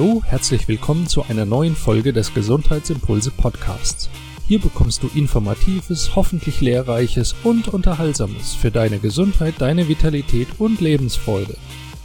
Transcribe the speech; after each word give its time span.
Hallo, 0.00 0.22
herzlich 0.24 0.66
willkommen 0.66 1.06
zu 1.08 1.24
einer 1.28 1.44
neuen 1.44 1.76
Folge 1.76 2.14
des 2.14 2.32
Gesundheitsimpulse 2.32 3.30
Podcasts. 3.30 4.08
Hier 4.48 4.58
bekommst 4.58 5.02
du 5.02 5.10
informatives, 5.14 6.16
hoffentlich 6.16 6.62
lehrreiches 6.62 7.34
und 7.44 7.68
unterhaltsames 7.68 8.54
für 8.54 8.70
deine 8.70 8.98
Gesundheit, 8.98 9.56
deine 9.58 9.88
Vitalität 9.88 10.48
und 10.56 10.80
Lebensfreude. 10.80 11.54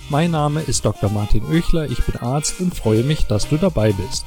Mein 0.10 0.32
Name 0.32 0.60
ist 0.60 0.84
Dr. 0.84 1.10
Martin 1.10 1.46
Oechler, 1.46 1.90
ich 1.90 2.04
bin 2.04 2.18
Arzt 2.18 2.60
und 2.60 2.76
freue 2.76 3.04
mich, 3.04 3.28
dass 3.28 3.48
du 3.48 3.56
dabei 3.56 3.94
bist. 3.94 4.26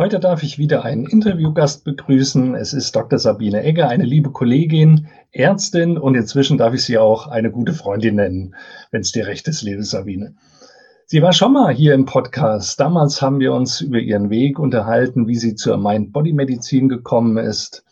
Heute 0.00 0.20
darf 0.20 0.44
ich 0.44 0.58
wieder 0.58 0.84
einen 0.84 1.06
Interviewgast 1.06 1.82
begrüßen. 1.82 2.54
Es 2.54 2.72
ist 2.72 2.94
Dr. 2.94 3.18
Sabine 3.18 3.64
Egger, 3.64 3.88
eine 3.88 4.04
liebe 4.04 4.30
Kollegin, 4.30 5.08
Ärztin 5.32 5.98
und 5.98 6.14
inzwischen 6.14 6.56
darf 6.56 6.72
ich 6.72 6.84
sie 6.84 6.98
auch 6.98 7.26
eine 7.26 7.50
gute 7.50 7.72
Freundin 7.72 8.14
nennen, 8.14 8.54
wenn 8.92 9.00
es 9.00 9.10
dir 9.10 9.26
recht 9.26 9.48
ist, 9.48 9.62
liebe 9.62 9.82
Sabine. 9.82 10.36
Sie 11.06 11.20
war 11.20 11.32
schon 11.32 11.52
mal 11.52 11.74
hier 11.74 11.94
im 11.94 12.04
Podcast. 12.04 12.78
Damals 12.78 13.20
haben 13.20 13.40
wir 13.40 13.52
uns 13.52 13.80
über 13.80 13.98
ihren 13.98 14.30
Weg 14.30 14.60
unterhalten, 14.60 15.26
wie 15.26 15.34
sie 15.34 15.56
zur 15.56 15.76
Mind-Body-Medizin 15.78 16.88
gekommen 16.88 17.36
ist. 17.36 17.84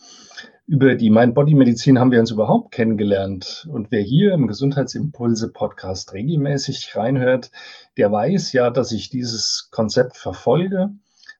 Über 0.68 0.94
die 0.94 1.10
Mind-Body-Medizin 1.10 1.98
haben 1.98 2.12
wir 2.12 2.20
uns 2.20 2.30
überhaupt 2.30 2.70
kennengelernt. 2.70 3.66
Und 3.72 3.90
wer 3.90 4.02
hier 4.02 4.32
im 4.32 4.46
Gesundheitsimpulse-Podcast 4.46 6.12
regelmäßig 6.12 6.94
reinhört, 6.94 7.50
der 7.96 8.12
weiß 8.12 8.52
ja, 8.52 8.70
dass 8.70 8.92
ich 8.92 9.10
dieses 9.10 9.70
Konzept 9.72 10.16
verfolge 10.16 10.90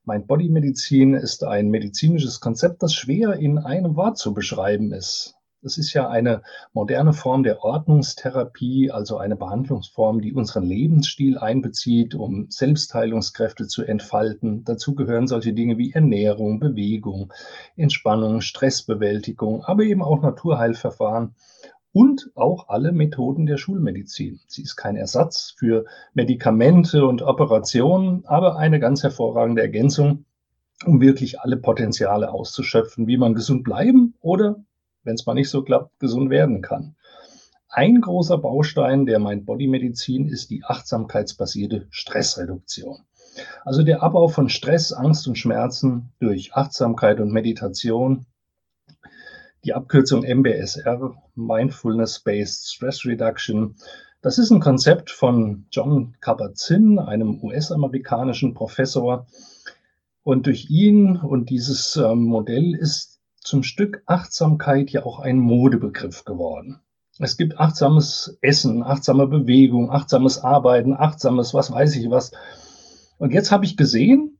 Mind-Body-Medizin 0.07 1.15
ist 1.15 1.43
ein 1.43 1.67
medizinisches 1.67 2.39
Konzept, 2.39 2.81
das 2.81 2.93
schwer 2.93 3.33
in 3.33 3.57
einem 3.57 3.97
Wort 3.97 4.17
zu 4.17 4.33
beschreiben 4.33 4.93
ist. 4.93 5.35
Es 5.61 5.77
ist 5.77 5.91
ja 5.91 6.07
eine 6.07 6.43
moderne 6.71 7.11
Form 7.11 7.43
der 7.43 7.61
Ordnungstherapie, 7.61 8.89
also 8.89 9.17
eine 9.17 9.35
Behandlungsform, 9.35 10.21
die 10.21 10.33
unseren 10.33 10.63
Lebensstil 10.63 11.37
einbezieht, 11.37 12.15
um 12.15 12.45
Selbstheilungskräfte 12.49 13.67
zu 13.67 13.83
entfalten. 13.83 14.63
Dazu 14.63 14.95
gehören 14.95 15.27
solche 15.27 15.51
Dinge 15.51 15.77
wie 15.77 15.91
Ernährung, 15.91 16.61
Bewegung, 16.61 17.33
Entspannung, 17.75 18.39
Stressbewältigung, 18.39 19.65
aber 19.65 19.83
eben 19.83 20.03
auch 20.03 20.21
Naturheilverfahren 20.21 21.35
und 21.97 22.29
auch 22.35 22.69
alle 22.69 22.91
Methoden 22.91 23.47
der 23.47 23.57
Schulmedizin. 23.57 24.39
Sie 24.45 24.61
ist 24.61 24.75
kein 24.75 24.95
Ersatz 24.95 25.55
für 25.57 25.85
Medikamente 26.13 27.07
und 27.07 27.23
Operationen, 27.23 28.23
aber 28.27 28.55
eine 28.55 28.79
ganz 28.79 29.01
hervorragende 29.01 29.63
Ergänzung, 29.63 30.25
um 30.85 31.01
wirklich 31.01 31.39
alle 31.39 31.57
Potenziale 31.57 32.29
auszuschöpfen, 32.31 33.07
wie 33.07 33.17
man 33.17 33.33
gesund 33.33 33.63
bleiben 33.63 34.13
oder, 34.21 34.63
wenn 35.05 35.15
es 35.15 35.25
mal 35.25 35.33
nicht 35.33 35.49
so 35.49 35.63
klappt, 35.63 35.99
gesund 35.99 36.29
werden 36.29 36.61
kann. 36.61 36.93
Ein 37.67 37.99
großer 37.99 38.37
Baustein 38.37 39.07
der 39.07 39.17
Mind-Body-Medizin 39.17 40.27
ist 40.27 40.51
die 40.51 40.63
achtsamkeitsbasierte 40.63 41.87
Stressreduktion. 41.89 42.99
Also 43.65 43.81
der 43.81 44.03
Abbau 44.03 44.27
von 44.27 44.49
Stress, 44.49 44.93
Angst 44.93 45.27
und 45.27 45.39
Schmerzen 45.39 46.11
durch 46.19 46.53
Achtsamkeit 46.53 47.19
und 47.19 47.31
Meditation 47.31 48.27
die 49.63 49.73
Abkürzung 49.73 50.23
MBSR, 50.23 51.15
Mindfulness-Based 51.35 52.73
Stress 52.73 53.05
Reduction. 53.05 53.75
Das 54.21 54.37
ist 54.37 54.51
ein 54.51 54.59
Konzept 54.59 55.11
von 55.11 55.65
John 55.71 56.15
Kabat-Zinn, 56.21 56.99
einem 56.99 57.43
US-amerikanischen 57.43 58.53
Professor. 58.53 59.27
Und 60.23 60.45
durch 60.45 60.69
ihn 60.69 61.17
und 61.17 61.49
dieses 61.49 61.95
ähm, 61.95 62.25
Modell 62.25 62.75
ist 62.75 63.19
zum 63.39 63.63
Stück 63.63 64.03
Achtsamkeit 64.05 64.89
ja 64.89 65.05
auch 65.05 65.19
ein 65.19 65.37
Modebegriff 65.37 66.25
geworden. 66.25 66.81
Es 67.19 67.37
gibt 67.37 67.57
achtsames 67.59 68.37
Essen, 68.41 68.83
achtsame 68.83 69.25
Bewegung, 69.25 69.89
achtsames 69.89 70.39
Arbeiten, 70.39 70.93
achtsames 70.93 71.53
was 71.53 71.71
weiß 71.71 71.95
ich 71.95 72.09
was. 72.09 72.31
Und 73.17 73.33
jetzt 73.33 73.51
habe 73.51 73.65
ich 73.65 73.77
gesehen, 73.77 74.37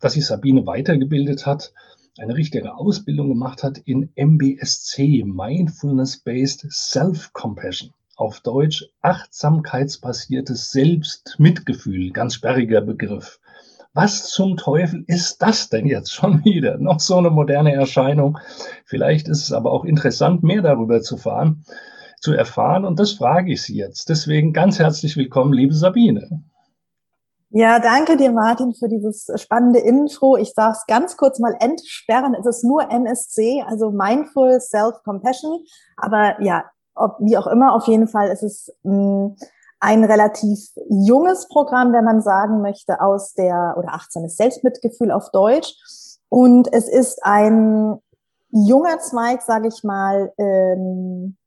dass 0.00 0.14
sich 0.14 0.26
Sabine 0.26 0.66
weitergebildet 0.66 1.46
hat 1.46 1.72
eine 2.18 2.34
richtige 2.34 2.76
Ausbildung 2.76 3.28
gemacht 3.28 3.62
hat 3.62 3.78
in 3.78 4.10
MBSC, 4.16 5.24
Mindfulness-Based 5.24 6.66
Self-Compassion. 6.70 7.92
Auf 8.16 8.40
Deutsch 8.40 8.86
achtsamkeitsbasiertes 9.02 10.70
Selbstmitgefühl, 10.70 12.12
ganz 12.12 12.34
sperriger 12.34 12.80
Begriff. 12.80 13.38
Was 13.92 14.30
zum 14.30 14.56
Teufel 14.56 15.04
ist 15.06 15.42
das 15.42 15.68
denn 15.68 15.86
jetzt 15.86 16.12
schon 16.12 16.42
wieder? 16.44 16.78
Noch 16.78 17.00
so 17.00 17.16
eine 17.16 17.30
moderne 17.30 17.74
Erscheinung. 17.74 18.38
Vielleicht 18.86 19.28
ist 19.28 19.42
es 19.42 19.52
aber 19.52 19.70
auch 19.72 19.84
interessant, 19.84 20.42
mehr 20.42 20.62
darüber 20.62 21.02
zu 21.02 21.18
fahren, 21.18 21.64
zu 22.20 22.32
erfahren. 22.32 22.86
Und 22.86 22.98
das 22.98 23.12
frage 23.12 23.52
ich 23.52 23.62
Sie 23.62 23.76
jetzt. 23.76 24.08
Deswegen 24.08 24.54
ganz 24.54 24.78
herzlich 24.78 25.16
willkommen, 25.18 25.52
liebe 25.52 25.74
Sabine. 25.74 26.42
Ja, 27.58 27.78
danke 27.78 28.18
dir, 28.18 28.32
Martin, 28.32 28.74
für 28.74 28.86
dieses 28.86 29.28
spannende 29.36 29.78
Intro. 29.78 30.36
Ich 30.36 30.52
darf 30.52 30.76
es 30.76 30.86
ganz 30.86 31.16
kurz 31.16 31.38
mal 31.38 31.56
entsperren. 31.58 32.34
Es 32.34 32.44
ist 32.44 32.64
nur 32.64 32.90
MSC, 32.90 33.64
also 33.66 33.90
Mindful 33.90 34.60
Self-Compassion. 34.60 35.64
Aber 35.96 36.38
ja, 36.42 36.66
ob, 36.94 37.16
wie 37.18 37.38
auch 37.38 37.46
immer, 37.46 37.74
auf 37.74 37.86
jeden 37.86 38.08
Fall 38.08 38.28
ist 38.28 38.42
es 38.42 38.76
mh, 38.82 38.92
mm, 38.92 39.36
ein 39.80 40.04
relativ 40.04 40.68
junges 40.90 41.48
Programm, 41.48 41.94
wenn 41.94 42.04
man 42.04 42.20
sagen 42.20 42.60
möchte, 42.60 43.00
aus 43.00 43.32
der, 43.32 43.76
oder 43.78 43.94
achtsames 43.94 44.36
Selbstmitgefühl 44.36 45.10
auf 45.10 45.30
Deutsch. 45.30 45.76
Und 46.28 46.70
es 46.74 46.90
ist 46.90 47.24
ein 47.24 47.96
junger 48.50 48.98
Zweig, 48.98 49.40
sage 49.40 49.68
ich 49.68 49.82
mal, 49.82 50.30
ähm, 50.36 51.38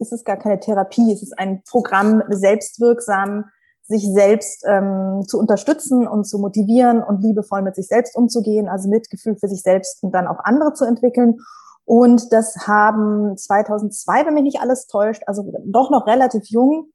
ist 0.00 0.12
es 0.12 0.24
gar 0.24 0.36
keine 0.36 0.58
Therapie, 0.58 1.12
es 1.12 1.22
ist 1.22 1.38
ein 1.38 1.62
Programm 1.62 2.24
selbstwirksam 2.28 3.44
sich 3.92 4.10
selbst 4.10 4.64
ähm, 4.66 5.22
zu 5.26 5.38
unterstützen 5.38 6.08
und 6.08 6.24
zu 6.24 6.38
motivieren 6.38 7.02
und 7.02 7.22
liebevoll 7.22 7.62
mit 7.62 7.76
sich 7.76 7.86
selbst 7.86 8.16
umzugehen, 8.16 8.68
also 8.68 8.88
Mitgefühl 8.88 9.36
für 9.36 9.48
sich 9.48 9.62
selbst 9.62 10.02
und 10.02 10.14
dann 10.14 10.26
auch 10.26 10.38
andere 10.44 10.72
zu 10.72 10.84
entwickeln. 10.84 11.38
Und 11.84 12.32
das 12.32 12.66
haben 12.66 13.36
2002, 13.36 14.26
wenn 14.26 14.34
mich 14.34 14.44
nicht 14.44 14.60
alles 14.60 14.86
täuscht, 14.86 15.22
also 15.26 15.52
doch 15.66 15.90
noch 15.90 16.06
relativ 16.06 16.44
jung, 16.46 16.86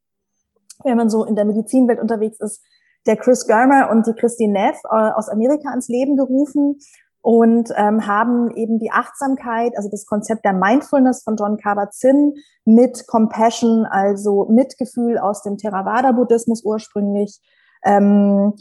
wenn 0.84 0.98
man 0.98 1.10
so 1.10 1.24
in 1.24 1.36
der 1.36 1.46
Medizinwelt 1.46 2.00
unterwegs 2.00 2.40
ist, 2.40 2.64
der 3.06 3.16
Chris 3.16 3.46
Germer 3.46 3.90
und 3.92 4.08
die 4.08 4.14
Christine 4.14 4.54
Neff 4.54 4.78
äh, 4.86 5.12
aus 5.12 5.30
Amerika 5.30 5.70
ans 5.70 5.88
Leben 5.88 6.18
gerufen 6.18 6.80
und 7.22 7.72
ähm, 7.76 8.08
haben 8.08 8.52
eben 8.52 8.80
die 8.80 8.92
Achtsamkeit, 8.92 9.74
also 9.76 9.90
das 9.90 10.06
Konzept 10.06 10.46
der 10.46 10.54
Mindfulness 10.54 11.24
von 11.24 11.36
John 11.36 11.58
Kabat-Zinn 11.58 12.36
mit 12.66 13.08
Compassion, 13.08 13.86
also 13.86 14.48
Mitgefühl 14.50 15.18
aus 15.18 15.42
dem 15.44 15.58
Theravada-Buddhismus 15.58 16.64
ursprünglich 16.64 17.40
ähm, 17.84 18.54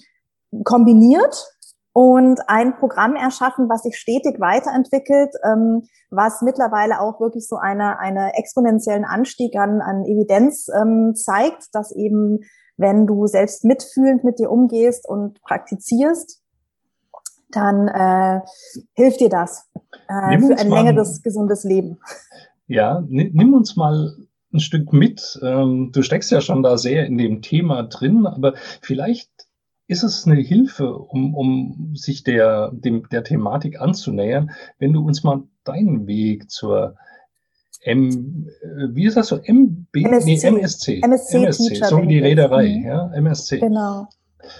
kombiniert 0.64 1.46
und 1.92 2.40
ein 2.46 2.76
Programm 2.76 3.16
erschaffen, 3.16 3.70
was 3.70 3.82
sich 3.82 3.96
stetig 3.96 4.38
weiterentwickelt, 4.38 5.34
ähm, 5.44 5.84
was 6.10 6.42
mittlerweile 6.42 7.00
auch 7.00 7.20
wirklich 7.20 7.48
so 7.48 7.56
eine, 7.56 7.98
eine 7.98 8.34
exponentiellen 8.34 9.06
Anstieg 9.06 9.56
an, 9.56 9.80
an 9.80 10.04
Evidenz 10.04 10.68
ähm, 10.68 11.14
zeigt, 11.14 11.74
dass 11.74 11.92
eben, 11.92 12.40
wenn 12.76 13.06
du 13.06 13.26
selbst 13.26 13.64
mitfühlend 13.64 14.24
mit 14.24 14.38
dir 14.38 14.50
umgehst 14.50 15.08
und 15.08 15.40
praktizierst, 15.40 16.42
dann 17.50 17.88
äh, 17.88 18.40
hilft 18.94 19.20
dir 19.20 19.28
das 19.28 19.68
äh, 20.08 20.38
für 20.38 20.58
ein 20.58 20.70
längeres, 20.70 21.22
gesundes 21.22 21.64
Leben. 21.64 21.98
Ja, 22.66 23.04
nimm 23.08 23.54
uns 23.54 23.76
mal 23.76 24.16
ein 24.52 24.60
Stück 24.60 24.92
mit. 24.92 25.38
Ähm, 25.42 25.90
du 25.92 26.02
steckst 26.02 26.30
ja 26.30 26.40
schon 26.40 26.62
da 26.62 26.76
sehr 26.76 27.06
in 27.06 27.18
dem 27.18 27.42
Thema 27.42 27.84
drin, 27.84 28.26
aber 28.26 28.54
vielleicht 28.80 29.30
ist 29.88 30.02
es 30.02 30.26
eine 30.26 30.40
Hilfe, 30.40 30.96
um, 30.96 31.34
um 31.34 31.92
sich 31.94 32.24
der, 32.24 32.72
dem, 32.72 33.08
der 33.10 33.22
Thematik 33.22 33.80
anzunähern, 33.80 34.50
wenn 34.78 34.92
du 34.92 35.04
uns 35.06 35.22
mal 35.22 35.44
deinen 35.64 36.06
Weg 36.06 36.50
zur 36.50 36.96
M, 37.82 38.48
äh, 38.62 38.94
wie 38.94 39.06
ist 39.06 39.16
das 39.16 39.28
so? 39.28 39.36
MB? 39.36 39.94
MSC. 39.94 40.26
Nee, 40.26 40.58
MSC. 40.58 41.00
MSC, 41.02 41.36
MSC 41.36 41.74
so 41.84 42.02
wie 42.02 42.08
die 42.08 42.18
Reederei, 42.18 42.78
mhm. 42.78 42.84
ja, 42.84 43.12
MSC. 43.14 43.60
Genau. 43.60 44.08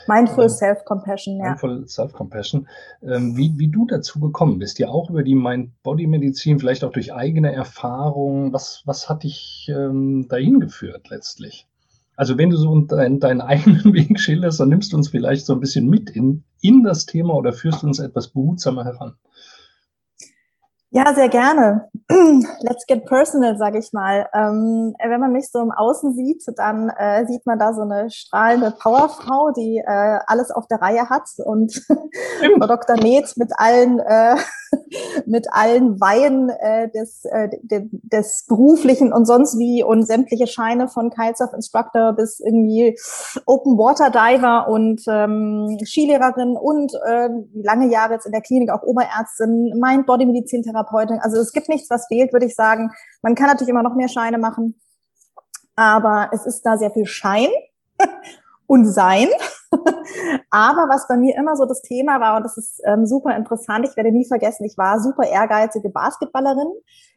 Mindful 0.07 0.49
Self-Compassion, 0.49 1.39
ja. 1.39 1.51
Mindful 1.51 1.87
Self-Compassion. 1.87 2.69
Ähm, 3.03 3.37
wie, 3.37 3.59
wie 3.59 3.69
du 3.69 3.87
dazu 3.87 4.21
gekommen 4.21 4.59
bist, 4.59 4.79
ja 4.79 4.89
auch 4.89 5.11
über 5.11 5.23
die 5.23 5.35
Mind-Body-Medizin, 5.35 6.59
vielleicht 6.59 6.85
auch 6.85 6.93
durch 6.93 7.13
eigene 7.15 7.53
Erfahrungen. 7.53 8.53
Was, 8.53 8.83
was 8.85 9.09
hat 9.09 9.23
dich 9.23 9.71
ähm, 9.75 10.27
dahin 10.29 10.61
geführt 10.61 11.09
letztlich? 11.11 11.67
Also 12.17 12.39
wenn 12.39 12.51
du 12.51 12.57
so 12.57 12.81
dein, 12.81 13.21
deinen 13.21 13.43
eigenen 13.43 13.85
Weg 13.93 14.19
schilderst, 14.19 14.59
dann 14.61 14.71
nimmst 14.71 14.93
du 14.93 14.97
uns 14.97 15.09
vielleicht 15.09 15.45
so 15.47 15.53
ein 15.53 15.61
bisschen 15.61 15.89
mit 15.89 16.11
in, 16.11 16.45
in 16.61 16.83
das 16.83 17.07
Thema 17.07 17.35
oder 17.35 17.53
führst 17.53 17.85
uns 17.85 17.99
etwas 17.99 18.29
behutsamer 18.29 18.85
heran. 18.85 19.15
Ja, 20.91 21.13
sehr 21.15 21.29
gerne. 21.29 21.89
let's 22.61 22.87
get 22.87 23.05
personal, 23.07 23.59
sage 23.59 23.79
ich 23.79 23.93
mal. 23.93 24.29
Ähm, 24.33 24.95
wenn 25.05 25.21
man 25.21 25.33
mich 25.33 25.51
so 25.51 25.61
im 25.61 25.73
Außen 25.73 26.15
sieht, 26.15 26.45
dann 26.57 26.91
äh, 26.91 27.27
sieht 27.27 27.45
man 27.45 27.59
da 27.59 27.75
so 27.75 27.83
eine 27.83 28.09
strahlende 28.11 28.71
Powerfrau, 28.71 29.51
die 29.51 29.83
äh, 29.85 30.19
alles 30.27 30.51
auf 30.51 30.69
der 30.69 30.81
Reihe 30.81 31.11
hat 31.11 31.29
und 31.45 31.75
Frau 31.89 32.67
Dr. 32.67 32.97
Neth 32.97 33.37
mit 33.37 33.51
allen 33.59 33.99
äh, 33.99 34.37
mit 35.27 35.47
allen 35.51 36.01
Weihen 36.01 36.51
äh, 36.51 36.91
des, 36.91 37.25
äh, 37.25 37.49
de, 37.63 37.89
des 37.93 38.45
beruflichen 38.49 39.13
und 39.13 39.27
sonst 39.27 39.59
wie 39.59 39.83
und 39.83 40.05
sämtliche 40.05 40.47
Scheine 40.47 40.89
von 40.89 41.11
Kitesurf 41.11 41.53
Instructor 41.53 42.13
bis 42.13 42.41
irgendwie 42.41 42.97
Open 43.47 43.79
Water 43.79 44.11
Diver 44.11 44.69
und 44.69 45.03
ähm, 45.09 45.79
Skilehrerin 45.85 46.57
und 46.57 46.93
äh, 47.07 47.29
lange 47.55 47.91
Jahre 47.91 48.15
jetzt 48.15 48.27
in 48.27 48.33
der 48.33 48.41
Klinik 48.41 48.71
auch 48.71 48.83
Oberärztin, 48.83 49.73
Mind 49.81 50.07
Body 50.07 50.27
Medizin 50.27 50.63
Therapeutin. 50.77 51.19
Also 51.21 51.39
es 51.39 51.53
gibt 51.53 51.69
nichts, 51.69 51.91
was 51.91 52.07
fehlt, 52.07 52.33
würde 52.33 52.47
ich 52.47 52.55
sagen. 52.55 52.93
Man 53.23 53.35
kann 53.35 53.47
natürlich 53.47 53.71
immer 53.71 53.83
noch 53.83 53.95
mehr 53.95 54.09
Scheine 54.09 54.39
machen, 54.39 54.81
aber 55.75 56.31
es 56.33 56.47
ist 56.47 56.63
da 56.63 56.77
sehr 56.77 56.91
viel 56.91 57.07
Schein 57.07 57.49
und 58.67 58.87
Sein. 58.87 59.29
Aber 60.51 60.89
was 60.89 61.09
bei 61.09 61.17
mir 61.17 61.37
immer 61.37 61.57
so 61.57 61.67
das 61.67 61.83
Thema 61.83 62.21
war, 62.21 62.37
und 62.37 62.45
das 62.45 62.57
ist 62.57 62.81
ähm, 62.85 63.05
super 63.05 63.37
interessant, 63.37 63.87
ich 63.89 63.97
werde 63.97 64.13
nie 64.13 64.27
vergessen, 64.27 64.65
ich 64.65 64.79
war 64.79 65.01
super 65.01 65.25
ehrgeizige 65.27 65.91
Basketballerin, 65.91 66.69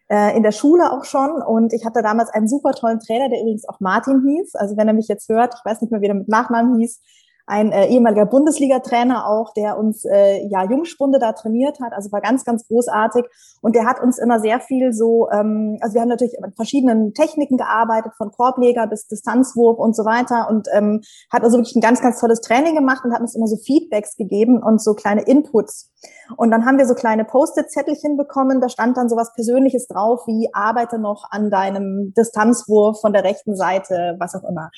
äh, 0.09 0.35
in 0.35 0.44
der 0.44 0.51
Schule 0.51 0.91
auch 0.91 1.05
schon. 1.05 1.41
Und 1.41 1.73
ich 1.73 1.85
hatte 1.85 2.01
damals 2.01 2.29
einen 2.31 2.47
super 2.47 2.71
tollen 2.71 3.00
Trainer, 3.00 3.29
der 3.29 3.41
übrigens 3.41 3.67
auch 3.69 3.79
Martin 3.79 4.23
hieß. 4.27 4.55
Also 4.55 4.77
wenn 4.77 4.88
er 4.88 4.94
mich 4.94 5.07
jetzt 5.07 5.29
hört, 5.29 5.55
ich 5.55 5.63
weiß 5.63 5.81
nicht 5.81 5.91
mehr, 5.91 6.01
wie 6.01 6.07
er 6.07 6.15
mit 6.15 6.27
Nachnamen 6.27 6.79
hieß, 6.79 7.01
ein 7.50 7.72
äh, 7.72 7.88
ehemaliger 7.88 8.28
Bundesliga-Trainer 8.28 9.28
auch, 9.28 9.54
der 9.56 9.80
uns 9.80 10.06
äh, 10.06 10.46
ja 10.48 10.63
Jungspunde 10.69 11.18
da 11.18 11.34
trainiert 11.34 11.80
hat, 11.81 11.94
also 11.94 12.12
war 12.12 12.22
ganz, 12.22 12.46
ganz 12.46 12.68
großartig. 12.68 13.25
Und 13.62 13.75
der 13.75 13.86
hat 13.86 14.00
uns 14.01 14.19
immer 14.19 14.40
sehr 14.40 14.60
viel 14.60 14.94
so, 14.94 15.28
ähm, 15.31 15.80
also 15.81 15.96
wir 15.96 16.01
haben 16.01 16.10
natürlich 16.10 16.38
mit 16.40 16.56
verschiedenen 16.56 17.16
Techniken 17.16 17.57
gearbeitet, 17.57 18.13
von 18.18 18.31
Korbleger 18.31 18.86
bis 18.86 19.07
Distanzwurf 19.07 19.80
und 19.80 19.96
so 19.96 20.06
weiter 20.06 20.48
und 20.48 20.68
ähm, 20.74 21.01
hat 21.31 21.44
also 21.44 21.57
wirklich 21.57 21.75
ein 21.75 21.81
ganz, 21.81 22.01
ganz 22.01 22.19
tolles 22.19 22.42
Training 22.42 22.75
gemacht 22.75 23.04
und 23.04 23.13
hat 23.13 23.22
uns 23.22 23.36
immer 23.36 23.48
so 23.48 23.57
Feedbacks 23.57 24.16
gegeben 24.16 24.62
und 24.62 24.80
so 24.80 24.94
kleine 24.94 25.24
Inputs. 25.24 25.92
Und 26.38 26.51
dann 26.51 26.66
haben 26.66 26.78
wir 26.78 26.86
so 26.86 26.94
kleine 26.94 27.25
Post-it-Zettelchen 27.25 28.16
bekommen, 28.16 28.62
da 28.62 28.69
stand 28.69 28.96
dann 28.96 29.10
so 29.10 29.16
was 29.16 29.34
Persönliches 29.34 29.88
drauf, 29.88 30.22
wie 30.28 30.50
arbeite 30.54 31.00
noch 31.00 31.25
an 31.31 31.50
deinem 31.50 32.13
Distanzwurf 32.16 33.01
von 33.01 33.12
der 33.12 33.24
rechten 33.24 33.56
Seite, 33.56 34.16
was 34.19 34.36
auch 34.36 34.48
immer. 34.48 34.69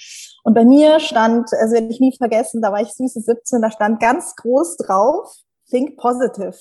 Und 0.43 0.53
bei 0.55 0.65
mir 0.65 0.99
stand, 0.99 1.49
also 1.59 1.73
werde 1.73 1.87
ich 1.87 1.99
nie 1.99 2.15
vergessen, 2.17 2.60
da 2.61 2.71
war 2.71 2.81
ich 2.81 2.91
süße 2.93 3.21
17, 3.21 3.61
da 3.61 3.71
stand 3.71 3.99
ganz 3.99 4.35
groß 4.35 4.77
drauf, 4.77 5.31
think 5.69 5.97
positive. 5.97 6.57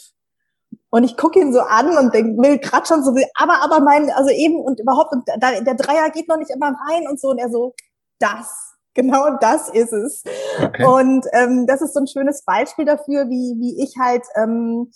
Und 0.91 1.05
ich 1.05 1.17
gucke 1.17 1.41
ihn 1.41 1.53
so 1.53 1.61
an 1.61 1.97
und 1.97 2.15
denk, 2.15 2.39
will 2.39 2.59
grad 2.59 2.89
schon 2.89 3.05
so, 3.05 3.15
aber, 3.35 3.63
aber 3.63 3.81
mein, 3.81 4.11
also 4.11 4.31
eben 4.31 4.61
und 4.61 4.81
überhaupt, 4.81 5.13
und 5.13 5.29
da, 5.39 5.61
der 5.61 5.75
Dreier 5.75 6.11
geht 6.11 6.29
noch 6.29 6.37
nicht 6.37 6.51
immer 6.51 6.75
rein 6.89 7.07
und 7.09 7.21
so. 7.21 7.29
Und 7.29 7.39
er 7.39 7.51
so, 7.51 7.75
das, 8.19 8.75
genau 8.95 9.37
das 9.41 9.69
ist 9.69 9.93
es. 9.93 10.23
Okay. 10.63 10.85
Und 10.85 11.27
ähm, 11.33 11.67
das 11.67 11.81
ist 11.81 11.95
so 11.95 12.01
ein 12.01 12.07
schönes 12.07 12.45
Beispiel 12.45 12.85
dafür, 12.85 13.29
wie, 13.29 13.57
wie 13.59 13.83
ich 13.83 13.97
halt 13.99 14.25
ähm, 14.37 14.91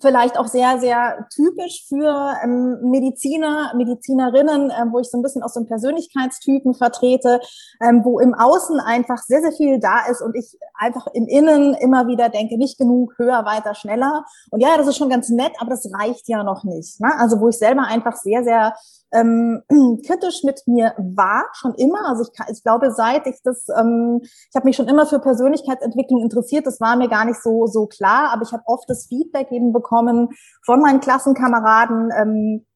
vielleicht 0.00 0.38
auch 0.38 0.46
sehr, 0.46 0.78
sehr 0.78 1.26
typisch 1.34 1.86
für 1.88 2.34
ähm, 2.42 2.78
Mediziner, 2.82 3.72
Medizinerinnen, 3.76 4.70
ähm, 4.70 4.92
wo 4.92 4.98
ich 4.98 5.10
so 5.10 5.18
ein 5.18 5.22
bisschen 5.22 5.42
aus 5.42 5.54
so 5.54 5.60
einem 5.60 5.68
Persönlichkeitstypen 5.68 6.74
vertrete, 6.74 7.40
ähm, 7.80 8.02
wo 8.04 8.18
im 8.20 8.34
Außen 8.34 8.80
einfach 8.80 9.18
sehr, 9.18 9.40
sehr 9.40 9.52
viel 9.52 9.80
da 9.80 10.06
ist 10.10 10.22
und 10.22 10.34
ich 10.36 10.58
einfach 10.74 11.06
im 11.14 11.26
Innen 11.26 11.74
immer 11.74 12.06
wieder 12.06 12.28
denke, 12.28 12.58
nicht 12.58 12.78
genug, 12.78 13.14
höher, 13.18 13.44
weiter, 13.44 13.74
schneller. 13.74 14.24
Und 14.50 14.60
ja, 14.60 14.76
das 14.76 14.86
ist 14.86 14.96
schon 14.96 15.10
ganz 15.10 15.28
nett, 15.28 15.52
aber 15.58 15.70
das 15.70 15.88
reicht 15.92 16.28
ja 16.28 16.42
noch 16.42 16.64
nicht. 16.64 17.00
Ne? 17.00 17.12
Also 17.18 17.40
wo 17.40 17.48
ich 17.48 17.58
selber 17.58 17.82
einfach 17.82 18.16
sehr, 18.16 18.44
sehr 18.44 18.74
ähm, 19.16 19.62
kritisch 20.06 20.42
mit 20.44 20.62
mir 20.66 20.94
war, 20.98 21.44
schon 21.54 21.74
immer. 21.74 22.08
Also 22.08 22.22
ich, 22.22 22.54
ich 22.56 22.62
glaube, 22.62 22.92
seit 22.92 23.26
ich 23.26 23.40
das, 23.42 23.66
ähm, 23.76 24.20
ich 24.22 24.54
habe 24.54 24.66
mich 24.66 24.76
schon 24.76 24.88
immer 24.88 25.06
für 25.06 25.18
Persönlichkeitsentwicklung 25.18 26.22
interessiert. 26.22 26.66
Das 26.66 26.80
war 26.80 26.96
mir 26.96 27.08
gar 27.08 27.24
nicht 27.24 27.42
so 27.42 27.66
so 27.66 27.86
klar, 27.86 28.30
aber 28.32 28.42
ich 28.42 28.52
habe 28.52 28.62
oft 28.66 28.88
das 28.88 29.06
Feedback 29.06 29.50
eben 29.50 29.72
bekommen 29.72 30.28
von 30.64 30.80
meinen 30.80 31.00
Klassenkameraden. 31.00 32.10
Ähm, 32.16 32.66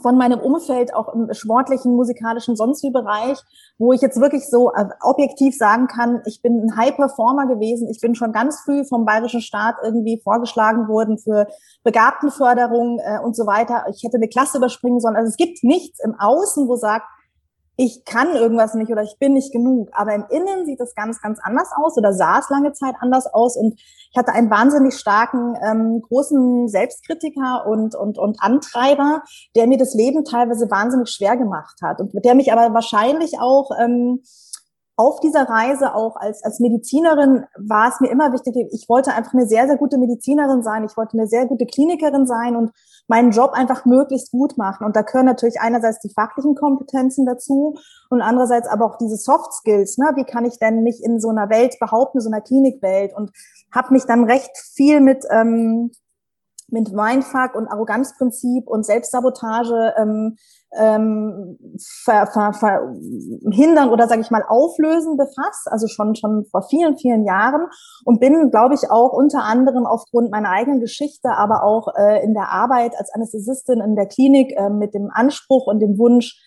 von 0.00 0.16
meinem 0.16 0.40
Umfeld, 0.40 0.94
auch 0.94 1.12
im 1.12 1.32
sportlichen, 1.32 1.94
musikalischen, 1.94 2.56
sonst 2.56 2.82
wie 2.82 2.90
Bereich, 2.90 3.38
wo 3.78 3.92
ich 3.92 4.00
jetzt 4.00 4.20
wirklich 4.20 4.48
so 4.48 4.72
äh, 4.72 4.86
objektiv 5.00 5.56
sagen 5.56 5.86
kann, 5.86 6.22
ich 6.26 6.40
bin 6.40 6.62
ein 6.62 6.76
High 6.76 6.96
Performer 6.96 7.46
gewesen. 7.46 7.88
Ich 7.88 8.00
bin 8.00 8.14
schon 8.14 8.32
ganz 8.32 8.60
früh 8.60 8.84
vom 8.84 9.04
bayerischen 9.04 9.40
Staat 9.40 9.76
irgendwie 9.82 10.20
vorgeschlagen 10.22 10.88
worden 10.88 11.18
für 11.18 11.46
Begabtenförderung 11.84 13.00
äh, 13.00 13.18
und 13.22 13.36
so 13.36 13.46
weiter. 13.46 13.84
Ich 13.90 14.02
hätte 14.02 14.16
eine 14.16 14.28
Klasse 14.28 14.58
überspringen 14.58 15.00
sollen. 15.00 15.16
Also 15.16 15.28
es 15.28 15.36
gibt 15.36 15.62
nichts 15.62 15.98
im 16.04 16.14
Außen, 16.18 16.68
wo 16.68 16.76
sagt, 16.76 17.06
ich 17.76 18.04
kann 18.04 18.34
irgendwas 18.34 18.74
nicht 18.74 18.90
oder 18.90 19.02
ich 19.02 19.16
bin 19.18 19.32
nicht 19.32 19.52
genug. 19.52 19.88
Aber 19.92 20.14
im 20.14 20.24
Innen 20.28 20.66
sieht 20.66 20.80
es 20.80 20.94
ganz, 20.94 21.20
ganz 21.22 21.38
anders 21.42 21.70
aus 21.76 21.96
oder 21.96 22.12
sah 22.12 22.38
es 22.38 22.50
lange 22.50 22.72
Zeit 22.72 22.94
anders 23.00 23.26
aus. 23.32 23.56
Und 23.56 23.80
ich 23.80 24.16
hatte 24.16 24.32
einen 24.32 24.50
wahnsinnig 24.50 24.94
starken, 24.94 25.56
ähm, 25.64 26.02
großen 26.02 26.68
Selbstkritiker 26.68 27.66
und, 27.66 27.94
und, 27.94 28.18
und 28.18 28.42
Antreiber, 28.42 29.22
der 29.56 29.66
mir 29.66 29.78
das 29.78 29.94
Leben 29.94 30.24
teilweise 30.24 30.70
wahnsinnig 30.70 31.08
schwer 31.08 31.36
gemacht 31.36 31.80
hat 31.82 32.00
und 32.00 32.12
der 32.24 32.34
mich 32.34 32.52
aber 32.52 32.74
wahrscheinlich 32.74 33.38
auch 33.40 33.70
ähm, 33.78 34.22
auf 34.96 35.20
dieser 35.20 35.48
Reise 35.48 35.94
auch 35.94 36.16
als, 36.16 36.44
als 36.44 36.60
Medizinerin 36.60 37.44
war 37.56 37.88
es 37.88 38.00
mir 38.00 38.10
immer 38.10 38.32
wichtig, 38.32 38.54
ich 38.72 38.88
wollte 38.88 39.14
einfach 39.14 39.32
eine 39.32 39.46
sehr, 39.46 39.66
sehr 39.66 39.78
gute 39.78 39.96
Medizinerin 39.96 40.62
sein, 40.62 40.84
ich 40.84 40.96
wollte 40.96 41.16
eine 41.16 41.26
sehr 41.26 41.46
gute 41.46 41.64
Klinikerin 41.64 42.26
sein 42.26 42.54
und 42.56 42.72
meinen 43.08 43.30
Job 43.30 43.52
einfach 43.52 43.84
möglichst 43.84 44.30
gut 44.30 44.56
machen. 44.56 44.84
Und 44.84 44.96
da 44.96 45.02
gehören 45.02 45.26
natürlich 45.26 45.60
einerseits 45.60 46.00
die 46.00 46.12
fachlichen 46.12 46.54
Kompetenzen 46.54 47.26
dazu 47.26 47.76
und 48.10 48.22
andererseits 48.22 48.68
aber 48.68 48.86
auch 48.86 48.96
diese 48.96 49.16
Soft 49.16 49.52
Skills. 49.52 49.98
Ne? 49.98 50.12
Wie 50.14 50.24
kann 50.24 50.44
ich 50.44 50.58
denn 50.58 50.82
mich 50.82 51.02
in 51.02 51.20
so 51.20 51.28
einer 51.28 51.50
Welt 51.50 51.78
behaupten, 51.80 52.20
so 52.20 52.30
einer 52.30 52.40
Klinikwelt? 52.40 53.14
Und 53.14 53.30
habe 53.72 53.92
mich 53.92 54.04
dann 54.04 54.24
recht 54.24 54.56
viel 54.74 55.00
mit 55.00 55.24
ähm, 55.30 55.90
mit 56.72 56.90
Mindfuck 56.90 57.54
und 57.54 57.68
Arroganzprinzip 57.68 58.66
und 58.66 58.86
Selbstsabotage 58.86 59.94
ähm, 59.98 60.36
ähm, 60.78 61.58
ver, 62.04 62.26
ver, 62.26 62.52
verhindern 62.52 63.90
oder 63.90 64.08
sage 64.08 64.22
ich 64.22 64.30
mal 64.30 64.44
auflösen 64.46 65.16
befasst, 65.16 65.66
also 65.70 65.86
schon 65.86 66.14
schon 66.14 66.46
vor 66.50 66.62
vielen 66.62 66.96
vielen 66.96 67.26
Jahren. 67.26 67.66
Und 68.04 68.20
bin, 68.20 68.50
glaube 68.50 68.74
ich, 68.74 68.90
auch 68.90 69.12
unter 69.12 69.44
anderem 69.44 69.86
aufgrund 69.86 70.30
meiner 70.30 70.50
eigenen 70.50 70.80
Geschichte, 70.80 71.30
aber 71.30 71.62
auch 71.62 71.88
äh, 71.96 72.24
in 72.24 72.34
der 72.34 72.48
Arbeit 72.48 72.92
als 72.98 73.12
Anästhesistin 73.12 73.80
in 73.80 73.96
der 73.96 74.06
Klinik 74.06 74.52
äh, 74.56 74.70
mit 74.70 74.94
dem 74.94 75.10
Anspruch 75.12 75.66
und 75.66 75.80
dem 75.80 75.98
Wunsch 75.98 76.40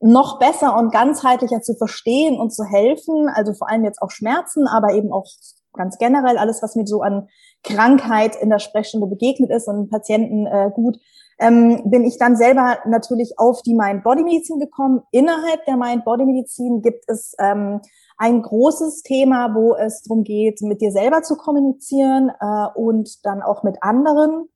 noch 0.00 0.38
besser 0.38 0.76
und 0.76 0.92
ganzheitlicher 0.92 1.60
zu 1.60 1.74
verstehen 1.74 2.38
und 2.38 2.52
zu 2.52 2.64
helfen, 2.64 3.28
also 3.34 3.52
vor 3.52 3.68
allem 3.68 3.84
jetzt 3.84 4.00
auch 4.00 4.10
Schmerzen, 4.10 4.68
aber 4.68 4.94
eben 4.94 5.12
auch 5.12 5.26
ganz 5.72 5.98
generell 5.98 6.38
alles, 6.38 6.62
was 6.62 6.76
mir 6.76 6.86
so 6.86 7.02
an 7.02 7.28
Krankheit 7.64 8.36
in 8.36 8.50
der 8.50 8.58
Sprechstunde 8.58 9.06
begegnet 9.06 9.50
ist 9.50 9.68
und 9.68 9.90
Patienten 9.90 10.46
äh, 10.46 10.70
gut, 10.72 10.98
ähm, 11.38 11.82
bin 11.84 12.04
ich 12.04 12.18
dann 12.18 12.36
selber 12.36 12.78
natürlich 12.86 13.38
auf 13.38 13.62
die 13.62 13.74
Mind-Body-Medizin 13.74 14.58
gekommen. 14.58 15.02
Innerhalb 15.12 15.64
der 15.66 15.76
Mind-Body-Medizin 15.76 16.82
gibt 16.82 17.04
es 17.06 17.34
ähm, 17.38 17.80
ein 18.16 18.42
großes 18.42 19.02
Thema, 19.02 19.54
wo 19.54 19.74
es 19.76 20.02
darum 20.02 20.24
geht, 20.24 20.60
mit 20.62 20.80
dir 20.80 20.90
selber 20.90 21.22
zu 21.22 21.36
kommunizieren 21.36 22.30
äh, 22.40 22.66
und 22.74 23.24
dann 23.24 23.42
auch 23.42 23.62
mit 23.62 23.82
anderen 23.82 24.48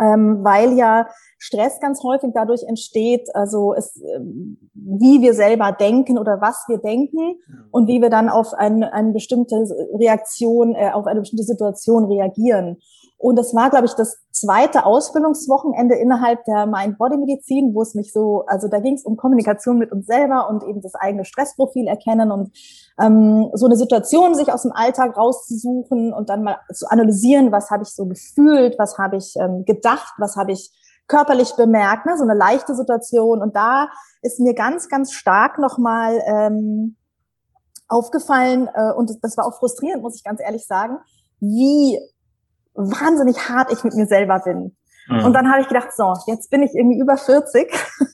ähm, 0.00 0.42
weil 0.42 0.72
ja 0.72 1.08
Stress 1.38 1.80
ganz 1.80 2.02
häufig 2.02 2.30
dadurch 2.34 2.62
entsteht, 2.62 3.34
also 3.34 3.74
es, 3.74 4.00
ähm, 4.14 4.70
wie 4.74 5.20
wir 5.20 5.34
selber 5.34 5.72
denken 5.72 6.18
oder 6.18 6.40
was 6.40 6.64
wir 6.68 6.78
denken 6.78 7.36
und 7.70 7.88
wie 7.88 8.00
wir 8.00 8.10
dann 8.10 8.28
auf 8.28 8.54
eine, 8.54 8.92
eine 8.92 9.12
bestimmte 9.12 9.56
Reaktion, 9.94 10.74
äh, 10.74 10.90
auf 10.92 11.06
eine 11.06 11.20
bestimmte 11.20 11.44
Situation 11.44 12.06
reagieren. 12.06 12.78
Und 13.22 13.36
das 13.36 13.54
war, 13.54 13.70
glaube 13.70 13.86
ich, 13.86 13.92
das 13.92 14.18
zweite 14.32 14.84
Ausbildungswochenende 14.84 15.94
innerhalb 15.94 16.44
der 16.44 16.66
Mind-Body-Medizin, 16.66 17.72
wo 17.72 17.82
es 17.82 17.94
mich 17.94 18.12
so, 18.12 18.44
also 18.48 18.66
da 18.66 18.80
ging 18.80 18.94
es 18.94 19.04
um 19.04 19.16
Kommunikation 19.16 19.78
mit 19.78 19.92
uns 19.92 20.06
selber 20.06 20.48
und 20.50 20.64
eben 20.64 20.82
das 20.82 20.96
eigene 20.96 21.24
Stressprofil 21.24 21.86
erkennen 21.86 22.32
und 22.32 22.50
ähm, 23.00 23.48
so 23.54 23.66
eine 23.66 23.76
Situation 23.76 24.34
sich 24.34 24.52
aus 24.52 24.62
dem 24.62 24.72
Alltag 24.72 25.16
rauszusuchen 25.16 26.12
und 26.12 26.30
dann 26.30 26.42
mal 26.42 26.58
zu 26.72 26.90
analysieren, 26.90 27.52
was 27.52 27.70
habe 27.70 27.84
ich 27.84 27.90
so 27.90 28.06
gefühlt, 28.06 28.76
was 28.80 28.98
habe 28.98 29.18
ich 29.18 29.36
ähm, 29.36 29.64
gedacht, 29.64 30.14
was 30.18 30.34
habe 30.34 30.50
ich 30.50 30.72
körperlich 31.06 31.54
bemerkt, 31.54 32.06
ne? 32.06 32.18
so 32.18 32.24
eine 32.24 32.34
leichte 32.34 32.74
Situation. 32.74 33.40
Und 33.40 33.54
da 33.54 33.86
ist 34.22 34.40
mir 34.40 34.54
ganz, 34.54 34.88
ganz 34.88 35.12
stark 35.12 35.60
nochmal 35.60 36.20
ähm, 36.26 36.96
aufgefallen, 37.86 38.68
äh, 38.74 38.92
und 38.94 39.10
das, 39.10 39.20
das 39.20 39.36
war 39.36 39.46
auch 39.46 39.60
frustrierend, 39.60 40.02
muss 40.02 40.16
ich 40.16 40.24
ganz 40.24 40.40
ehrlich 40.40 40.66
sagen, 40.66 40.98
wie 41.38 42.00
wahnsinnig 42.74 43.48
hart 43.48 43.72
ich 43.72 43.84
mit 43.84 43.94
mir 43.94 44.06
selber 44.06 44.40
bin. 44.40 44.76
Mhm. 45.08 45.24
Und 45.24 45.32
dann 45.32 45.50
habe 45.50 45.62
ich 45.62 45.68
gedacht, 45.68 45.92
so, 45.96 46.14
jetzt 46.26 46.50
bin 46.50 46.62
ich 46.62 46.74
irgendwie 46.74 47.00
über 47.00 47.16
40. 47.16 47.72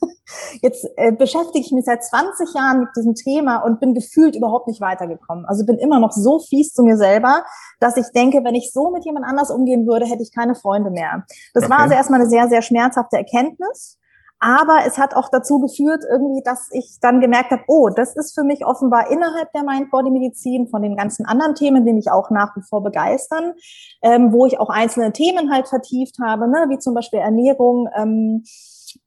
jetzt 0.61 0.87
äh, 0.97 1.11
beschäftige 1.11 1.59
ich 1.59 1.71
mich 1.71 1.85
seit 1.85 2.03
20 2.03 2.53
Jahren 2.53 2.81
mit 2.81 2.89
diesem 2.95 3.15
Thema 3.15 3.57
und 3.57 3.79
bin 3.79 3.93
gefühlt 3.93 4.35
überhaupt 4.35 4.67
nicht 4.67 4.81
weitergekommen. 4.81 5.45
Also 5.45 5.65
bin 5.65 5.77
immer 5.77 5.99
noch 5.99 6.11
so 6.11 6.39
fies 6.39 6.73
zu 6.73 6.83
mir 6.83 6.97
selber, 6.97 7.43
dass 7.79 7.97
ich 7.97 8.05
denke, 8.13 8.43
wenn 8.43 8.55
ich 8.55 8.71
so 8.73 8.91
mit 8.91 9.05
jemand 9.05 9.25
anders 9.25 9.51
umgehen 9.51 9.87
würde, 9.87 10.05
hätte 10.05 10.23
ich 10.23 10.33
keine 10.33 10.55
Freunde 10.55 10.91
mehr. 10.91 11.25
Das 11.53 11.65
okay. 11.65 11.73
war 11.73 11.79
also 11.79 11.95
erstmal 11.95 12.21
eine 12.21 12.29
sehr, 12.29 12.47
sehr 12.47 12.61
schmerzhafte 12.61 13.17
Erkenntnis. 13.17 13.97
Aber 14.41 14.79
es 14.87 14.97
hat 14.97 15.15
auch 15.15 15.27
dazu 15.29 15.59
geführt, 15.59 16.05
irgendwie, 16.09 16.41
dass 16.41 16.69
ich 16.71 16.99
dann 17.01 17.19
gemerkt 17.19 17.51
habe, 17.51 17.63
oh, 17.67 17.89
das 17.89 18.15
ist 18.15 18.33
für 18.33 18.43
mich 18.45 18.65
offenbar 18.65 19.11
innerhalb 19.11 19.51
der 19.51 19.63
Mind-Body-Medizin 19.63 20.69
von 20.69 20.81
den 20.81 20.95
ganzen 20.95 21.25
anderen 21.25 21.55
Themen, 21.55 21.85
die 21.85 21.91
mich 21.91 22.09
auch 22.09 22.29
nach 22.29 22.55
wie 22.55 22.61
vor 22.61 22.81
begeistern, 22.81 23.53
ähm, 24.01 24.31
wo 24.31 24.45
ich 24.45 24.57
auch 24.57 24.69
einzelne 24.69 25.11
Themen 25.11 25.51
halt 25.51 25.67
vertieft 25.67 26.15
habe, 26.23 26.47
ne, 26.47 26.67
wie 26.69 26.79
zum 26.79 26.93
Beispiel 26.93 27.19
Ernährung 27.19 27.89
ähm, 27.93 28.43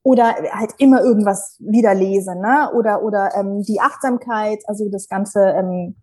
oder 0.02 0.34
halt 0.52 0.72
immer 0.76 1.00
irgendwas 1.00 1.56
wieder 1.60 1.94
lese, 1.94 2.34
ne, 2.36 2.70
oder 2.74 3.02
oder 3.02 3.34
ähm, 3.34 3.62
die 3.62 3.80
Achtsamkeit, 3.80 4.62
also 4.66 4.90
das 4.90 5.08
ganze 5.08 5.40
ähm, 5.40 5.96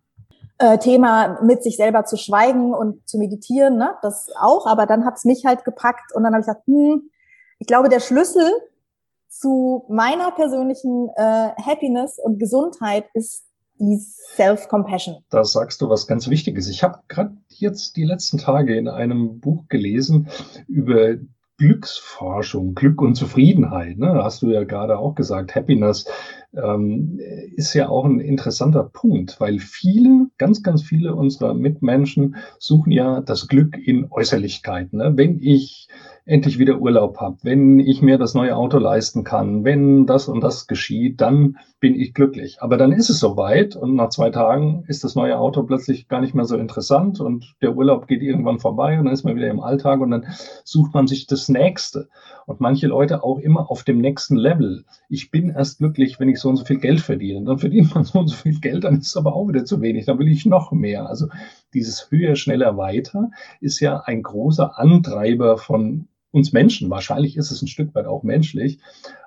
äh, 0.58 0.80
Thema 0.80 1.40
mit 1.44 1.62
sich 1.62 1.78
selber 1.78 2.04
zu 2.06 2.18
schweigen 2.18 2.74
und 2.74 3.08
zu 3.08 3.20
meditieren, 3.20 3.78
ne, 3.78 3.94
das 4.02 4.30
auch. 4.40 4.66
Aber 4.66 4.88
dann 4.88 5.06
hat's 5.06 5.24
mich 5.24 5.46
halt 5.46 5.66
gepackt 5.66 6.16
und 6.16 6.24
dann 6.24 6.34
habe 6.34 6.42
ich 6.42 6.48
gesagt, 6.48 6.66
hm, 6.66 7.12
ich 7.60 7.68
glaube, 7.68 7.90
der 7.90 8.00
Schlüssel 8.00 8.50
zu 9.40 9.86
meiner 9.88 10.32
persönlichen 10.32 11.10
äh, 11.16 11.22
Happiness 11.62 12.20
und 12.20 12.40
Gesundheit 12.40 13.06
ist 13.14 13.46
die 13.80 13.98
Self-Compassion. 14.36 15.24
Da 15.30 15.46
sagst 15.46 15.82
du 15.82 15.90
was 15.90 16.08
ganz 16.08 16.30
Wichtiges. 16.30 16.68
Ich 16.68 16.84
habe 16.84 17.00
gerade 17.08 17.38
jetzt 17.48 17.96
die 17.96 18.04
letzten 18.04 18.38
Tage 18.38 18.76
in 18.76 18.90
einem 18.90 19.40
Buch 19.40 19.70
gelesen 19.70 20.28
über 20.68 21.16
Glücksforschung, 21.58 22.74
Glück 22.74 23.02
und 23.02 23.16
Zufriedenheit. 23.16 23.98
Ne? 23.98 24.22
Hast 24.24 24.42
du 24.42 24.50
ja 24.50 24.66
gerade 24.66 24.98
auch 24.98 25.16
gesagt, 25.16 25.56
Happiness 25.56 26.06
ähm, 26.54 27.20
ist 27.56 27.74
ja 27.74 27.90
auch 27.90 28.06
ein 28.06 28.20
interessanter 28.20 28.84
Punkt, 28.84 29.40
weil 29.40 29.60
viele, 29.60 30.28
ganz, 30.38 30.64
ganz 30.64 30.84
viele 30.84 31.16
unserer 31.16 31.54
Mitmenschen 31.54 32.36
suchen 32.60 32.92
ja 32.92 33.22
das 33.22 33.48
Glück 33.48 33.78
in 33.78 34.08
Äußerlichkeiten. 34.10 35.00
Ne? 35.00 35.14
Wenn 35.16 35.40
ich 35.42 35.88
endlich 36.30 36.60
wieder 36.60 36.80
Urlaub 36.80 37.18
habe, 37.18 37.38
wenn 37.42 37.80
ich 37.80 38.02
mir 38.02 38.18
das 38.20 38.36
neue 38.36 38.56
Auto 38.56 38.78
leisten 38.78 39.24
kann, 39.24 39.64
wenn 39.64 40.06
das 40.06 40.28
und 40.28 40.42
das 40.42 40.68
geschieht, 40.68 41.22
dann 41.22 41.58
bin 41.80 41.96
ich 41.96 42.14
glücklich. 42.14 42.58
Aber 42.62 42.78
dann 42.78 42.92
ist 42.92 43.10
es 43.10 43.20
soweit 43.20 43.76
und 43.76 43.96
nach 43.96 44.10
zwei 44.10 44.30
Tagen 44.30 44.84
ist 44.88 45.04
das 45.04 45.16
neue 45.16 45.40
Auto 45.40 45.64
plötzlich 45.64 46.08
gar 46.08 46.22
nicht 46.22 46.36
mehr 46.36 46.46
so 46.46 46.56
interessant 46.56 47.20
und 47.20 47.56
der 47.62 47.76
Urlaub 47.76 48.08
geht 48.08 48.22
irgendwann 48.22 48.60
vorbei 48.60 49.00
und 49.00 49.06
dann 49.06 49.14
ist 49.14 49.24
man 49.24 49.36
wieder 49.36 49.50
im 49.50 49.60
Alltag 49.60 50.02
und 50.02 50.12
dann 50.12 50.28
sucht 50.64 50.94
man 50.94 51.08
sich 51.08 51.26
das 51.26 51.50
nächste. 51.50 52.10
Und 52.46 52.62
manche 52.62 52.88
Leute 52.88 53.24
auch 53.24 53.40
immer 53.40 53.72
auf 53.72 53.84
dem 53.84 53.98
nächsten 53.98 54.36
Level. 54.36 54.86
Ich 55.08 55.32
bin 55.32 55.50
erst 55.50 55.80
glücklich, 55.80 56.20
wenn 56.20 56.30
ich 56.30 56.40
so 56.40 56.50
und 56.50 56.58
so 56.58 56.66
viel 56.66 56.80
Geld 56.80 57.00
verdiene. 57.00 57.46
Dann 57.46 57.58
verdient 57.58 57.94
man 57.96 58.04
so 58.04 58.20
und 58.20 58.28
so 58.28 58.36
viel 58.36 58.60
Geld, 58.60 58.84
dann 58.84 59.00
ist 59.00 59.08
es 59.08 59.18
aber 59.18 59.36
auch 59.36 59.48
wieder 59.48 59.66
zu 59.66 59.82
wenig. 59.82 60.06
Dann 60.06 60.20
will 60.20 60.28
ich 60.28 60.46
noch 60.46 60.72
mehr. 60.72 61.08
Also 61.08 61.28
dieses 61.74 62.12
höher, 62.12 62.36
schneller, 62.36 62.78
weiter 62.78 63.32
ist 63.62 63.80
ja 63.80 64.02
ein 64.06 64.22
großer 64.22 64.78
Antreiber 64.78 65.58
von 65.58 66.08
uns 66.32 66.54
Menschen. 66.54 66.90
Wahrscheinlich 66.90 67.38
ist 67.38 67.52
es 67.52 67.62
ein 67.62 67.68
Stück 67.68 67.94
weit 67.96 68.06
auch 68.06 68.24
menschlich. 68.24 68.80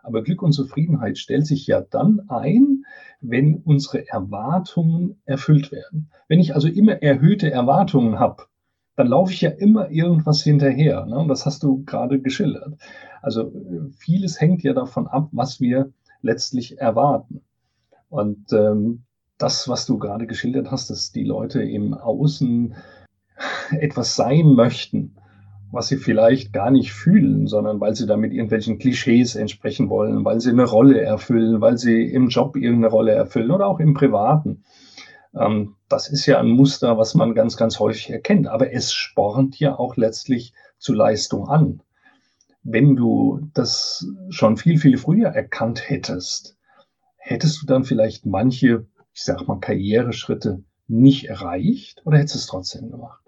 Aber 0.03 0.23
Glück 0.23 0.43
und 0.43 0.53
Zufriedenheit 0.53 1.19
stellt 1.19 1.47
sich 1.47 1.67
ja 1.67 1.81
dann 1.81 2.29
ein, 2.29 2.85
wenn 3.21 3.57
unsere 3.57 4.09
Erwartungen 4.09 5.21
erfüllt 5.25 5.73
werden. 5.73 6.11
Wenn 6.29 6.41
ich 6.41 6.55
also 6.55 6.69
immer 6.69 7.03
erhöhte 7.03 7.51
Erwartungen 7.51 8.19
habe, 8.19 8.45
dann 8.97 9.09
laufe 9.09 9.33
ich 9.33 9.41
ja 9.41 9.51
immer 9.51 9.91
irgendwas 9.91 10.43
hinterher. 10.43 11.07
Ne? 11.07 11.19
Und 11.19 11.29
das 11.29 11.47
hast 11.47 11.63
du 11.63 11.83
gerade 11.85 12.21
geschildert. 12.21 12.75
Also 13.23 13.53
vieles 13.97 14.41
hängt 14.41 14.63
ja 14.63 14.73
davon 14.73 15.07
ab, 15.07 15.29
was 15.33 15.61
wir 15.61 15.93
letztlich 16.21 16.79
erwarten. 16.79 17.41
Und 18.09 18.53
ähm, 18.53 19.05
das, 19.39 19.69
was 19.69 19.87
du 19.87 19.99
gerade 19.99 20.27
geschildert 20.27 20.71
hast, 20.71 20.91
dass 20.91 21.11
die 21.11 21.25
Leute 21.25 21.63
im 21.63 21.95
Außen 21.95 22.75
etwas 23.71 24.15
sein 24.15 24.53
möchten, 24.55 25.17
was 25.73 25.89
sie 25.89 25.97
vielleicht 25.97 26.53
gar 26.53 26.71
nicht 26.71 26.93
fühlen, 26.93 27.47
sondern 27.47 27.81
weil 27.81 27.95
sie 27.95 28.07
damit 28.07 28.33
irgendwelchen 28.33 28.79
Klischees 28.79 29.35
entsprechen 29.35 29.89
wollen, 29.89 30.23
weil 30.25 30.39
sie 30.39 30.51
eine 30.51 30.67
Rolle 30.67 31.01
erfüllen, 31.01 31.63
weil 31.63 31.79
sie 31.79 32.05
im 32.05 32.29
Job 32.29 32.57
irgendeine 32.57 32.93
Rolle 32.93 33.13
erfüllen 33.13 33.51
oder 33.51 33.67
auch 33.67 33.81
im 33.81 33.95
Privaten. 33.95 34.65
Ähm, 35.35 35.77
das 35.89 36.09
ist 36.09 36.27
ja 36.27 36.39
ein 36.39 36.51
Muster, 36.51 36.99
was 36.99 37.15
man 37.15 37.35
ganz, 37.35 37.57
ganz 37.57 37.81
häufig 37.81 38.11
erkennt. 38.11 38.49
Aber 38.49 38.71
es 38.71 38.93
spornt 38.93 39.59
ja 39.59 39.79
auch 39.79 39.97
letztlich 39.97 40.53
zu 40.77 40.93
Leistung 40.93 41.49
an. 41.49 41.83
Wenn 42.63 42.95
du 42.95 43.41
das 43.55 44.07
schon 44.29 44.59
viel, 44.59 44.79
viel 44.79 44.99
früher 44.99 45.29
erkannt 45.29 45.89
hättest, 45.89 46.59
hättest 47.17 47.63
du 47.63 47.67
dann 47.67 47.85
vielleicht 47.85 48.27
manche, 48.27 48.87
ich 49.15 49.25
sag 49.25 49.49
mal, 49.49 49.59
Karriereschritte 49.59 50.63
nicht 50.87 51.31
erreicht 51.31 52.03
oder 52.05 52.19
hättest 52.19 52.35
du 52.35 52.39
es 52.41 52.47
trotzdem 52.47 52.91
gemacht? 52.91 53.23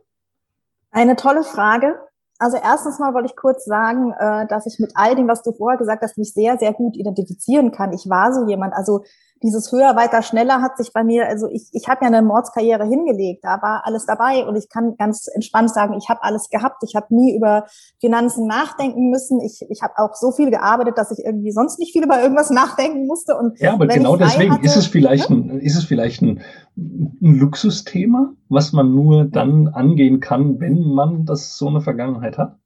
Eine 0.90 1.16
tolle 1.16 1.42
Frage. 1.42 1.94
Also 2.38 2.56
erstens 2.62 2.98
mal 2.98 3.14
wollte 3.14 3.28
ich 3.28 3.36
kurz 3.36 3.64
sagen, 3.64 4.12
äh, 4.18 4.46
dass 4.48 4.66
ich 4.66 4.78
mit 4.80 4.92
all 4.94 5.14
dem, 5.14 5.28
was 5.28 5.42
du 5.42 5.52
vorher 5.52 5.78
gesagt 5.78 6.02
hast, 6.02 6.18
mich 6.18 6.34
sehr, 6.34 6.58
sehr 6.58 6.72
gut 6.72 6.96
identifizieren 6.96 7.70
kann. 7.70 7.92
Ich 7.92 8.08
war 8.08 8.32
so 8.34 8.46
jemand. 8.48 8.74
Also 8.74 9.04
dieses 9.44 9.70
höher, 9.70 9.94
weiter, 9.94 10.22
schneller 10.22 10.62
hat 10.62 10.78
sich 10.78 10.92
bei 10.92 11.04
mir, 11.04 11.28
also 11.28 11.48
ich, 11.48 11.68
ich 11.72 11.86
habe 11.86 12.00
ja 12.02 12.08
eine 12.08 12.22
Mordskarriere 12.22 12.86
hingelegt, 12.86 13.44
da 13.44 13.60
war 13.60 13.82
alles 13.84 14.06
dabei 14.06 14.46
und 14.46 14.56
ich 14.56 14.70
kann 14.70 14.96
ganz 14.96 15.28
entspannt 15.32 15.70
sagen, 15.70 15.94
ich 15.98 16.08
habe 16.08 16.22
alles 16.22 16.48
gehabt. 16.48 16.82
Ich 16.82 16.96
habe 16.96 17.14
nie 17.14 17.36
über 17.36 17.66
Finanzen 18.00 18.46
nachdenken 18.46 19.10
müssen. 19.10 19.40
Ich, 19.42 19.60
ich 19.68 19.82
habe 19.82 19.92
auch 19.98 20.14
so 20.14 20.32
viel 20.32 20.50
gearbeitet, 20.50 20.96
dass 20.96 21.10
ich 21.10 21.24
irgendwie 21.24 21.52
sonst 21.52 21.78
nicht 21.78 21.92
viel 21.92 22.02
über 22.02 22.22
irgendwas 22.22 22.48
nachdenken 22.48 23.06
musste. 23.06 23.36
Und 23.36 23.60
ja, 23.60 23.74
aber 23.74 23.86
genau 23.86 24.16
deswegen 24.16 24.54
hatte, 24.54 24.64
ist 24.64 24.76
es 24.76 24.86
vielleicht 24.86 25.28
ne? 25.28 25.36
ein, 25.36 25.60
ist 25.60 25.76
es 25.76 25.84
vielleicht 25.84 26.22
ein, 26.22 26.40
ein 26.76 27.18
Luxusthema, 27.20 28.32
was 28.48 28.72
man 28.72 28.94
nur 28.94 29.26
dann 29.26 29.68
angehen 29.68 30.20
kann, 30.20 30.58
wenn 30.58 30.88
man 30.88 31.26
das 31.26 31.58
so 31.58 31.68
eine 31.68 31.82
Vergangenheit 31.82 32.38
hat? 32.38 32.56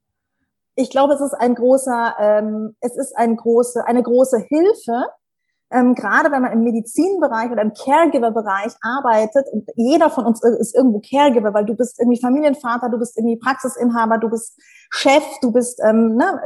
Ich 0.75 0.89
glaube, 0.89 1.13
es 1.13 1.19
ist 1.19 1.33
ein 1.33 1.55
großer, 1.55 2.13
ähm, 2.21 2.75
es 2.79 2.95
ist 2.95 3.17
ein 3.17 3.35
große, 3.35 3.85
eine 3.85 4.01
große 4.01 4.37
Hilfe, 4.47 5.07
ähm, 5.71 5.93
gerade 5.93 6.31
wenn 6.31 6.41
man 6.41 6.51
im 6.51 6.63
Medizinbereich 6.63 7.51
oder 7.51 7.61
im 7.61 7.73
Caregiver-Bereich 7.73 8.73
arbeitet, 8.81 9.47
und 9.51 9.67
jeder 9.75 10.09
von 10.09 10.25
uns 10.25 10.43
ist 10.43 10.75
irgendwo 10.75 10.99
Caregiver, 10.99 11.53
weil 11.53 11.65
du 11.65 11.75
bist 11.75 11.99
irgendwie 11.99 12.19
Familienvater, 12.19 12.89
du 12.89 12.97
bist 12.97 13.17
irgendwie 13.17 13.37
Praxisinhaber, 13.37 14.17
du 14.17 14.29
bist 14.29 14.59
Chef, 14.91 15.23
du 15.41 15.51
bist 15.51 15.79
ähm, 15.87 16.15
ne, 16.15 16.41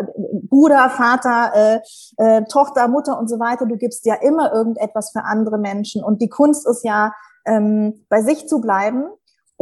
Bruder, 0.50 0.90
Vater, 0.90 1.52
äh, 1.56 1.80
äh, 2.18 2.44
Tochter, 2.46 2.88
Mutter 2.88 3.18
und 3.18 3.30
so 3.30 3.40
weiter. 3.40 3.66
Du 3.66 3.78
gibst 3.78 4.06
ja 4.06 4.16
immer 4.16 4.54
irgendetwas 4.54 5.12
für 5.12 5.24
andere 5.24 5.58
Menschen. 5.58 6.04
Und 6.04 6.22
die 6.22 6.30
Kunst 6.30 6.68
ist 6.68 6.84
ja, 6.84 7.14
ähm, 7.46 8.06
bei 8.10 8.22
sich 8.22 8.48
zu 8.48 8.62
bleiben 8.62 9.06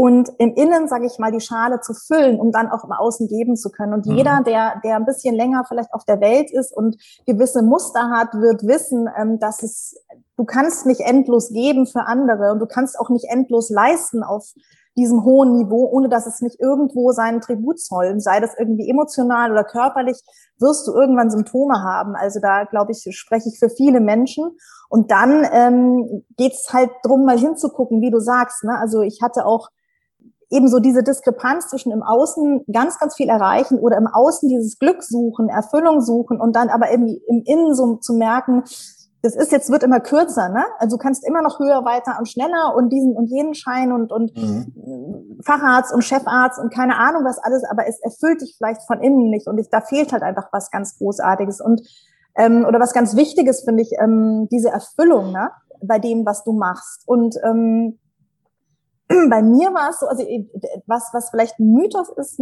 und 0.01 0.31
im 0.39 0.55
Innen, 0.55 0.87
sage 0.87 1.05
ich 1.05 1.19
mal, 1.19 1.31
die 1.31 1.39
Schale 1.39 1.79
zu 1.79 1.93
füllen, 1.93 2.39
um 2.39 2.51
dann 2.51 2.71
auch 2.71 2.83
im 2.83 2.91
Außen 2.91 3.27
geben 3.27 3.55
zu 3.55 3.69
können. 3.69 3.93
Und 3.93 4.07
mhm. 4.07 4.15
jeder, 4.15 4.41
der, 4.43 4.81
der 4.83 4.95
ein 4.95 5.05
bisschen 5.05 5.35
länger 5.35 5.63
vielleicht 5.67 5.93
auf 5.93 6.05
der 6.05 6.19
Welt 6.19 6.49
ist 6.49 6.75
und 6.75 6.97
gewisse 7.27 7.61
Muster 7.61 8.09
hat, 8.09 8.33
wird 8.33 8.65
wissen, 8.65 9.07
ähm, 9.15 9.37
dass 9.37 9.61
es, 9.61 9.95
du 10.37 10.43
kannst 10.43 10.87
nicht 10.87 11.01
endlos 11.01 11.49
geben 11.49 11.85
für 11.85 12.07
andere 12.07 12.51
und 12.51 12.57
du 12.57 12.65
kannst 12.65 12.99
auch 12.99 13.11
nicht 13.11 13.25
endlos 13.29 13.69
leisten 13.69 14.23
auf 14.23 14.51
diesem 14.97 15.23
hohen 15.23 15.53
Niveau, 15.53 15.87
ohne 15.91 16.09
dass 16.09 16.25
es 16.25 16.41
nicht 16.41 16.59
irgendwo 16.59 17.11
seinen 17.11 17.39
Tribut 17.39 17.79
zollen, 17.79 18.19
sei 18.19 18.39
das 18.39 18.55
irgendwie 18.57 18.89
emotional 18.89 19.51
oder 19.51 19.63
körperlich, 19.63 20.19
wirst 20.57 20.87
du 20.87 20.93
irgendwann 20.93 21.29
Symptome 21.29 21.83
haben. 21.83 22.15
Also 22.15 22.39
da, 22.39 22.63
glaube 22.63 22.93
ich, 22.93 23.07
spreche 23.15 23.49
ich 23.49 23.59
für 23.59 23.69
viele 23.69 23.99
Menschen. 23.99 24.57
Und 24.89 25.11
dann 25.11 25.47
ähm, 25.53 26.23
geht 26.37 26.53
es 26.53 26.73
halt 26.73 26.89
drum, 27.03 27.23
mal 27.23 27.37
hinzugucken, 27.37 28.01
wie 28.01 28.09
du 28.09 28.19
sagst. 28.19 28.63
Ne? 28.63 28.75
Also 28.79 29.03
ich 29.03 29.21
hatte 29.21 29.45
auch 29.45 29.69
ebenso 30.51 30.79
diese 30.79 31.01
Diskrepanz 31.01 31.69
zwischen 31.69 31.91
im 31.91 32.03
Außen 32.03 32.65
ganz, 32.71 32.99
ganz 32.99 33.15
viel 33.15 33.29
erreichen 33.29 33.79
oder 33.79 33.97
im 33.97 34.07
Außen 34.07 34.49
dieses 34.49 34.77
Glück 34.77 35.01
suchen, 35.01 35.49
Erfüllung 35.49 36.01
suchen 36.01 36.39
und 36.39 36.55
dann 36.55 36.69
aber 36.69 36.89
im, 36.91 37.07
im 37.27 37.43
Innen 37.45 37.73
so 37.73 37.95
zu 37.95 38.13
merken, 38.13 38.63
das 39.23 39.35
ist 39.35 39.51
jetzt, 39.51 39.69
wird 39.71 39.83
immer 39.83 39.99
kürzer, 39.99 40.49
ne? 40.49 40.63
Also 40.79 40.97
du 40.97 41.01
kannst 41.01 41.25
immer 41.27 41.43
noch 41.43 41.59
höher, 41.59 41.85
weiter 41.85 42.15
und 42.17 42.27
schneller 42.27 42.73
und 42.75 42.89
diesen 42.89 43.15
und 43.15 43.27
jenen 43.27 43.53
Schein 43.53 43.91
und, 43.91 44.11
und 44.11 44.35
mhm. 44.35 45.39
Facharzt 45.45 45.93
und 45.93 46.03
Chefarzt 46.03 46.59
und 46.59 46.73
keine 46.73 46.97
Ahnung 46.97 47.23
was 47.23 47.37
alles, 47.37 47.63
aber 47.69 47.87
es 47.87 47.99
erfüllt 48.01 48.41
dich 48.41 48.55
vielleicht 48.57 48.81
von 48.87 48.99
innen 49.01 49.29
nicht 49.29 49.47
und 49.47 49.59
ich, 49.59 49.69
da 49.69 49.81
fehlt 49.81 50.11
halt 50.11 50.23
einfach 50.23 50.49
was 50.51 50.71
ganz 50.71 50.97
Großartiges 50.97 51.61
und 51.61 51.81
ähm, 52.35 52.65
oder 52.67 52.79
was 52.79 52.93
ganz 52.93 53.15
Wichtiges 53.15 53.61
finde 53.63 53.83
ich, 53.83 53.91
ähm, 54.01 54.47
diese 54.51 54.69
Erfüllung, 54.69 55.31
ne? 55.31 55.51
Bei 55.83 55.97
dem, 55.97 56.25
was 56.27 56.43
du 56.43 56.53
machst. 56.53 57.07
Und 57.07 57.35
ähm, 57.43 57.97
bei 59.29 59.41
mir 59.41 59.73
war 59.73 59.89
es 59.89 59.99
so, 59.99 60.07
also 60.07 60.23
äh, 60.23 60.45
was, 60.85 61.09
was 61.13 61.29
vielleicht 61.29 61.59
ein 61.59 61.73
Mythos 61.73 62.09
ist, 62.17 62.39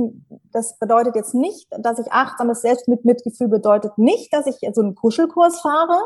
das 0.51 0.77
bedeutet 0.77 1.15
jetzt 1.15 1.33
nicht, 1.33 1.67
dass 1.79 1.99
ich 1.99 2.11
achtsames 2.11 2.61
Selbstmitgefühl 2.61 3.47
bedeutet 3.47 3.97
nicht, 3.97 4.33
dass 4.33 4.45
ich 4.45 4.57
so 4.73 4.81
einen 4.81 4.95
Kuschelkurs 4.95 5.61
fahre 5.61 5.99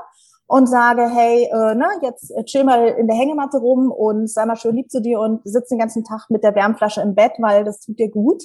und 0.48 0.67
sage, 0.67 1.10
hey, 1.10 1.46
äh, 1.46 1.75
na, 1.75 1.88
jetzt 2.01 2.32
äh, 2.32 2.43
chill 2.43 2.63
mal 2.63 2.88
in 2.88 3.08
der 3.08 3.15
Hängematte 3.15 3.58
rum 3.58 3.91
und 3.91 4.29
sei 4.29 4.46
mal 4.46 4.55
schön 4.55 4.75
lieb 4.75 4.91
zu 4.91 5.01
dir 5.01 5.20
und 5.20 5.41
sitz 5.43 5.70
den 5.70 5.79
ganzen 5.79 6.03
Tag 6.03 6.29
mit 6.29 6.43
der 6.43 6.55
Wärmflasche 6.55 7.01
im 7.01 7.15
Bett, 7.15 7.34
weil 7.39 7.63
das 7.63 7.79
tut 7.79 8.00
dir 8.00 8.10
gut. 8.10 8.43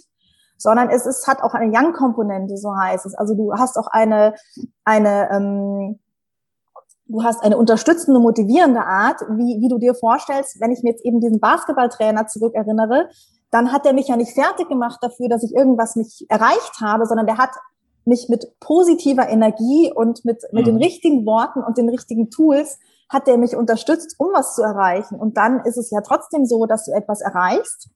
Sondern 0.60 0.90
es 0.90 1.06
ist, 1.06 1.28
hat 1.28 1.40
auch 1.40 1.54
eine 1.54 1.72
Young-Komponente, 1.72 2.56
so 2.56 2.74
heißt 2.76 3.06
es. 3.06 3.14
Also 3.14 3.34
du 3.36 3.52
hast 3.52 3.76
auch 3.76 3.86
eine, 3.92 4.34
eine 4.84 5.30
ähm, 5.30 6.00
du 7.08 7.24
hast 7.24 7.42
eine 7.42 7.56
unterstützende, 7.56 8.20
motivierende 8.20 8.84
Art, 8.84 9.20
wie, 9.30 9.60
wie 9.60 9.68
du 9.68 9.78
dir 9.78 9.94
vorstellst, 9.94 10.60
wenn 10.60 10.70
ich 10.70 10.82
mir 10.82 10.90
jetzt 10.90 11.04
eben 11.04 11.20
diesen 11.20 11.40
Basketballtrainer 11.40 12.26
zurückerinnere, 12.26 13.08
dann 13.50 13.72
hat 13.72 13.86
er 13.86 13.94
mich 13.94 14.08
ja 14.08 14.16
nicht 14.16 14.32
fertig 14.32 14.68
gemacht 14.68 14.98
dafür, 15.00 15.28
dass 15.28 15.42
ich 15.42 15.54
irgendwas 15.54 15.96
nicht 15.96 16.26
erreicht 16.28 16.80
habe, 16.80 17.06
sondern 17.06 17.26
der 17.26 17.38
hat 17.38 17.50
mich 18.04 18.28
mit 18.28 18.46
positiver 18.60 19.28
Energie 19.28 19.90
und 19.94 20.24
mit, 20.24 20.42
mit 20.52 20.66
mhm. 20.66 20.70
den 20.70 20.76
richtigen 20.76 21.26
Worten 21.26 21.62
und 21.62 21.78
den 21.78 21.88
richtigen 21.88 22.30
Tools 22.30 22.78
hat 23.08 23.26
der 23.26 23.38
mich 23.38 23.56
unterstützt, 23.56 24.16
um 24.18 24.28
was 24.34 24.54
zu 24.54 24.62
erreichen. 24.62 25.18
Und 25.18 25.38
dann 25.38 25.60
ist 25.64 25.78
es 25.78 25.90
ja 25.90 26.02
trotzdem 26.02 26.44
so, 26.44 26.66
dass 26.66 26.84
du 26.84 26.92
etwas 26.92 27.22
erreichst, 27.22 27.88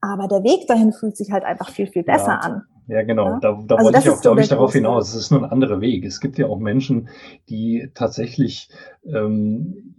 aber 0.00 0.26
der 0.26 0.42
Weg 0.42 0.66
dahin 0.66 0.92
fühlt 0.92 1.16
sich 1.16 1.30
halt 1.30 1.44
einfach 1.44 1.70
viel, 1.70 1.86
viel 1.86 2.02
besser 2.02 2.32
ja. 2.32 2.38
an. 2.38 2.62
Ja, 2.88 3.02
genau. 3.02 3.32
Ja? 3.32 3.38
Da, 3.40 3.62
da 3.66 3.74
also 3.76 3.86
wollte 3.86 3.98
ich 3.98 4.10
auch, 4.10 4.20
glaube 4.20 4.40
ich, 4.40 4.48
darauf 4.48 4.72
hinaus. 4.72 5.10
Es 5.10 5.14
ist 5.14 5.30
nur 5.30 5.44
ein 5.44 5.50
anderer 5.50 5.80
Weg. 5.80 6.04
Es 6.04 6.20
gibt 6.20 6.38
ja 6.38 6.46
auch 6.46 6.58
Menschen, 6.58 7.10
die 7.50 7.90
tatsächlich 7.94 8.70
ähm, 9.04 9.94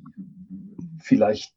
vielleicht, 1.00 1.53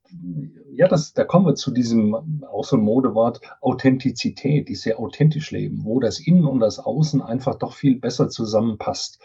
ja, 0.71 0.89
das, 0.89 1.15
da 1.15 1.25
kommen 1.25 1.47
wir 1.47 1.55
zu 1.55 1.71
diesem, 1.71 2.45
auch 2.45 2.65
so 2.65 2.77
ein 2.77 2.83
Modewort, 2.83 3.41
Authentizität, 3.62 4.69
die 4.69 4.75
sehr 4.75 4.99
authentisch 4.99 5.51
leben, 5.51 5.85
wo 5.85 6.01
das 6.01 6.21
Innen 6.21 6.45
und 6.45 6.61
das 6.61 6.79
Außen 6.79 7.23
einfach 7.23 7.55
doch 7.55 7.73
viel 7.73 7.99
besser 7.99 8.29
zusammenpasst 8.29 9.19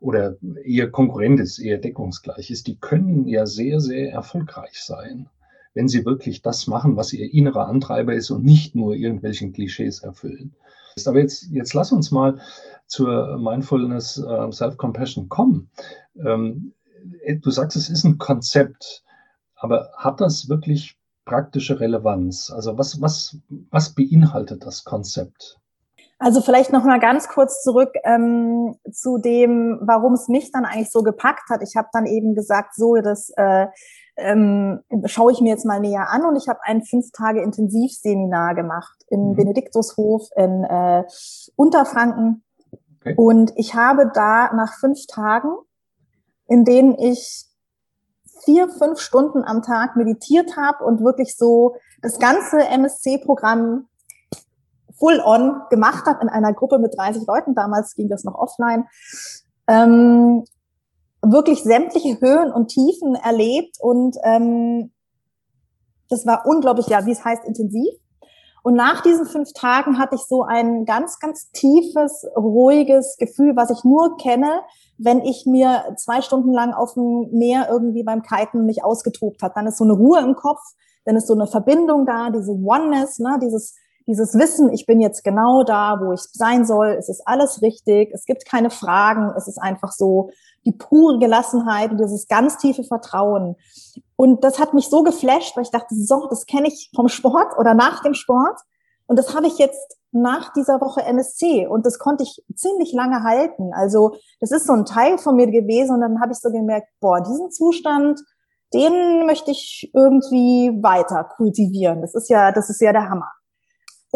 oder 0.00 0.36
eher 0.64 0.90
konkurrent 0.90 1.40
ist, 1.40 1.58
eher 1.58 1.78
deckungsgleich 1.78 2.50
ist. 2.50 2.66
Die 2.66 2.78
können 2.78 3.26
ja 3.28 3.44
sehr, 3.44 3.80
sehr 3.80 4.10
erfolgreich 4.10 4.80
sein 4.82 5.28
wenn 5.76 5.88
sie 5.88 6.06
wirklich 6.06 6.40
das 6.40 6.66
machen, 6.66 6.96
was 6.96 7.12
ihr 7.12 7.32
innerer 7.32 7.68
Antreiber 7.68 8.14
ist 8.14 8.30
und 8.30 8.42
nicht 8.44 8.74
nur 8.74 8.94
irgendwelchen 8.94 9.52
Klischees 9.52 10.02
erfüllen. 10.02 10.54
Aber 11.04 11.20
jetzt, 11.20 11.48
jetzt 11.50 11.74
lass 11.74 11.92
uns 11.92 12.10
mal 12.10 12.40
zur 12.86 13.36
Mindfulness 13.36 14.16
äh, 14.16 14.50
Self-Compassion 14.50 15.28
kommen. 15.28 15.70
Ähm, 16.18 16.72
du 17.42 17.50
sagst, 17.50 17.76
es 17.76 17.90
ist 17.90 18.04
ein 18.04 18.16
Konzept, 18.16 19.04
aber 19.54 19.90
hat 19.98 20.22
das 20.22 20.48
wirklich 20.48 20.96
praktische 21.26 21.78
Relevanz? 21.78 22.50
Also 22.50 22.78
was, 22.78 23.02
was, 23.02 23.36
was 23.70 23.94
beinhaltet 23.94 24.64
das 24.64 24.82
Konzept? 24.84 25.58
Also 26.18 26.40
vielleicht 26.40 26.72
noch 26.72 26.84
mal 26.84 27.00
ganz 27.00 27.28
kurz 27.28 27.62
zurück 27.62 27.92
ähm, 28.04 28.76
zu 28.90 29.18
dem, 29.18 29.80
warum 29.82 30.14
es 30.14 30.28
mich 30.28 30.50
dann 30.50 30.64
eigentlich 30.64 30.90
so 30.90 31.02
gepackt 31.02 31.50
hat. 31.50 31.60
Ich 31.62 31.76
habe 31.76 31.88
dann 31.92 32.06
eben 32.06 32.34
gesagt, 32.34 32.74
so 32.74 32.94
das 32.94 33.28
äh, 33.36 33.66
ähm, 34.16 34.80
schaue 35.04 35.32
ich 35.32 35.40
mir 35.40 35.50
jetzt 35.50 35.66
mal 35.66 35.80
näher 35.80 36.08
an 36.10 36.24
und 36.24 36.36
ich 36.36 36.48
habe 36.48 36.60
ein 36.62 36.82
fünf 36.82 37.10
Tage 37.12 37.42
Intensivseminar 37.42 38.54
gemacht 38.54 39.04
im 39.08 39.30
mhm. 39.30 39.36
Benediktushof 39.36 40.28
in 40.36 40.64
äh, 40.64 41.04
Unterfranken 41.54 42.42
okay. 43.00 43.14
und 43.16 43.52
ich 43.56 43.74
habe 43.74 44.10
da 44.14 44.52
nach 44.54 44.74
fünf 44.74 45.06
Tagen, 45.06 45.50
in 46.48 46.64
denen 46.64 46.98
ich 46.98 47.46
vier, 48.44 48.68
fünf 48.68 49.00
Stunden 49.00 49.44
am 49.44 49.62
Tag 49.62 49.96
meditiert 49.96 50.56
habe 50.56 50.84
und 50.84 51.02
wirklich 51.02 51.36
so 51.36 51.76
das 52.00 52.18
ganze 52.18 52.58
MSC-Programm 52.58 53.88
full 54.98 55.20
on 55.24 55.62
gemacht 55.68 56.06
habe 56.06 56.22
in 56.22 56.28
einer 56.28 56.54
Gruppe 56.54 56.78
mit 56.78 56.96
30 56.96 57.26
Leuten. 57.26 57.54
Damals 57.54 57.94
ging 57.94 58.08
das 58.08 58.24
noch 58.24 58.34
offline. 58.34 58.86
Ähm, 59.66 60.44
wirklich 61.32 61.62
sämtliche 61.62 62.20
Höhen 62.20 62.52
und 62.52 62.68
Tiefen 62.68 63.14
erlebt 63.14 63.76
und 63.80 64.16
ähm, 64.22 64.92
das 66.08 66.26
war 66.26 66.44
unglaublich, 66.46 66.86
ja, 66.86 67.04
wie 67.06 67.12
es 67.12 67.24
heißt, 67.24 67.44
intensiv. 67.44 67.92
Und 68.62 68.74
nach 68.74 69.00
diesen 69.00 69.26
fünf 69.26 69.52
Tagen 69.52 69.98
hatte 69.98 70.16
ich 70.16 70.22
so 70.22 70.42
ein 70.42 70.86
ganz, 70.86 71.20
ganz 71.20 71.50
tiefes, 71.52 72.26
ruhiges 72.36 73.16
Gefühl, 73.16 73.54
was 73.54 73.70
ich 73.70 73.84
nur 73.84 74.16
kenne, 74.16 74.60
wenn 74.98 75.20
ich 75.20 75.46
mir 75.46 75.94
zwei 75.96 76.20
Stunden 76.20 76.52
lang 76.52 76.72
auf 76.72 76.94
dem 76.94 77.28
Meer 77.30 77.68
irgendwie 77.70 78.02
beim 78.02 78.22
Kiten 78.22 78.66
mich 78.66 78.82
ausgetobt 78.82 79.42
hat. 79.42 79.56
Dann 79.56 79.68
ist 79.68 79.78
so 79.78 79.84
eine 79.84 79.92
Ruhe 79.92 80.20
im 80.20 80.34
Kopf, 80.34 80.60
dann 81.04 81.14
ist 81.16 81.28
so 81.28 81.34
eine 81.34 81.46
Verbindung 81.46 82.06
da, 82.06 82.30
diese 82.30 82.52
Oneness, 82.52 83.20
ne, 83.20 83.38
dieses 83.40 83.76
dieses 84.08 84.34
Wissen, 84.34 84.72
ich 84.72 84.86
bin 84.86 85.00
jetzt 85.00 85.24
genau 85.24 85.64
da, 85.64 85.98
wo 86.00 86.12
ich 86.12 86.20
sein 86.32 86.64
soll, 86.64 86.96
es 86.98 87.08
ist 87.08 87.22
alles 87.26 87.60
richtig, 87.60 88.10
es 88.12 88.24
gibt 88.24 88.46
keine 88.48 88.70
Fragen, 88.70 89.32
es 89.36 89.48
ist 89.48 89.58
einfach 89.58 89.90
so 89.90 90.30
die 90.66 90.72
pure 90.72 91.18
Gelassenheit 91.18 91.92
und 91.92 91.98
dieses 91.98 92.28
ganz 92.28 92.58
tiefe 92.58 92.84
Vertrauen. 92.84 93.56
Und 94.16 94.44
das 94.44 94.58
hat 94.58 94.74
mich 94.74 94.88
so 94.88 95.02
geflasht, 95.02 95.56
weil 95.56 95.64
ich 95.64 95.70
dachte, 95.70 95.94
so, 95.94 96.26
das 96.28 96.46
kenne 96.46 96.68
ich 96.68 96.90
vom 96.94 97.08
Sport 97.08 97.56
oder 97.58 97.72
nach 97.74 98.02
dem 98.02 98.14
Sport. 98.14 98.60
Und 99.06 99.18
das 99.18 99.34
habe 99.34 99.46
ich 99.46 99.58
jetzt 99.58 99.96
nach 100.12 100.52
dieser 100.52 100.80
Woche 100.80 101.02
NSC 101.02 101.66
und 101.66 101.86
das 101.86 101.98
konnte 101.98 102.24
ich 102.24 102.42
ziemlich 102.54 102.92
lange 102.92 103.22
halten. 103.22 103.72
Also 103.72 104.16
das 104.40 104.50
ist 104.50 104.66
so 104.66 104.72
ein 104.72 104.84
Teil 104.84 105.18
von 105.18 105.36
mir 105.36 105.46
gewesen 105.46 105.94
und 105.94 106.00
dann 106.00 106.20
habe 106.20 106.32
ich 106.32 106.38
so 106.38 106.50
gemerkt, 106.50 106.88
boah, 107.00 107.20
diesen 107.20 107.50
Zustand, 107.50 108.20
den 108.74 109.26
möchte 109.26 109.50
ich 109.50 109.90
irgendwie 109.94 110.82
weiter 110.82 111.24
kultivieren. 111.36 112.00
Das 112.00 112.14
ist 112.14 112.28
ja, 112.28 112.50
das 112.50 112.70
ist 112.70 112.80
ja 112.80 112.92
der 112.92 113.08
Hammer. 113.08 113.30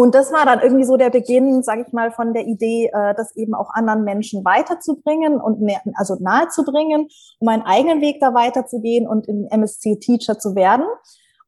Und 0.00 0.14
das 0.14 0.32
war 0.32 0.46
dann 0.46 0.60
irgendwie 0.60 0.86
so 0.86 0.96
der 0.96 1.10
Beginn, 1.10 1.62
sage 1.62 1.84
ich 1.86 1.92
mal, 1.92 2.10
von 2.10 2.32
der 2.32 2.46
Idee, 2.46 2.90
äh, 2.90 3.14
das 3.14 3.36
eben 3.36 3.52
auch 3.52 3.68
anderen 3.74 4.02
Menschen 4.02 4.46
weiterzubringen 4.46 5.38
und 5.38 5.60
mehr, 5.60 5.82
also 5.92 6.16
nahezubringen, 6.18 7.08
um 7.38 7.48
einen 7.48 7.64
eigenen 7.64 8.00
Weg 8.00 8.18
da 8.18 8.32
weiterzugehen 8.32 9.06
und 9.06 9.28
im 9.28 9.46
MSC 9.50 9.96
Teacher 9.96 10.38
zu 10.38 10.54
werden. 10.54 10.86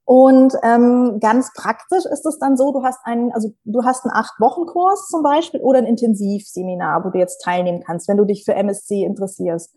Und 0.04 0.52
ähm, 0.62 1.16
ganz 1.18 1.50
praktisch 1.54 2.04
ist 2.04 2.26
es 2.26 2.38
dann 2.38 2.58
so, 2.58 2.72
du 2.72 2.82
hast 2.84 2.98
einen, 3.04 3.32
also 3.32 3.52
du 3.64 3.84
hast 3.84 4.04
einen 4.04 4.12
acht 4.14 4.38
Wochen 4.38 4.66
Kurs 4.66 5.08
zum 5.08 5.22
Beispiel 5.22 5.62
oder 5.62 5.78
ein 5.78 5.86
Intensivseminar, 5.86 7.06
wo 7.06 7.08
du 7.08 7.18
jetzt 7.18 7.42
teilnehmen 7.42 7.82
kannst, 7.82 8.06
wenn 8.06 8.18
du 8.18 8.26
dich 8.26 8.44
für 8.44 8.54
MSC 8.54 9.02
interessierst. 9.02 9.74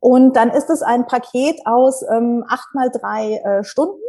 Und 0.00 0.34
dann 0.34 0.50
ist 0.50 0.70
es 0.70 0.82
ein 0.82 1.06
Paket 1.06 1.60
aus 1.66 2.02
ähm, 2.02 2.44
acht 2.48 2.74
mal 2.74 2.90
drei 2.90 3.36
äh, 3.44 3.62
Stunden 3.62 4.02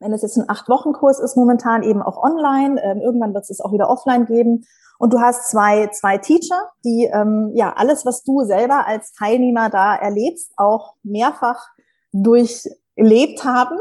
wenn 0.00 0.12
es 0.12 0.22
jetzt 0.22 0.36
ein 0.36 0.48
Acht-Wochen-Kurs 0.48 1.20
ist, 1.20 1.36
momentan 1.36 1.82
eben 1.82 2.02
auch 2.02 2.22
online. 2.22 2.80
Ähm, 2.82 3.00
irgendwann 3.00 3.34
wird 3.34 3.48
es 3.48 3.60
auch 3.60 3.72
wieder 3.72 3.90
offline 3.90 4.26
geben. 4.26 4.64
Und 4.98 5.12
du 5.12 5.20
hast 5.20 5.50
zwei, 5.50 5.88
zwei 5.88 6.18
Teacher, 6.18 6.70
die 6.84 7.08
ähm, 7.12 7.52
ja 7.54 7.72
alles, 7.76 8.04
was 8.04 8.24
du 8.24 8.42
selber 8.44 8.86
als 8.86 9.12
Teilnehmer 9.12 9.70
da 9.70 9.94
erlebst, 9.94 10.52
auch 10.56 10.94
mehrfach 11.02 11.68
durchlebt 12.12 13.44
haben. 13.44 13.78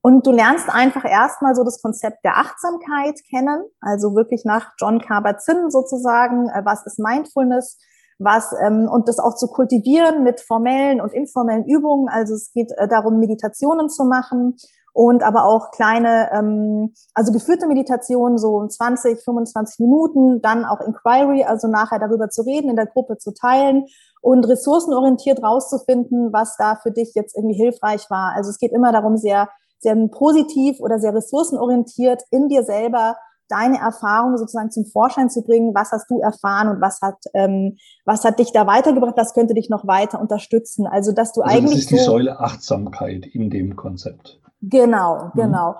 Und 0.00 0.26
du 0.26 0.32
lernst 0.32 0.68
einfach 0.68 1.04
erstmal 1.04 1.54
so 1.54 1.62
das 1.62 1.80
Konzept 1.80 2.24
der 2.24 2.38
Achtsamkeit 2.38 3.20
kennen, 3.30 3.62
also 3.80 4.14
wirklich 4.14 4.44
nach 4.44 4.72
John 4.78 5.00
Kabat-Zinn 5.00 5.70
sozusagen, 5.70 6.48
äh, 6.48 6.62
was 6.64 6.86
ist 6.86 6.98
Mindfulness, 6.98 7.78
was 8.18 8.52
ähm, 8.60 8.88
und 8.90 9.08
das 9.08 9.20
auch 9.20 9.36
zu 9.36 9.46
kultivieren 9.46 10.24
mit 10.24 10.40
formellen 10.40 11.00
und 11.00 11.12
informellen 11.12 11.66
Übungen. 11.66 12.08
Also 12.08 12.34
es 12.34 12.52
geht 12.52 12.72
äh, 12.76 12.88
darum, 12.88 13.20
Meditationen 13.20 13.88
zu 13.88 14.04
machen 14.04 14.56
und 14.92 15.22
aber 15.22 15.44
auch 15.44 15.70
kleine, 15.70 16.30
ähm, 16.32 16.94
also 17.14 17.32
geführte 17.32 17.66
Meditationen, 17.66 18.38
so 18.38 18.66
20, 18.66 19.22
25 19.22 19.78
Minuten, 19.80 20.40
dann 20.42 20.64
auch 20.64 20.80
Inquiry, 20.80 21.44
also 21.44 21.68
nachher 21.68 21.98
darüber 21.98 22.30
zu 22.30 22.42
reden, 22.42 22.70
in 22.70 22.76
der 22.76 22.86
Gruppe 22.86 23.18
zu 23.18 23.32
teilen 23.32 23.86
und 24.20 24.44
ressourcenorientiert 24.48 25.42
rauszufinden, 25.42 26.32
was 26.32 26.56
da 26.56 26.76
für 26.82 26.90
dich 26.90 27.12
jetzt 27.14 27.36
irgendwie 27.36 27.56
hilfreich 27.56 28.10
war. 28.10 28.32
Also 28.34 28.50
es 28.50 28.58
geht 28.58 28.72
immer 28.72 28.92
darum, 28.92 29.16
sehr, 29.16 29.48
sehr 29.78 29.94
positiv 30.08 30.80
oder 30.80 30.98
sehr 30.98 31.14
ressourcenorientiert 31.14 32.22
in 32.30 32.48
dir 32.48 32.64
selber 32.64 33.16
deine 33.48 33.78
Erfahrungen 33.78 34.36
sozusagen 34.36 34.70
zum 34.70 34.84
Vorschein 34.84 35.30
zu 35.30 35.42
bringen. 35.42 35.74
Was 35.74 35.90
hast 35.92 36.10
du 36.10 36.20
erfahren 36.20 36.68
und 36.68 36.80
was 36.80 37.00
hat, 37.00 37.16
ähm, 37.34 37.78
was 38.04 38.24
hat 38.24 38.38
dich 38.38 38.52
da 38.52 38.66
weitergebracht? 38.66 39.14
Was 39.16 39.34
könnte 39.34 39.54
dich 39.54 39.70
noch 39.70 39.86
weiter 39.86 40.20
unterstützen? 40.20 40.86
Also, 40.86 41.12
dass 41.12 41.32
du 41.32 41.40
also 41.40 41.56
eigentlich. 41.56 41.72
Das 41.72 41.80
ist 41.80 41.90
die 41.90 41.98
so 41.98 42.12
Säule 42.12 42.40
Achtsamkeit 42.40 43.26
in 43.26 43.50
dem 43.50 43.76
Konzept. 43.76 44.40
Genau, 44.60 45.24
mhm. 45.24 45.30
genau. 45.34 45.74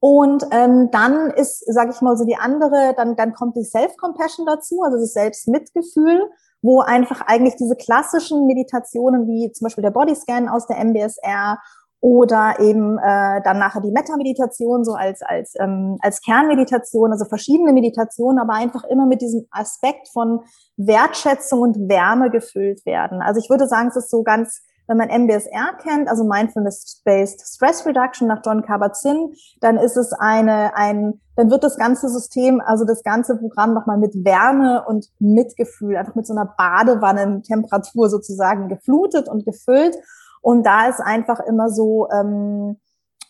Und 0.00 0.44
ähm, 0.50 0.90
dann 0.90 1.30
ist, 1.30 1.64
sage 1.72 1.90
ich 1.94 2.02
mal, 2.02 2.16
so 2.16 2.26
die 2.26 2.36
andere, 2.36 2.94
dann, 2.94 3.16
dann 3.16 3.32
kommt 3.32 3.56
die 3.56 3.64
Self-Compassion 3.64 4.44
dazu, 4.44 4.82
also 4.82 4.98
das 4.98 5.14
Selbstmitgefühl, 5.14 6.30
wo 6.60 6.80
einfach 6.80 7.22
eigentlich 7.22 7.56
diese 7.56 7.74
klassischen 7.74 8.46
Meditationen 8.46 9.26
wie 9.26 9.50
zum 9.52 9.64
Beispiel 9.64 9.82
der 9.82 9.90
Bodyscan 9.90 10.48
aus 10.48 10.66
der 10.66 10.78
MBSR 10.84 11.58
oder 12.00 12.56
eben 12.60 12.98
äh, 12.98 13.40
dann 13.44 13.58
nachher 13.58 13.80
die 13.80 13.90
Metta-Meditation 13.90 14.84
so 14.84 14.92
als 14.92 15.22
als 15.22 15.54
ähm, 15.58 15.96
als 16.02 16.20
Kernmeditation, 16.20 17.12
also 17.12 17.24
verschiedene 17.24 17.72
Meditationen, 17.72 18.38
aber 18.38 18.52
einfach 18.52 18.84
immer 18.84 19.06
mit 19.06 19.22
diesem 19.22 19.46
Aspekt 19.50 20.08
von 20.12 20.40
Wertschätzung 20.76 21.62
und 21.62 21.88
Wärme 21.88 22.30
gefüllt 22.30 22.84
werden. 22.84 23.22
Also 23.22 23.40
ich 23.40 23.48
würde 23.48 23.66
sagen, 23.66 23.88
es 23.88 23.96
ist 23.96 24.10
so 24.10 24.22
ganz 24.22 24.60
wenn 24.86 24.96
man 24.96 25.08
MBSR 25.08 25.78
kennt, 25.82 26.08
also 26.08 26.24
Mindfulness-Based 26.24 27.40
Stress 27.40 27.86
Reduction 27.86 28.28
nach 28.28 28.42
John 28.44 28.62
Kabat-Zinn, 28.62 29.34
dann 29.60 29.76
ist 29.76 29.96
es 29.96 30.12
eine, 30.12 30.76
ein, 30.76 31.20
dann 31.36 31.50
wird 31.50 31.64
das 31.64 31.76
ganze 31.76 32.08
System, 32.08 32.60
also 32.60 32.84
das 32.84 33.02
ganze 33.02 33.36
Programm 33.36 33.74
nochmal 33.74 33.98
mit 33.98 34.14
Wärme 34.24 34.84
und 34.86 35.08
Mitgefühl, 35.18 35.96
einfach 35.96 36.14
mit 36.14 36.26
so 36.26 36.34
einer 36.34 36.54
Badewannentemperatur 36.56 38.08
sozusagen 38.08 38.68
geflutet 38.68 39.28
und 39.28 39.44
gefüllt. 39.44 39.96
Und 40.42 40.64
da 40.64 40.88
ist 40.88 41.00
einfach 41.00 41.40
immer 41.40 41.70
so, 41.70 42.08
ähm, 42.10 42.76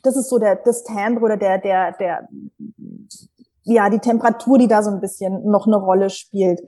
das 0.03 0.17
ist 0.17 0.29
so 0.29 0.39
der, 0.39 0.57
das 0.57 0.85
Timbre 0.85 1.25
oder 1.25 1.37
der, 1.37 1.59
der, 1.59 1.93
der, 1.93 2.29
ja, 3.63 3.89
die 3.89 4.01
Temperatur, 4.01 4.59
die 4.59 4.69
da 4.69 4.83
so 4.83 4.91
ein 4.91 5.01
bisschen 5.01 5.49
noch 5.51 5.67
eine 5.67 5.77
Rolle 5.77 6.11
spielt. 6.11 6.61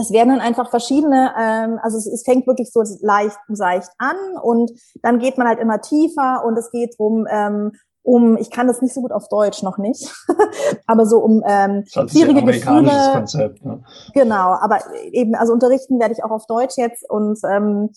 Es 0.00 0.12
werden 0.12 0.30
dann 0.30 0.40
einfach 0.40 0.70
verschiedene, 0.70 1.32
ähm, 1.38 1.78
also 1.82 1.98
es, 1.98 2.06
es 2.06 2.22
fängt 2.24 2.46
wirklich 2.46 2.70
so 2.72 2.82
leicht 3.00 3.38
seicht 3.48 3.90
an 3.98 4.16
und 4.42 4.72
dann 5.02 5.18
geht 5.18 5.38
man 5.38 5.48
halt 5.48 5.60
immer 5.60 5.80
tiefer 5.80 6.44
und 6.44 6.56
es 6.58 6.70
geht 6.70 6.98
drum, 6.98 7.26
ähm, 7.30 7.72
um, 8.02 8.36
ich 8.36 8.50
kann 8.50 8.68
das 8.68 8.82
nicht 8.82 8.94
so 8.94 9.02
gut 9.02 9.10
auf 9.10 9.28
Deutsch 9.28 9.64
noch 9.64 9.78
nicht, 9.78 10.14
aber 10.86 11.06
so 11.06 11.18
um 11.18 11.42
ähm, 11.44 11.84
schwierige 11.86 12.44
Gefühle. 12.44 12.92
Konzept, 13.12 13.64
ne? 13.64 13.82
Genau, 14.14 14.54
aber 14.60 14.78
eben, 15.10 15.34
also 15.34 15.52
unterrichten 15.52 15.98
werde 15.98 16.14
ich 16.14 16.22
auch 16.22 16.30
auf 16.30 16.46
Deutsch 16.46 16.76
jetzt 16.76 17.08
und 17.10 17.40
ähm, 17.44 17.90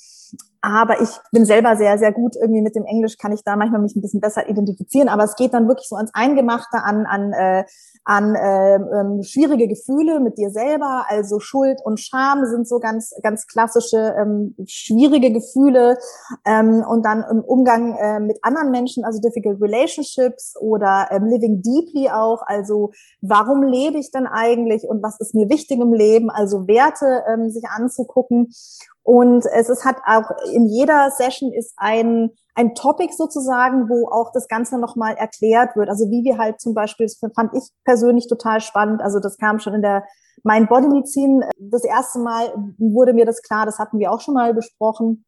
aber 0.62 1.02
ich 1.02 1.10
bin 1.32 1.46
selber 1.46 1.78
sehr, 1.78 1.98
sehr 1.98 2.12
gut 2.12 2.36
irgendwie 2.36 2.62
mit 2.62 2.76
dem 2.76 2.86
Englisch, 2.86 3.18
kann 3.18 3.32
ich 3.32 3.44
da 3.44 3.56
manchmal 3.56 3.82
mich 3.82 3.96
ein 3.96 4.02
bisschen 4.02 4.20
besser 4.20 4.50
identifizieren. 4.50 5.08
Aber 5.08 5.24
es 5.24 5.36
geht 5.36 5.54
dann 5.54 5.68
wirklich 5.70 5.88
so 5.88 5.96
ans 5.96 6.12
Eingemachte, 6.14 6.84
an, 6.84 7.06
an, 7.06 7.32
äh, 7.32 7.64
an 8.06 8.36
äh, 8.36 8.76
ähm, 8.76 9.24
schwierige 9.24 9.68
Gefühle 9.68 10.20
mit 10.20 10.38
dir 10.38 10.50
selber. 10.50 11.06
Also 11.10 11.40
Schuld 11.40 11.80
und 11.84 12.00
Scham 12.00 12.46
sind 12.46 12.68
so 12.68 12.80
ganz, 12.80 13.14
ganz 13.22 13.46
klassische 13.46 14.16
ähm, 14.20 14.56
schwierige 14.66 15.32
Gefühle. 15.32 15.98
Ähm, 16.46 16.84
und 16.88 17.06
dann 17.06 17.24
im 17.30 17.42
Umgang 17.42 17.96
äh, 17.96 18.20
mit 18.20 18.40
anderen 18.42 18.72
Menschen, 18.72 19.04
also 19.04 19.20
difficult 19.20 19.62
relationships 19.62 20.56
oder 20.60 21.08
ähm, 21.12 21.26
living 21.26 21.62
deeply 21.62 22.10
auch. 22.10 22.42
Also 22.46 22.92
warum 23.22 23.64
lebe 23.64 24.00
ich 24.00 24.12
denn 24.12 24.28
eigentlich 24.28 24.84
und 24.84 25.04
was 25.04 25.20
ist 25.20 25.36
mir 25.36 25.50
wichtig 25.50 25.80
im 25.80 25.94
Leben? 25.94 26.30
Also 26.30 26.68
Werte 26.68 27.24
ähm, 27.32 27.50
sich 27.50 27.66
anzugucken. 27.70 28.52
Und 29.10 29.44
es 29.48 29.70
ist 29.70 29.86
hat 29.86 29.96
auch 30.06 30.30
in 30.54 30.68
jeder 30.68 31.10
Session 31.10 31.52
ist 31.52 31.74
ein 31.78 32.30
ein 32.54 32.76
Topic 32.76 33.12
sozusagen, 33.12 33.90
wo 33.90 34.08
auch 34.08 34.32
das 34.32 34.48
Ganze 34.48 34.78
nochmal 34.78 35.16
erklärt 35.16 35.76
wird. 35.76 35.90
Also 35.90 36.12
wie 36.12 36.24
wir 36.24 36.38
halt 36.38 36.62
zum 36.62 36.76
Beispiel, 36.76 37.08
das 37.08 37.18
fand 37.34 37.56
ich 37.56 37.64
persönlich 37.86 38.28
total 38.28 38.62
spannend. 38.62 39.02
Also 39.02 39.20
das 39.20 39.38
kam 39.38 39.58
schon 39.58 39.74
in 39.74 39.82
der 39.82 40.04
Mind 40.44 40.70
Body 40.70 40.88
Medizin. 40.88 41.44
Das 41.58 41.84
erste 41.84 42.20
Mal 42.20 42.54
wurde 42.78 43.14
mir 43.14 43.26
das 43.26 43.42
klar. 43.42 43.66
Das 43.66 43.80
hatten 43.80 43.98
wir 43.98 44.12
auch 44.12 44.22
schon 44.22 44.36
mal 44.36 44.54
besprochen, 44.54 45.26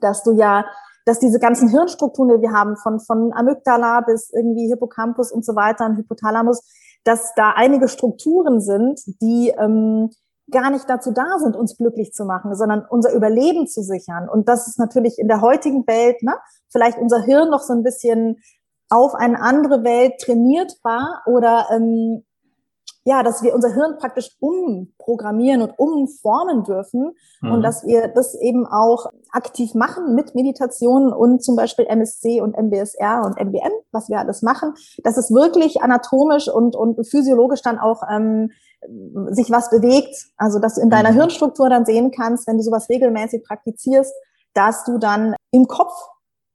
dass 0.00 0.22
du 0.22 0.36
ja 0.36 0.64
dass 1.04 1.18
diese 1.18 1.40
ganzen 1.40 1.68
Hirnstrukturen, 1.70 2.36
die 2.36 2.42
wir 2.42 2.52
haben, 2.52 2.76
von, 2.76 3.00
von 3.00 3.32
Amygdala 3.32 4.02
bis 4.02 4.30
irgendwie 4.32 4.68
Hippocampus 4.68 5.32
und 5.32 5.44
so 5.44 5.56
weiter, 5.56 5.86
und 5.86 5.96
Hypothalamus, 5.96 6.62
dass 7.02 7.34
da 7.34 7.50
einige 7.56 7.88
Strukturen 7.88 8.60
sind, 8.60 9.00
die 9.20 9.52
ähm, 9.58 10.10
gar 10.52 10.70
nicht 10.70 10.88
dazu 10.88 11.10
da 11.12 11.38
sind, 11.38 11.56
uns 11.56 11.76
glücklich 11.76 12.12
zu 12.12 12.24
machen, 12.24 12.54
sondern 12.54 12.84
unser 12.88 13.12
Überleben 13.12 13.66
zu 13.66 13.82
sichern. 13.82 14.28
Und 14.28 14.48
das 14.48 14.68
ist 14.68 14.78
natürlich 14.78 15.18
in 15.18 15.28
der 15.28 15.40
heutigen 15.40 15.86
Welt, 15.86 16.22
ne, 16.22 16.34
vielleicht 16.70 16.98
unser 16.98 17.22
Hirn 17.22 17.50
noch 17.50 17.62
so 17.62 17.72
ein 17.72 17.82
bisschen 17.82 18.36
auf 18.88 19.14
eine 19.14 19.40
andere 19.40 19.82
Welt 19.84 20.20
trainiert 20.20 20.74
war 20.82 21.22
oder 21.26 21.66
ähm, 21.72 22.24
ja, 23.04 23.22
dass 23.22 23.42
wir 23.42 23.54
unser 23.54 23.72
Hirn 23.74 23.96
praktisch 23.98 24.30
umprogrammieren 24.38 25.62
und 25.62 25.72
umformen 25.76 26.62
dürfen 26.62 27.12
mhm. 27.40 27.52
und 27.52 27.62
dass 27.62 27.84
wir 27.84 28.08
das 28.08 28.34
eben 28.40 28.66
auch 28.66 29.06
aktiv 29.32 29.74
machen 29.74 30.14
mit 30.14 30.34
Meditationen 30.34 31.12
und 31.12 31.42
zum 31.42 31.56
Beispiel 31.56 31.86
MSC 31.86 32.40
und 32.40 32.56
MBSR 32.56 33.22
und 33.24 33.40
MBM, 33.40 33.72
was 33.90 34.08
wir 34.08 34.18
alles 34.18 34.42
machen, 34.42 34.74
dass 35.02 35.16
es 35.16 35.32
wirklich 35.32 35.82
anatomisch 35.82 36.48
und, 36.48 36.76
und 36.76 37.04
physiologisch 37.06 37.62
dann 37.62 37.78
auch 37.78 38.02
ähm, 38.08 38.50
sich 39.30 39.50
was 39.50 39.70
bewegt. 39.70 40.14
Also 40.36 40.58
dass 40.58 40.74
du 40.74 40.80
in 40.80 40.90
deiner 40.90 41.12
mhm. 41.12 41.16
Hirnstruktur 41.16 41.68
dann 41.68 41.84
sehen 41.84 42.10
kannst, 42.10 42.46
wenn 42.46 42.56
du 42.56 42.62
sowas 42.62 42.88
regelmäßig 42.88 43.44
praktizierst, 43.44 44.12
dass 44.54 44.84
du 44.84 44.98
dann 44.98 45.34
im 45.50 45.66
Kopf 45.66 45.92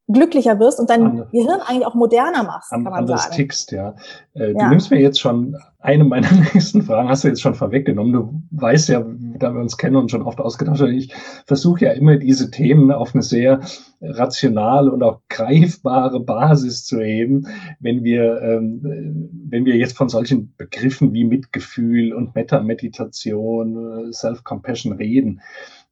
glücklicher 0.07 0.59
wirst 0.59 0.79
und 0.79 0.89
dein 0.89 1.03
Ander, 1.03 1.27
Gehirn 1.31 1.59
eigentlich 1.61 1.85
auch 1.85 1.95
moderner 1.95 2.43
machst, 2.43 2.69
kann 2.69 2.83
man 2.83 2.93
anders 2.93 3.23
sagen. 3.23 3.35
tickst, 3.35 3.71
ja. 3.71 3.95
Äh, 4.33 4.53
du 4.53 4.59
ja. 4.59 4.69
nimmst 4.69 4.89
mir 4.89 5.01
jetzt 5.01 5.19
schon 5.19 5.57
eine 5.79 6.05
meiner 6.05 6.31
nächsten 6.53 6.81
Fragen, 6.81 7.09
hast 7.09 7.23
du 7.23 7.27
jetzt 7.27 7.41
schon 7.41 7.55
vorweggenommen. 7.55 8.13
Du 8.13 8.41
weißt 8.51 8.89
ja, 8.89 9.05
da 9.37 9.53
wir 9.53 9.61
uns 9.61 9.77
kennen 9.77 9.97
und 9.97 10.09
schon 10.09 10.21
oft 10.21 10.39
ausgetauscht 10.39 10.81
haben, 10.81 10.93
ich 10.93 11.13
versuche 11.45 11.85
ja 11.85 11.91
immer 11.91 12.15
diese 12.15 12.51
Themen 12.51 12.91
auf 12.91 13.13
eine 13.13 13.21
sehr 13.21 13.59
rationale 14.01 14.91
und 14.91 15.03
auch 15.03 15.21
greifbare 15.29 16.19
Basis 16.19 16.85
zu 16.85 17.01
heben, 17.01 17.47
wenn 17.79 18.03
wir, 18.03 18.41
ähm, 18.41 19.29
wenn 19.49 19.65
wir 19.65 19.75
jetzt 19.75 19.97
von 19.97 20.07
solchen 20.07 20.53
Begriffen 20.57 21.13
wie 21.13 21.25
Mitgefühl 21.25 22.13
und 22.13 22.35
Metameditation, 22.35 24.09
äh, 24.09 24.13
Self-Compassion 24.13 24.93
reden 24.93 25.41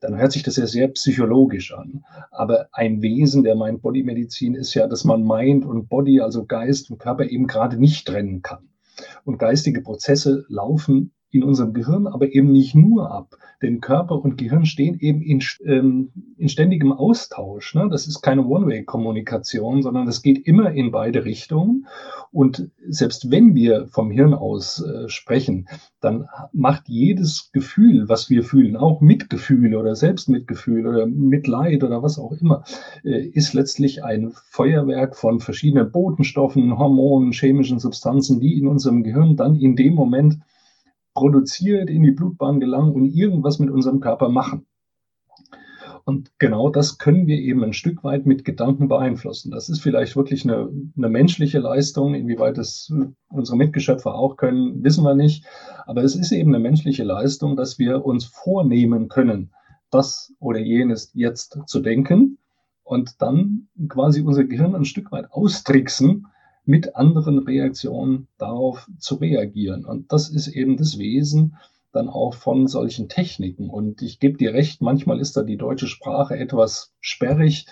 dann 0.06 0.20
hört 0.20 0.32
sich 0.32 0.44
das 0.44 0.58
ja 0.58 0.68
sehr 0.68 0.88
psychologisch 0.90 1.74
an. 1.74 2.06
Aber 2.32 2.68
ein 2.72 3.02
Wesen 3.02 3.44
der 3.44 3.56
Mind-Body-Medizin 3.56 4.56
ist 4.56 4.74
ja, 4.74 4.88
dass 4.88 5.04
man 5.04 5.26
Mind 5.26 5.66
und 5.66 5.90
Body, 5.90 6.22
also 6.22 6.46
Geist 6.46 6.92
und 6.92 7.00
Körper 7.00 7.26
eben 7.26 7.48
gerade 7.48 7.78
nicht 7.78 8.08
trennen 8.08 8.42
kann. 8.42 8.70
Und 9.24 9.40
geistige 9.40 9.82
Prozesse 9.82 10.46
laufen 10.48 11.12
in 11.36 11.44
unserem 11.44 11.74
Gehirn 11.74 12.08
aber 12.08 12.34
eben 12.34 12.52
nicht 12.52 12.76
nur 12.76 13.12
ab. 13.12 13.38
Denn 13.62 13.82
Körper 13.82 14.24
und 14.24 14.38
Gehirn 14.38 14.66
stehen 14.66 15.00
eben 15.00 15.22
in, 15.22 15.42
ähm, 15.66 16.12
in 16.38 16.50
ständigem 16.50 16.92
Austausch. 16.92 17.74
Ne? 17.76 17.88
Das 17.90 18.08
ist 18.08 18.22
keine 18.22 18.46
One-Way-Kommunikation, 18.46 19.82
sondern 19.82 20.06
das 20.06 20.22
geht 20.22 20.46
immer 20.48 20.72
in 20.72 20.92
beide 20.92 21.26
Richtungen. 21.26 21.88
Und 22.32 22.70
selbst 22.88 23.32
wenn 23.32 23.56
wir 23.56 23.88
vom 23.88 24.12
Hirn 24.12 24.34
aus 24.34 24.84
äh, 24.84 25.08
sprechen, 25.08 25.68
dann 26.02 26.28
macht 26.52 26.88
jedes 26.88 27.52
Gefühl, 27.54 28.10
was 28.10 28.30
wir 28.30 28.44
fühlen, 28.44 28.76
auch 28.76 29.02
Mitgefühl 29.02 29.76
oder 29.76 29.96
Selbstmitgefühl 29.96 30.86
oder 30.86 31.06
Mitleid 31.08 31.84
oder 31.84 32.04
was 32.04 32.20
auch 32.20 32.34
immer, 32.34 32.64
äh, 33.04 33.26
ist 33.28 33.54
letztlich 33.54 34.04
ein 34.04 34.32
Feuerwerk 34.50 35.16
von 35.16 35.40
verschiedenen 35.40 35.92
Botenstoffen, 35.92 36.78
Hormonen, 36.78 37.32
chemischen 37.32 37.80
Substanzen, 37.80 38.40
die 38.40 38.58
in 38.58 38.68
unserem 38.68 39.04
Gehirn 39.04 39.36
dann 39.36 39.56
in 39.56 39.76
dem 39.76 39.96
Moment 39.96 40.38
produziert, 41.16 41.90
in 41.90 42.04
die 42.04 42.12
Blutbahn 42.12 42.60
gelangen 42.60 42.94
und 42.94 43.06
irgendwas 43.06 43.58
mit 43.58 43.72
unserem 43.72 44.00
Körper 44.00 44.30
machen. 44.30 44.68
Und 46.04 46.38
genau 46.38 46.70
das 46.70 47.00
können 47.00 47.26
wir 47.26 47.40
eben 47.40 47.64
ein 47.64 47.74
Stück 47.74 48.04
weit 48.04 48.28
mit 48.28 48.46
Gedanken 48.46 48.88
beeinflussen. 48.88 49.50
Das 49.50 49.70
ist 49.70 49.82
vielleicht 49.82 50.16
wirklich 50.16 50.44
eine, 50.44 50.70
eine 50.96 51.10
menschliche 51.10 51.58
Leistung. 51.58 52.14
Inwieweit 52.14 52.60
das 52.60 52.94
unsere 53.30 53.58
Mitgeschöpfe 53.58 54.14
auch 54.14 54.38
können, 54.38 54.84
wissen 54.84 55.04
wir 55.04 55.16
nicht. 55.16 55.46
Aber 55.88 56.04
es 56.04 56.16
ist 56.16 56.32
eben 56.32 56.54
eine 56.54 56.62
menschliche 56.62 57.04
Leistung, 57.04 57.56
dass 57.56 57.80
wir 57.80 58.06
uns 58.06 58.26
vornehmen 58.26 59.08
können, 59.08 59.52
das 59.90 60.32
oder 60.40 60.60
jenes 60.60 61.10
jetzt 61.16 61.58
zu 61.66 61.80
denken 61.80 62.38
und 62.84 63.20
dann 63.20 63.68
quasi 63.90 64.22
unser 64.22 64.44
Gehirn 64.44 64.76
ein 64.76 64.86
Stück 64.86 65.12
weit 65.12 65.32
austricksen, 65.32 66.28
mit 66.66 66.96
anderen 66.96 67.40
Reaktionen 67.40 68.28
darauf 68.38 68.88
zu 68.98 69.16
reagieren. 69.16 69.86
Und 69.86 70.12
das 70.12 70.30
ist 70.30 70.48
eben 70.48 70.78
das 70.78 70.98
Wesen 70.98 71.56
dann 71.92 72.10
auch 72.10 72.34
von 72.34 72.68
solchen 72.68 73.08
Techniken. 73.08 73.70
Und 73.70 74.02
ich 74.02 74.20
gebe 74.20 74.38
dir 74.38 74.54
recht, 74.54 74.82
manchmal 74.82 75.20
ist 75.20 75.38
da 75.38 75.44
die 75.44 75.58
deutsche 75.58 75.88
Sprache 75.88 76.38
etwas 76.38 76.94
sperrig 77.00 77.68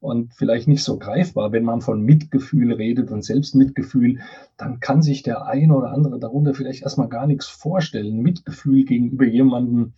und 0.00 0.34
vielleicht 0.34 0.68
nicht 0.68 0.82
so 0.82 0.98
greifbar. 0.98 1.52
Wenn 1.52 1.64
man 1.64 1.80
von 1.80 2.02
Mitgefühl 2.02 2.72
redet 2.72 3.10
und 3.10 3.24
Selbstmitgefühl, 3.24 4.20
dann 4.56 4.80
kann 4.80 5.02
sich 5.02 5.22
der 5.22 5.46
eine 5.46 5.74
oder 5.74 5.90
andere 5.90 6.18
darunter 6.18 6.54
vielleicht 6.54 6.82
erstmal 6.82 7.08
gar 7.08 7.26
nichts 7.26 7.46
vorstellen. 7.46 8.22
Mitgefühl 8.22 8.84
gegenüber 8.84 9.26
jemandem, 9.26 9.92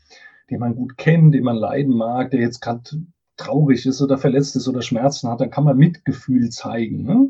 den 0.50 0.60
man 0.60 0.74
gut 0.74 0.96
kennt, 0.96 1.34
den 1.34 1.44
man 1.44 1.56
leiden 1.56 1.94
mag, 1.94 2.30
der 2.30 2.40
jetzt 2.40 2.60
gerade 2.60 2.82
traurig 3.36 3.86
ist 3.86 4.02
oder 4.02 4.18
verletzt 4.18 4.56
ist 4.56 4.66
oder 4.66 4.82
Schmerzen 4.82 5.30
hat, 5.30 5.40
dann 5.40 5.50
kann 5.50 5.64
man 5.64 5.76
Mitgefühl 5.76 6.50
zeigen. 6.50 7.04
Ne? 7.04 7.28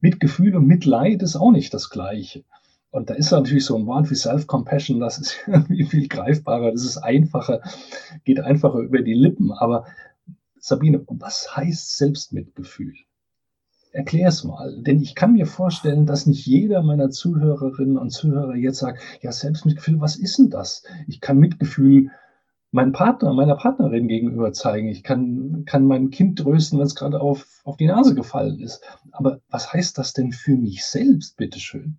Mitgefühl 0.00 0.56
und 0.56 0.66
Mitleid 0.66 1.22
ist 1.22 1.36
auch 1.36 1.50
nicht 1.50 1.72
das 1.74 1.90
Gleiche. 1.90 2.44
Und 2.90 3.10
da 3.10 3.14
ist 3.14 3.32
natürlich 3.32 3.64
so 3.64 3.76
ein 3.76 3.86
Wort 3.86 4.10
wie 4.10 4.14
Self-Compassion, 4.14 5.00
das 5.00 5.18
ist 5.18 5.36
irgendwie 5.46 5.84
viel 5.84 6.06
greifbarer, 6.06 6.70
das 6.70 6.84
ist 6.84 6.98
einfacher, 6.98 7.60
geht 8.24 8.38
einfacher 8.40 8.78
über 8.78 9.02
die 9.02 9.14
Lippen. 9.14 9.50
Aber 9.50 9.86
Sabine, 10.60 11.04
was 11.08 11.56
heißt 11.56 11.98
Selbstmitgefühl? 11.98 12.94
Erklär 13.90 14.28
es 14.28 14.44
mal, 14.44 14.80
denn 14.82 15.00
ich 15.00 15.14
kann 15.14 15.34
mir 15.34 15.46
vorstellen, 15.46 16.06
dass 16.06 16.26
nicht 16.26 16.46
jeder 16.46 16.82
meiner 16.82 17.10
Zuhörerinnen 17.10 17.98
und 17.98 18.10
Zuhörer 18.10 18.56
jetzt 18.56 18.78
sagt, 18.78 19.00
ja, 19.22 19.30
Selbstmitgefühl, 19.30 20.00
was 20.00 20.16
ist 20.16 20.38
denn 20.38 20.50
das? 20.50 20.84
Ich 21.06 21.20
kann 21.20 21.38
Mitgefühl 21.38 22.10
meinem 22.74 22.92
Partner, 22.92 23.32
meiner 23.32 23.54
Partnerin 23.54 24.08
gegenüber 24.08 24.52
zeigen. 24.52 24.88
Ich 24.88 25.04
kann, 25.04 25.64
kann 25.64 25.86
mein 25.86 26.10
Kind 26.10 26.40
trösten, 26.40 26.78
wenn 26.78 26.86
es 26.86 26.96
gerade 26.96 27.20
auf, 27.20 27.46
auf 27.62 27.76
die 27.76 27.86
Nase 27.86 28.16
gefallen 28.16 28.58
ist. 28.58 28.82
Aber 29.12 29.38
was 29.48 29.72
heißt 29.72 29.96
das 29.96 30.12
denn 30.12 30.32
für 30.32 30.56
mich 30.56 30.84
selbst, 30.84 31.36
bitteschön? 31.36 31.98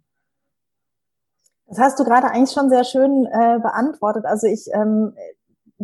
Das 1.68 1.80
hast 1.80 1.98
du 1.98 2.04
gerade 2.04 2.28
eigentlich 2.28 2.52
schon 2.52 2.70
sehr 2.70 2.84
schön 2.84 3.26
äh, 3.26 3.60
beantwortet. 3.60 4.26
Also 4.26 4.48
ich 4.48 4.68
ähm, 4.74 5.14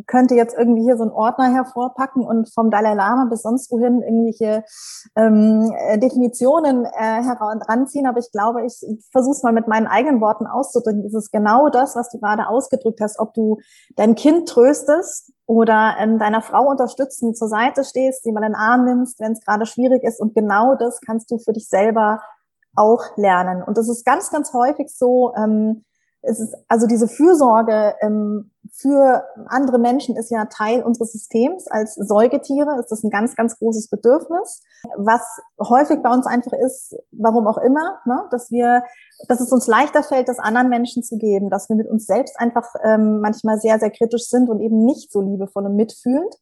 könnte 0.08 0.36
jetzt 0.36 0.56
irgendwie 0.58 0.84
hier 0.84 0.98
so 0.98 1.04
einen 1.04 1.12
Ordner 1.12 1.52
hervorpacken 1.52 2.24
und 2.24 2.54
vom 2.54 2.70
Dalai 2.70 2.94
Lama 2.94 3.26
bis 3.30 3.42
sonst 3.42 3.72
wohin 3.72 4.02
irgendwelche 4.02 4.64
ähm, 5.16 5.74
äh, 5.78 5.98
Definitionen 6.00 6.86
äh, 6.86 7.24
heranziehen. 7.24 8.08
Aber 8.08 8.20
ich 8.20 8.32
glaube, 8.32 8.66
ich 8.66 8.82
versuche 9.12 9.36
es 9.36 9.44
mal 9.44 9.54
mit 9.54 9.68
meinen 9.68 9.88
eigenen 9.88 10.22
Worten 10.22 10.48
auszudrücken. 10.48 11.06
Es 11.06 11.14
ist 11.14 11.32
genau 11.32 11.70
das, 11.70 11.96
was 11.96 12.10
du 12.10 12.20
gerade 12.20 12.48
ausgedrückt 12.48 13.02
hast, 13.02 13.20
ob 13.20 13.34
du 13.34 13.58
dein 13.96 14.16
Kind 14.16 14.48
tröstest 14.48 15.34
oder 15.46 15.96
ähm, 16.00 16.20
deiner 16.20 16.42
Frau 16.42 16.70
unterstützend 16.70 17.38
zur 17.38 17.50
Seite 17.50 17.84
stehst, 17.84 18.24
sie 18.24 18.32
mal 18.32 18.44
in 18.44 18.54
den 18.54 18.56
Arm 18.56 18.86
nimmst, 18.86 19.20
wenn 19.20 19.34
es 19.34 19.44
gerade 19.44 19.66
schwierig 19.66 20.04
ist. 20.04 20.22
Und 20.22 20.34
genau 20.34 20.76
das 20.76 21.02
kannst 21.02 21.30
du 21.32 21.38
für 21.38 21.54
dich 21.54 21.68
selber 21.68 22.22
auch 22.76 23.04
lernen. 23.18 23.62
Und 23.62 23.78
das 23.78 23.90
ist 23.90 24.06
ganz, 24.06 24.32
ganz 24.32 24.54
häufig 24.54 24.88
so, 24.96 25.34
ähm, 25.36 25.84
es 26.24 26.40
ist, 26.40 26.56
also 26.68 26.88
diese 26.88 27.08
Fürsorge 27.08 27.96
ähm, 28.02 28.52
für 28.74 29.24
andere 29.48 29.80
Menschen 29.80 30.16
ist 30.16 30.30
ja 30.30 30.46
Teil 30.46 30.84
unseres 30.84 31.12
Systems. 31.12 31.68
Als 31.68 31.96
Säugetiere 31.96 32.80
ist 32.80 32.92
das 32.92 33.04
ein 33.04 33.10
ganz, 33.10 33.36
ganz 33.36 33.58
großes 33.58 33.90
Bedürfnis, 33.90 34.64
was 34.98 35.22
häufig 35.60 36.02
bei 36.02 36.12
uns 36.12 36.28
einfach 36.28 36.54
ist, 36.54 36.96
warum 37.12 37.48
auch 37.48 37.58
immer, 37.58 38.00
ne, 38.06 38.24
dass 38.32 38.52
wir, 38.52 38.84
dass 39.28 39.42
es 39.42 39.52
uns 39.52 39.68
leichter 39.68 40.04
fällt, 40.04 40.30
das 40.30 40.40
anderen 40.40 40.70
Menschen 40.70 41.04
zu 41.04 41.18
geben, 41.18 41.50
dass 41.50 41.70
wir 41.70 41.76
mit 41.76 41.88
uns 41.88 42.06
selbst 42.06 42.40
einfach 42.40 42.68
ähm, 42.84 43.20
manchmal 43.20 43.60
sehr, 43.60 43.80
sehr 43.80 43.92
kritisch 43.92 44.28
sind 44.28 44.50
und 44.50 44.62
eben 44.62 44.86
nicht 44.86 45.12
so 45.12 45.22
liebevoll 45.22 45.66
und 45.66 45.76
mitfühlend. 45.76 46.36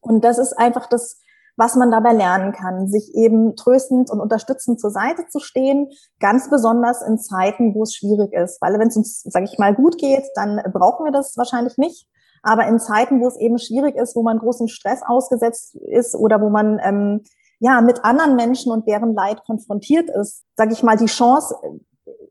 Und 0.00 0.24
das 0.24 0.38
ist 0.38 0.54
einfach 0.54 0.86
das, 0.86 1.20
was 1.58 1.74
man 1.74 1.90
dabei 1.90 2.12
lernen 2.12 2.52
kann, 2.52 2.88
sich 2.88 3.14
eben 3.14 3.56
tröstend 3.56 4.10
und 4.10 4.20
unterstützend 4.20 4.80
zur 4.80 4.90
Seite 4.90 5.26
zu 5.28 5.40
stehen, 5.40 5.88
ganz 6.20 6.48
besonders 6.48 7.02
in 7.02 7.18
Zeiten, 7.18 7.74
wo 7.74 7.82
es 7.82 7.94
schwierig 7.94 8.32
ist. 8.32 8.62
Weil 8.62 8.78
wenn 8.78 8.88
es 8.88 8.96
uns, 8.96 9.22
sage 9.24 9.46
ich 9.50 9.58
mal, 9.58 9.74
gut 9.74 9.98
geht, 9.98 10.22
dann 10.36 10.62
brauchen 10.72 11.04
wir 11.04 11.10
das 11.10 11.36
wahrscheinlich 11.36 11.76
nicht. 11.76 12.06
Aber 12.44 12.68
in 12.68 12.78
Zeiten, 12.78 13.20
wo 13.20 13.26
es 13.26 13.36
eben 13.36 13.58
schwierig 13.58 13.96
ist, 13.96 14.14
wo 14.14 14.22
man 14.22 14.38
großen 14.38 14.68
Stress 14.68 15.02
ausgesetzt 15.04 15.74
ist 15.74 16.14
oder 16.14 16.40
wo 16.40 16.48
man 16.48 16.78
ähm, 16.80 17.24
ja 17.58 17.80
mit 17.80 18.04
anderen 18.04 18.36
Menschen 18.36 18.70
und 18.70 18.86
deren 18.86 19.12
Leid 19.12 19.42
konfrontiert 19.44 20.08
ist, 20.10 20.44
sage 20.56 20.72
ich 20.72 20.84
mal, 20.84 20.96
die 20.96 21.06
Chance 21.06 21.56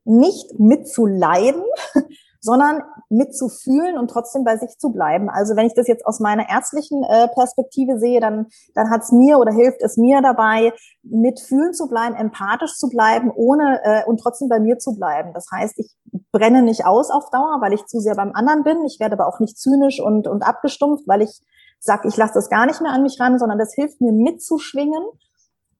nicht 0.05 0.57
mitzuleiden, 0.57 1.63
sondern 2.39 2.81
mitzufühlen 3.09 3.97
und 3.97 4.09
trotzdem 4.09 4.43
bei 4.43 4.57
sich 4.57 4.77
zu 4.77 4.91
bleiben. 4.91 5.29
Also 5.29 5.55
wenn 5.55 5.65
ich 5.65 5.73
das 5.73 5.87
jetzt 5.87 6.05
aus 6.05 6.19
meiner 6.19 6.49
ärztlichen 6.49 7.03
äh, 7.03 7.27
Perspektive 7.29 7.99
sehe, 7.99 8.19
dann, 8.19 8.47
dann 8.75 8.89
hat 8.89 9.03
es 9.03 9.11
mir 9.11 9.39
oder 9.39 9.51
hilft 9.51 9.81
es 9.81 9.97
mir 9.97 10.21
dabei, 10.21 10.73
mitfühlen 11.03 11.73
zu 11.73 11.87
bleiben, 11.87 12.15
empathisch 12.15 12.73
zu 12.75 12.89
bleiben, 12.89 13.31
ohne 13.33 13.79
äh, 13.83 14.05
und 14.05 14.19
trotzdem 14.19 14.49
bei 14.49 14.59
mir 14.59 14.77
zu 14.77 14.95
bleiben. 14.95 15.33
Das 15.33 15.47
heißt, 15.51 15.79
ich 15.79 15.95
brenne 16.31 16.61
nicht 16.61 16.85
aus 16.85 17.09
auf 17.09 17.29
Dauer, 17.29 17.61
weil 17.61 17.73
ich 17.73 17.85
zu 17.85 17.99
sehr 17.99 18.15
beim 18.15 18.33
anderen 18.33 18.63
bin. 18.63 18.83
Ich 18.85 18.99
werde 18.99 19.13
aber 19.13 19.27
auch 19.27 19.39
nicht 19.39 19.57
zynisch 19.57 20.01
und, 20.01 20.27
und 20.27 20.43
abgestumpft, 20.43 21.07
weil 21.07 21.21
ich 21.21 21.41
sage, 21.79 22.07
ich 22.07 22.17
lasse 22.17 22.33
das 22.33 22.49
gar 22.49 22.65
nicht 22.65 22.81
mehr 22.81 22.91
an 22.91 23.03
mich 23.03 23.19
ran, 23.19 23.39
sondern 23.39 23.59
das 23.59 23.73
hilft 23.73 24.01
mir 24.01 24.11
mitzuschwingen, 24.11 25.03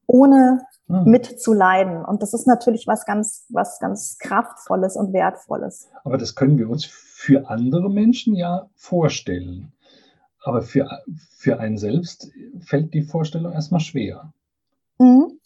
ohne 0.06 0.62
hm. 0.88 1.04
mitzuleiden. 1.04 2.06
Und 2.06 2.22
das 2.22 2.34
ist 2.34 2.48
natürlich 2.48 2.88
was 2.88 3.06
ganz, 3.06 3.46
was 3.50 3.80
ganz 3.80 4.18
Kraftvolles 4.20 4.96
und 4.96 5.12
Wertvolles. 5.12 5.90
Aber 6.06 6.18
das 6.18 6.36
können 6.36 6.58
wir 6.58 6.70
uns 6.70 6.86
für 7.28 7.50
andere 7.50 7.90
Menschen 7.90 8.36
ja 8.36 8.70
vorstellen. 8.74 9.74
Aber 10.42 10.62
für, 10.62 10.88
für 11.36 11.60
einen 11.60 11.78
selbst 11.78 12.32
fällt 12.62 12.94
die 12.94 13.02
Vorstellung 13.02 13.52
erstmal 13.52 13.82
schwer. 13.82 14.32
Mhm. 14.98 15.38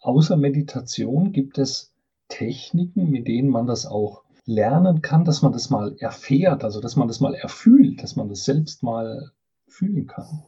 Außer 0.00 0.38
Meditation 0.38 1.32
gibt 1.32 1.58
es 1.58 1.92
Techniken, 2.28 3.10
mit 3.10 3.28
denen 3.28 3.50
man 3.50 3.66
das 3.66 3.84
auch 3.84 4.22
lernen 4.46 5.02
kann, 5.02 5.26
dass 5.26 5.42
man 5.42 5.52
das 5.52 5.68
mal 5.68 5.94
erfährt, 5.98 6.64
also 6.64 6.80
dass 6.80 6.96
man 6.96 7.08
das 7.08 7.20
mal 7.20 7.34
erfühlt, 7.34 8.02
dass 8.02 8.16
man 8.16 8.30
das 8.30 8.46
selbst 8.46 8.82
mal 8.82 9.32
fühlen 9.68 10.06
kann. 10.06 10.44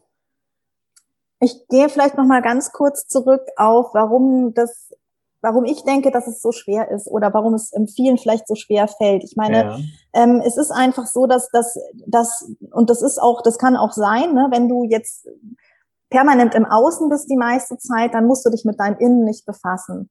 Ich 1.40 1.68
gehe 1.68 1.90
vielleicht 1.90 2.16
noch 2.16 2.24
mal 2.24 2.40
ganz 2.40 2.72
kurz 2.72 3.06
zurück 3.06 3.42
auf, 3.58 3.92
warum 3.92 4.54
das, 4.54 4.94
warum 5.42 5.64
ich 5.64 5.84
denke, 5.84 6.10
dass 6.10 6.26
es 6.26 6.40
so 6.40 6.52
schwer 6.52 6.90
ist 6.90 7.08
oder 7.08 7.34
warum 7.34 7.54
es 7.54 7.72
vielen 7.94 8.16
vielleicht 8.16 8.48
so 8.48 8.54
schwer 8.54 8.88
fällt. 8.88 9.24
Ich 9.24 9.36
meine, 9.36 9.64
ja. 9.64 9.78
ähm, 10.14 10.40
es 10.44 10.56
ist 10.56 10.70
einfach 10.70 11.06
so, 11.06 11.26
dass 11.26 11.48
das, 11.50 11.76
das 12.06 12.48
und 12.70 12.88
das 12.88 13.02
ist 13.02 13.20
auch, 13.20 13.42
das 13.42 13.58
kann 13.58 13.76
auch 13.76 13.92
sein, 13.92 14.32
ne, 14.32 14.48
wenn 14.50 14.68
du 14.68 14.84
jetzt 14.84 15.28
permanent 16.10 16.54
im 16.54 16.64
Außen 16.64 17.08
bist 17.08 17.28
die 17.30 17.36
meiste 17.36 17.76
Zeit, 17.78 18.14
dann 18.14 18.26
musst 18.26 18.46
du 18.46 18.50
dich 18.50 18.64
mit 18.64 18.78
deinem 18.78 18.98
Innen 18.98 19.24
nicht 19.24 19.44
befassen. 19.46 20.10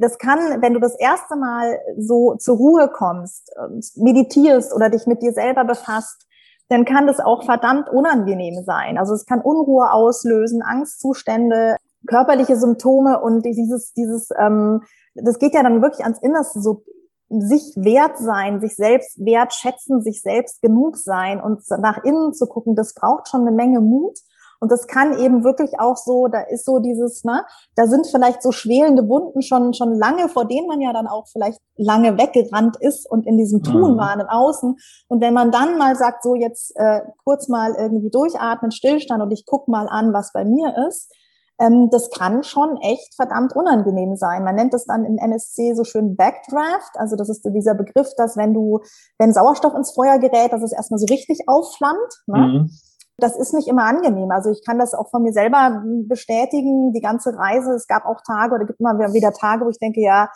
Das 0.00 0.18
kann, 0.18 0.60
wenn 0.60 0.74
du 0.74 0.80
das 0.80 0.98
erste 0.98 1.36
Mal 1.36 1.78
so 1.96 2.34
zur 2.34 2.56
Ruhe 2.56 2.88
kommst, 2.88 3.52
meditierst 3.94 4.74
oder 4.74 4.90
dich 4.90 5.06
mit 5.06 5.22
dir 5.22 5.32
selber 5.32 5.64
befasst, 5.64 6.26
dann 6.68 6.84
kann 6.84 7.06
das 7.06 7.20
auch 7.20 7.44
verdammt 7.44 7.88
unangenehm 7.88 8.64
sein. 8.64 8.98
Also 8.98 9.14
es 9.14 9.24
kann 9.24 9.40
Unruhe 9.40 9.92
auslösen, 9.92 10.62
Angstzustände, 10.62 11.76
körperliche 12.06 12.56
Symptome 12.56 13.20
und 13.20 13.44
dieses, 13.44 13.92
dieses, 13.94 14.28
ähm, 14.38 14.82
das 15.14 15.38
geht 15.38 15.54
ja 15.54 15.62
dann 15.62 15.82
wirklich 15.82 16.04
ans 16.04 16.20
Innerste, 16.20 16.60
so 16.60 16.84
sich 17.28 17.74
wert 17.76 18.18
sein, 18.18 18.60
sich 18.60 18.76
selbst 18.76 19.18
wertschätzen, 19.18 20.02
sich 20.02 20.22
selbst 20.22 20.62
genug 20.62 20.96
sein 20.96 21.40
und 21.40 21.62
nach 21.80 22.04
innen 22.04 22.32
zu 22.32 22.46
gucken, 22.46 22.76
das 22.76 22.94
braucht 22.94 23.28
schon 23.28 23.40
eine 23.40 23.50
Menge 23.50 23.80
Mut. 23.80 24.18
Und 24.58 24.72
das 24.72 24.86
kann 24.86 25.18
eben 25.18 25.44
wirklich 25.44 25.78
auch 25.80 25.96
so, 25.96 26.28
da 26.28 26.40
ist 26.40 26.64
so 26.64 26.78
dieses, 26.78 27.24
ne, 27.24 27.44
da 27.74 27.86
sind 27.86 28.06
vielleicht 28.06 28.42
so 28.42 28.52
schwelende 28.52 29.06
Wunden 29.06 29.42
schon, 29.42 29.74
schon 29.74 29.94
lange, 29.94 30.30
vor 30.30 30.46
denen 30.46 30.66
man 30.66 30.80
ja 30.80 30.94
dann 30.94 31.06
auch 31.06 31.26
vielleicht 31.28 31.60
lange 31.76 32.16
weggerannt 32.16 32.76
ist 32.80 33.10
und 33.10 33.26
in 33.26 33.36
diesem 33.36 33.62
Tun 33.62 33.94
mhm. 33.94 33.98
waren 33.98 34.20
im 34.20 34.28
Außen. 34.28 34.76
Und 35.08 35.20
wenn 35.20 35.34
man 35.34 35.50
dann 35.50 35.76
mal 35.76 35.94
sagt, 35.94 36.22
so 36.22 36.34
jetzt 36.34 36.72
äh, 36.76 37.02
kurz 37.24 37.48
mal 37.48 37.74
irgendwie 37.74 38.08
durchatmen, 38.08 38.70
Stillstand 38.70 39.22
und 39.22 39.30
ich 39.30 39.44
guck 39.44 39.68
mal 39.68 39.88
an, 39.88 40.14
was 40.14 40.32
bei 40.32 40.44
mir 40.44 40.74
ist, 40.88 41.12
ähm, 41.58 41.88
das 41.90 42.10
kann 42.10 42.42
schon 42.42 42.76
echt 42.82 43.14
verdammt 43.14 43.54
unangenehm 43.54 44.16
sein. 44.16 44.44
Man 44.44 44.56
nennt 44.56 44.74
das 44.74 44.84
dann 44.84 45.04
im 45.04 45.18
NSC 45.18 45.74
so 45.74 45.84
schön 45.84 46.16
Backdraft. 46.16 46.96
Also 46.96 47.16
das 47.16 47.28
ist 47.28 47.42
so 47.42 47.50
dieser 47.50 47.74
Begriff, 47.74 48.08
dass 48.16 48.36
wenn 48.36 48.52
du, 48.52 48.80
wenn 49.18 49.32
Sauerstoff 49.32 49.74
ins 49.74 49.92
Feuer 49.92 50.18
gerät, 50.18 50.52
dass 50.52 50.62
es 50.62 50.72
erstmal 50.72 50.98
so 50.98 51.06
richtig 51.06 51.40
aufflammt. 51.46 52.22
Ne? 52.26 52.38
Mhm. 52.38 52.70
Das 53.18 53.34
ist 53.34 53.54
nicht 53.54 53.66
immer 53.66 53.84
angenehm. 53.84 54.30
Also 54.30 54.50
ich 54.50 54.62
kann 54.64 54.78
das 54.78 54.92
auch 54.92 55.08
von 55.10 55.22
mir 55.22 55.32
selber 55.32 55.82
bestätigen, 56.06 56.92
die 56.92 57.00
ganze 57.00 57.34
Reise. 57.34 57.72
Es 57.72 57.86
gab 57.86 58.04
auch 58.04 58.20
Tage 58.20 58.54
oder 58.54 58.66
gibt 58.66 58.78
immer 58.78 58.98
wieder 58.98 59.32
Tage, 59.32 59.64
wo 59.64 59.70
ich 59.70 59.78
denke, 59.78 60.02
ja, 60.02 60.28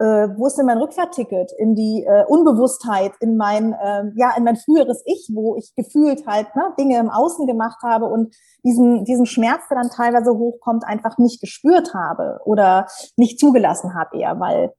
äh, 0.00 0.28
wo 0.36 0.46
ist 0.46 0.56
denn 0.56 0.66
mein 0.66 0.78
Rückfahrticket 0.78 1.52
in 1.58 1.76
die 1.76 2.04
äh, 2.04 2.24
Unbewusstheit, 2.26 3.12
in 3.20 3.36
mein, 3.36 3.72
äh, 3.72 4.10
ja, 4.16 4.34
in 4.36 4.42
mein 4.42 4.56
früheres 4.56 5.02
Ich, 5.06 5.30
wo 5.32 5.56
ich 5.56 5.72
gefühlt 5.76 6.26
halt 6.26 6.54
ne, 6.56 6.74
Dinge 6.78 6.98
im 6.98 7.10
Außen 7.10 7.46
gemacht 7.46 7.82
habe 7.84 8.06
und 8.06 8.34
diesen, 8.64 9.04
diesen 9.04 9.26
Schmerz, 9.26 9.62
der 9.70 9.78
dann 9.78 9.90
teilweise 9.90 10.32
hochkommt, 10.32 10.84
einfach 10.84 11.18
nicht 11.18 11.40
gespürt 11.40 11.94
habe 11.94 12.40
oder 12.44 12.86
nicht 13.16 13.38
zugelassen 13.38 13.94
habe 13.94 14.18
eher, 14.18 14.38
weil 14.40 14.72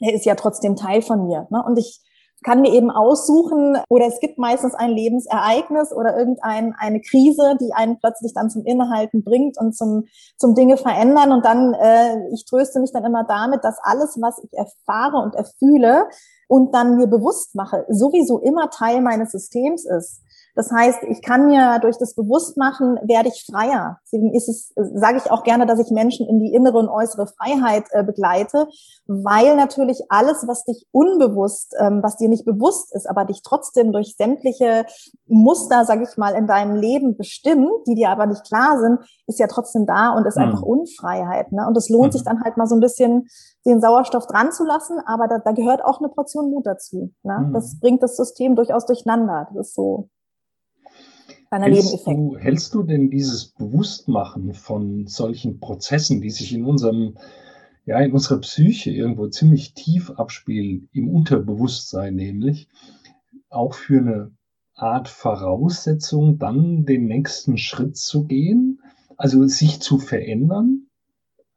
er 0.00 0.14
ist 0.14 0.24
ja 0.24 0.34
trotzdem 0.34 0.76
Teil 0.76 1.02
von 1.02 1.26
mir. 1.26 1.46
Ne? 1.50 1.62
Und 1.64 1.78
ich 1.78 2.00
kann 2.46 2.60
mir 2.60 2.72
eben 2.72 2.92
aussuchen 2.92 3.76
oder 3.88 4.06
es 4.06 4.20
gibt 4.20 4.38
meistens 4.38 4.72
ein 4.72 4.90
Lebensereignis 4.90 5.92
oder 5.92 6.16
irgendeine 6.16 6.74
eine 6.78 7.00
Krise, 7.00 7.56
die 7.60 7.72
einen 7.74 7.98
plötzlich 7.98 8.34
dann 8.34 8.50
zum 8.50 8.64
Innehalten 8.64 9.24
bringt 9.24 9.58
und 9.58 9.76
zum, 9.76 10.04
zum 10.36 10.54
Dinge 10.54 10.76
verändern. 10.76 11.32
Und 11.32 11.44
dann, 11.44 11.74
äh, 11.74 12.28
ich 12.32 12.44
tröste 12.44 12.78
mich 12.78 12.92
dann 12.92 13.04
immer 13.04 13.24
damit, 13.24 13.64
dass 13.64 13.78
alles, 13.82 14.16
was 14.20 14.38
ich 14.44 14.52
erfahre 14.56 15.16
und 15.18 15.34
erfühle 15.34 16.06
und 16.46 16.72
dann 16.72 16.96
mir 16.96 17.08
bewusst 17.08 17.56
mache, 17.56 17.84
sowieso 17.88 18.38
immer 18.38 18.70
Teil 18.70 19.00
meines 19.00 19.32
Systems 19.32 19.84
ist. 19.84 20.22
Das 20.56 20.72
heißt, 20.72 21.00
ich 21.02 21.20
kann 21.20 21.46
mir 21.46 21.78
durch 21.80 21.98
das 21.98 22.14
Bewusstmachen 22.14 22.98
werde 23.02 23.28
ich 23.28 23.44
freier. 23.44 23.98
Deswegen 24.04 24.34
ist 24.34 24.48
es, 24.48 24.72
sage 24.74 25.18
ich 25.18 25.30
auch 25.30 25.44
gerne, 25.44 25.66
dass 25.66 25.78
ich 25.78 25.90
Menschen 25.90 26.26
in 26.26 26.40
die 26.40 26.54
innere 26.54 26.78
und 26.78 26.88
äußere 26.88 27.26
Freiheit 27.26 27.84
äh, 27.90 28.02
begleite, 28.02 28.66
weil 29.06 29.54
natürlich 29.54 30.00
alles, 30.08 30.48
was 30.48 30.64
dich 30.64 30.86
unbewusst, 30.92 31.74
ähm, 31.78 32.02
was 32.02 32.16
dir 32.16 32.30
nicht 32.30 32.46
bewusst 32.46 32.94
ist, 32.94 33.08
aber 33.08 33.26
dich 33.26 33.42
trotzdem 33.42 33.92
durch 33.92 34.16
sämtliche 34.16 34.86
Muster, 35.26 35.84
sage 35.84 36.06
ich 36.10 36.16
mal, 36.16 36.34
in 36.34 36.46
deinem 36.46 36.74
Leben 36.74 37.18
bestimmt, 37.18 37.86
die 37.86 37.94
dir 37.94 38.08
aber 38.08 38.24
nicht 38.24 38.44
klar 38.44 38.80
sind, 38.80 39.00
ist 39.26 39.38
ja 39.38 39.48
trotzdem 39.48 39.84
da 39.84 40.14
und 40.16 40.26
ist 40.26 40.38
mhm. 40.38 40.44
einfach 40.44 40.62
Unfreiheit. 40.62 41.52
Ne? 41.52 41.66
Und 41.66 41.76
es 41.76 41.90
lohnt 41.90 42.06
mhm. 42.06 42.12
sich 42.12 42.24
dann 42.24 42.42
halt 42.42 42.56
mal 42.56 42.66
so 42.66 42.76
ein 42.76 42.80
bisschen 42.80 43.28
den 43.66 43.82
Sauerstoff 43.82 44.26
dran 44.26 44.52
zu 44.52 44.64
lassen, 44.64 44.98
aber 45.04 45.28
da, 45.28 45.38
da 45.38 45.52
gehört 45.52 45.84
auch 45.84 45.98
eine 45.98 46.08
Portion 46.08 46.50
Mut 46.50 46.64
dazu. 46.64 47.12
Ne? 47.24 47.46
Mhm. 47.48 47.52
Das 47.52 47.78
bringt 47.78 48.02
das 48.02 48.16
System 48.16 48.56
durchaus 48.56 48.86
durcheinander. 48.86 49.48
Das 49.52 49.68
ist 49.68 49.74
so 49.74 50.08
kleiner 51.48 51.66
hältst 51.66 52.06
Du, 52.06 52.36
hältst 52.36 52.74
du 52.74 52.82
denn 52.82 53.10
dieses 53.10 53.46
Bewusstmachen 53.46 54.54
von 54.54 55.06
solchen 55.06 55.60
Prozessen, 55.60 56.20
die 56.20 56.30
sich 56.30 56.52
in 56.52 56.64
unserem, 56.64 57.16
ja, 57.84 57.98
in 58.00 58.12
unserer 58.12 58.40
Psyche 58.40 58.90
irgendwo 58.90 59.28
ziemlich 59.28 59.74
tief 59.74 60.10
abspielen, 60.10 60.88
im 60.92 61.08
Unterbewusstsein 61.08 62.14
nämlich, 62.14 62.68
auch 63.48 63.74
für 63.74 64.00
eine 64.00 64.30
Art 64.74 65.08
Voraussetzung, 65.08 66.38
dann 66.38 66.84
den 66.84 67.06
nächsten 67.06 67.56
Schritt 67.56 67.96
zu 67.96 68.24
gehen, 68.24 68.80
also 69.16 69.46
sich 69.46 69.80
zu 69.80 69.98
verändern, 69.98 70.86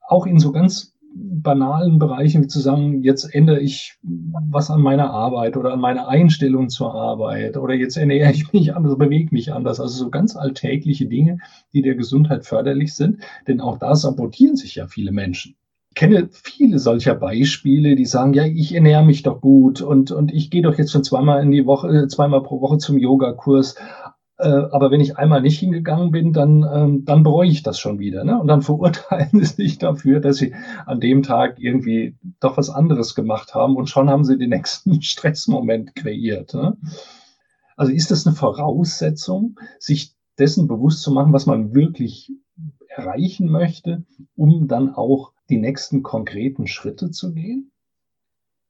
auch 0.07 0.25
in 0.25 0.39
so 0.39 0.51
ganz 0.51 0.95
banalen 1.15 1.99
Bereichen 1.99 2.43
wie 2.43 2.47
zu 2.47 2.59
sagen, 2.59 3.03
jetzt 3.03 3.33
ändere 3.33 3.59
ich 3.59 3.97
was 4.03 4.69
an 4.69 4.81
meiner 4.81 5.11
Arbeit 5.11 5.57
oder 5.57 5.73
an 5.73 5.79
meiner 5.79 6.07
Einstellung 6.07 6.69
zur 6.69 6.93
Arbeit 6.93 7.57
oder 7.57 7.73
jetzt 7.73 7.97
ernähre 7.97 8.31
ich 8.31 8.51
mich 8.53 8.75
anders, 8.75 8.97
bewege 8.97 9.29
mich 9.31 9.53
anders. 9.53 9.79
Also 9.79 10.03
so 10.05 10.09
ganz 10.09 10.35
alltägliche 10.35 11.07
Dinge, 11.07 11.39
die 11.73 11.81
der 11.81 11.95
Gesundheit 11.95 12.45
förderlich 12.45 12.93
sind. 12.93 13.19
Denn 13.47 13.61
auch 13.61 13.77
da 13.77 13.95
sabotieren 13.95 14.55
sich 14.55 14.75
ja 14.75 14.87
viele 14.87 15.11
Menschen. 15.11 15.55
Ich 15.89 15.95
kenne 15.95 16.29
viele 16.31 16.77
solcher 16.77 17.15
Beispiele, 17.15 17.95
die 17.95 18.05
sagen, 18.05 18.33
ja, 18.33 18.45
ich 18.45 18.73
ernähre 18.75 19.03
mich 19.03 19.23
doch 19.23 19.41
gut 19.41 19.81
und, 19.81 20.11
und 20.11 20.31
ich 20.31 20.51
gehe 20.51 20.61
doch 20.61 20.77
jetzt 20.77 20.91
schon 20.91 21.03
zweimal 21.03 21.41
in 21.41 21.51
die 21.51 21.65
Woche, 21.65 22.07
zweimal 22.07 22.43
pro 22.43 22.61
Woche 22.61 22.77
zum 22.77 22.97
Yogakurs 22.97 23.75
Äh, 23.75 24.08
aber 24.47 24.89
wenn 24.89 25.01
ich 25.01 25.17
einmal 25.17 25.41
nicht 25.41 25.59
hingegangen 25.59 26.11
bin, 26.11 26.31
dann, 26.31 26.65
ähm, 26.73 27.05
dann 27.05 27.23
bereue 27.23 27.49
ich 27.49 27.61
das 27.61 27.77
schon 27.77 27.99
wieder. 27.99 28.23
Ne? 28.23 28.39
Und 28.39 28.47
dann 28.47 28.61
verurteilen 28.63 29.29
sie 29.33 29.45
sich 29.45 29.77
dafür, 29.77 30.19
dass 30.21 30.37
sie 30.37 30.53
an 30.85 31.01
dem 31.01 31.23
Tag 31.23 31.59
irgendwie 31.59 32.15
doch 32.39 32.57
was 32.57 32.69
anderes 32.69 33.15
gemacht 33.15 33.53
haben 33.53 33.75
und 33.75 33.89
schon 33.89 34.09
haben 34.09 34.23
sie 34.23 34.37
den 34.37 34.49
nächsten 34.51 35.01
Stressmoment 35.01 35.95
kreiert. 35.95 36.53
Ne? 36.53 36.77
Also 37.75 37.91
ist 37.91 38.11
das 38.11 38.25
eine 38.25 38.35
Voraussetzung, 38.35 39.59
sich 39.77 40.13
dessen 40.37 40.67
bewusst 40.67 41.01
zu 41.01 41.11
machen, 41.11 41.33
was 41.33 41.45
man 41.45 41.73
wirklich 41.73 42.31
erreichen 42.87 43.49
möchte, 43.49 44.05
um 44.35 44.67
dann 44.67 44.93
auch 44.93 45.33
die 45.49 45.57
nächsten 45.57 46.01
konkreten 46.01 46.67
Schritte 46.67 47.11
zu 47.11 47.33
gehen? 47.33 47.71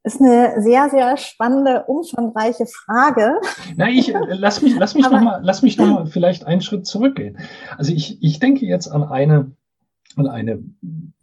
Ist 0.04 0.22
eine 0.22 0.62
sehr, 0.62 0.90
sehr 0.90 1.18
spannende, 1.18 1.84
umfangreiche 1.88 2.66
Frage. 2.66 3.34
Na, 3.76 3.90
ich 3.90 4.14
äh, 4.14 4.20
lass 4.30 4.62
mich, 4.62 4.76
lass 4.78 4.96
mich 4.96 5.10
nochmal, 5.10 5.42
lass 5.44 5.62
mich 5.62 5.78
noch 5.78 5.88
mal 5.88 6.06
vielleicht 6.06 6.46
einen 6.46 6.62
Schritt 6.62 6.86
zurückgehen. 6.86 7.38
Also 7.78 7.94
ich, 7.94 8.22
ich 8.22 8.40
denke 8.40 8.66
jetzt 8.66 8.88
an 8.88 9.04
eine, 9.04 9.52
an 10.16 10.28
eine 10.28 10.64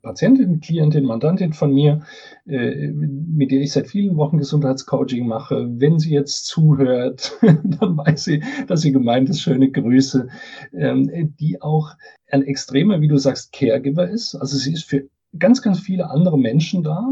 Patientin, 0.02 0.60
Klientin, 0.60 1.04
Mandantin 1.04 1.52
von 1.52 1.72
mir, 1.72 2.02
äh, 2.46 2.88
mit 2.92 3.50
der 3.50 3.60
ich 3.60 3.72
seit 3.72 3.88
vielen 3.88 4.16
Wochen 4.16 4.38
Gesundheitscoaching 4.38 5.26
mache. 5.26 5.66
Wenn 5.68 5.98
sie 5.98 6.12
jetzt 6.12 6.46
zuhört, 6.46 7.36
dann 7.42 7.96
weiß 7.96 8.24
sie, 8.24 8.42
dass 8.68 8.82
sie 8.82 8.92
gemeint 8.92 9.30
ist, 9.30 9.40
schöne 9.40 9.70
Grüße, 9.70 10.28
ähm, 10.74 11.34
die 11.40 11.60
auch 11.62 11.94
ein 12.30 12.42
extremer, 12.42 13.00
wie 13.00 13.08
du 13.08 13.16
sagst, 13.16 13.52
Caregiver 13.52 14.08
ist. 14.08 14.34
Also 14.34 14.56
sie 14.56 14.74
ist 14.74 14.84
für 14.84 15.08
ganz, 15.38 15.62
ganz 15.62 15.80
viele 15.80 16.10
andere 16.10 16.38
Menschen 16.38 16.82
da, 16.82 17.04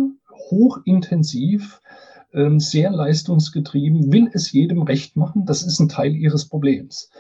hochintensiv, 0.51 1.81
ähm, 2.33 2.61
sehr 2.61 2.91
leistungsgetrieben, 2.91 4.13
will 4.13 4.31
es 4.33 4.53
jedem 4.53 4.83
recht 4.83 5.17
machen. 5.17 5.47
Das 5.47 5.63
ist 5.63 5.79
ein 5.81 5.89
Teil 5.89 6.15
ihres 6.15 6.47
Problems. 6.47 7.11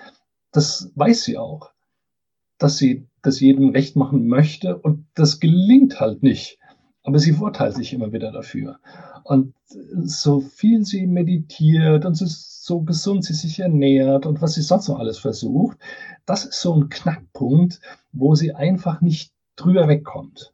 Das 0.52 0.90
weiß 0.94 1.24
sie 1.24 1.38
auch, 1.38 1.70
dass 2.58 2.76
sie 2.76 3.06
das 3.22 3.40
jedem 3.40 3.70
recht 3.70 3.96
machen 3.96 4.26
möchte 4.26 4.76
und 4.76 5.06
das 5.14 5.40
gelingt 5.40 6.00
halt 6.00 6.22
nicht. 6.22 6.58
Aber 7.02 7.18
sie 7.18 7.32
verurteilt 7.32 7.74
sich 7.74 7.92
immer 7.92 8.12
wieder 8.12 8.32
dafür. 8.32 8.78
Und 9.24 9.54
so 9.66 10.40
viel 10.40 10.84
sie 10.84 11.06
meditiert 11.06 12.06
und 12.06 12.14
so 12.14 12.80
gesund 12.80 13.24
sie 13.24 13.34
sich 13.34 13.60
ernährt 13.60 14.26
und 14.26 14.40
was 14.40 14.54
sie 14.54 14.62
sonst 14.62 14.88
noch 14.88 14.98
alles 14.98 15.18
versucht, 15.18 15.78
das 16.24 16.46
ist 16.46 16.60
so 16.60 16.74
ein 16.74 16.88
Knackpunkt, 16.88 17.80
wo 18.12 18.34
sie 18.34 18.54
einfach 18.54 19.00
nicht 19.00 19.32
drüber 19.56 19.86
wegkommt. 19.88 20.52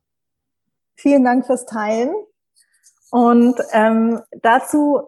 Vielen 0.95 1.25
Dank 1.25 1.47
fürs 1.47 1.67
Teilen. 1.67 2.11
Und 3.11 3.57
ähm, 3.73 4.21
dazu 4.43 5.01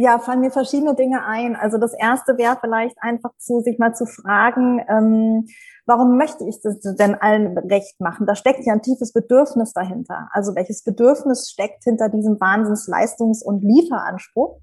ja, 0.00 0.18
fallen 0.18 0.40
mir 0.40 0.50
verschiedene 0.50 0.94
Dinge 0.94 1.24
ein. 1.24 1.56
Also 1.56 1.76
das 1.76 1.92
erste 1.92 2.38
wäre 2.38 2.56
vielleicht 2.60 2.96
einfach 3.00 3.30
zu 3.38 3.60
sich 3.60 3.78
mal 3.78 3.94
zu 3.94 4.06
fragen, 4.06 4.80
ähm, 4.88 5.46
warum 5.84 6.16
möchte 6.16 6.44
ich 6.46 6.60
das 6.62 6.80
denn 6.80 7.14
allen 7.16 7.58
recht 7.58 8.00
machen? 8.00 8.26
Da 8.26 8.34
steckt 8.34 8.64
ja 8.64 8.72
ein 8.72 8.82
tiefes 8.82 9.12
Bedürfnis 9.12 9.72
dahinter. 9.72 10.28
Also 10.32 10.54
welches 10.54 10.84
Bedürfnis 10.84 11.50
steckt 11.50 11.84
hinter 11.84 12.08
diesem 12.08 12.38
Wahnsinnsleistungs- 12.38 13.42
und 13.44 13.62
Lieferanspruch? 13.62 14.60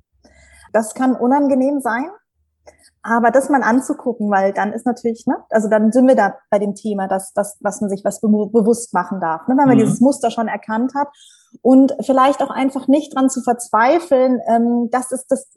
Das 0.74 0.94
kann 0.94 1.16
unangenehm 1.16 1.82
sein. 1.82 2.10
Aber 3.10 3.32
das 3.32 3.48
mal 3.48 3.64
anzugucken, 3.64 4.30
weil 4.30 4.52
dann 4.52 4.74
ist 4.74 4.86
natürlich, 4.86 5.26
ne, 5.28 5.38
also 5.50 5.70
dann 5.70 5.94
sind 5.94 6.08
wir 6.10 6.16
da 6.16 6.36
bei 6.50 6.60
dem 6.60 6.76
Thema, 6.76 7.08
dass, 7.08 7.32
dass, 7.32 7.58
dass 7.60 7.80
man 7.80 7.90
sich 7.90 8.04
was 8.04 8.20
be 8.20 8.28
bewusst 8.28 8.94
machen 8.94 9.22
darf, 9.22 9.48
ne, 9.48 9.56
wenn 9.58 9.66
man 9.66 9.78
mhm. 9.78 9.80
dieses 9.80 10.02
Muster 10.02 10.30
schon 10.30 10.50
erkannt 10.50 10.94
hat 10.94 11.08
und 11.62 11.96
vielleicht 12.02 12.44
auch 12.44 12.50
einfach 12.50 12.90
nicht 12.90 13.16
dran 13.16 13.30
zu 13.30 13.42
verzweifeln, 13.42 14.42
ähm, 14.50 14.90
dass 14.92 15.14
es 15.14 15.26
das, 15.26 15.48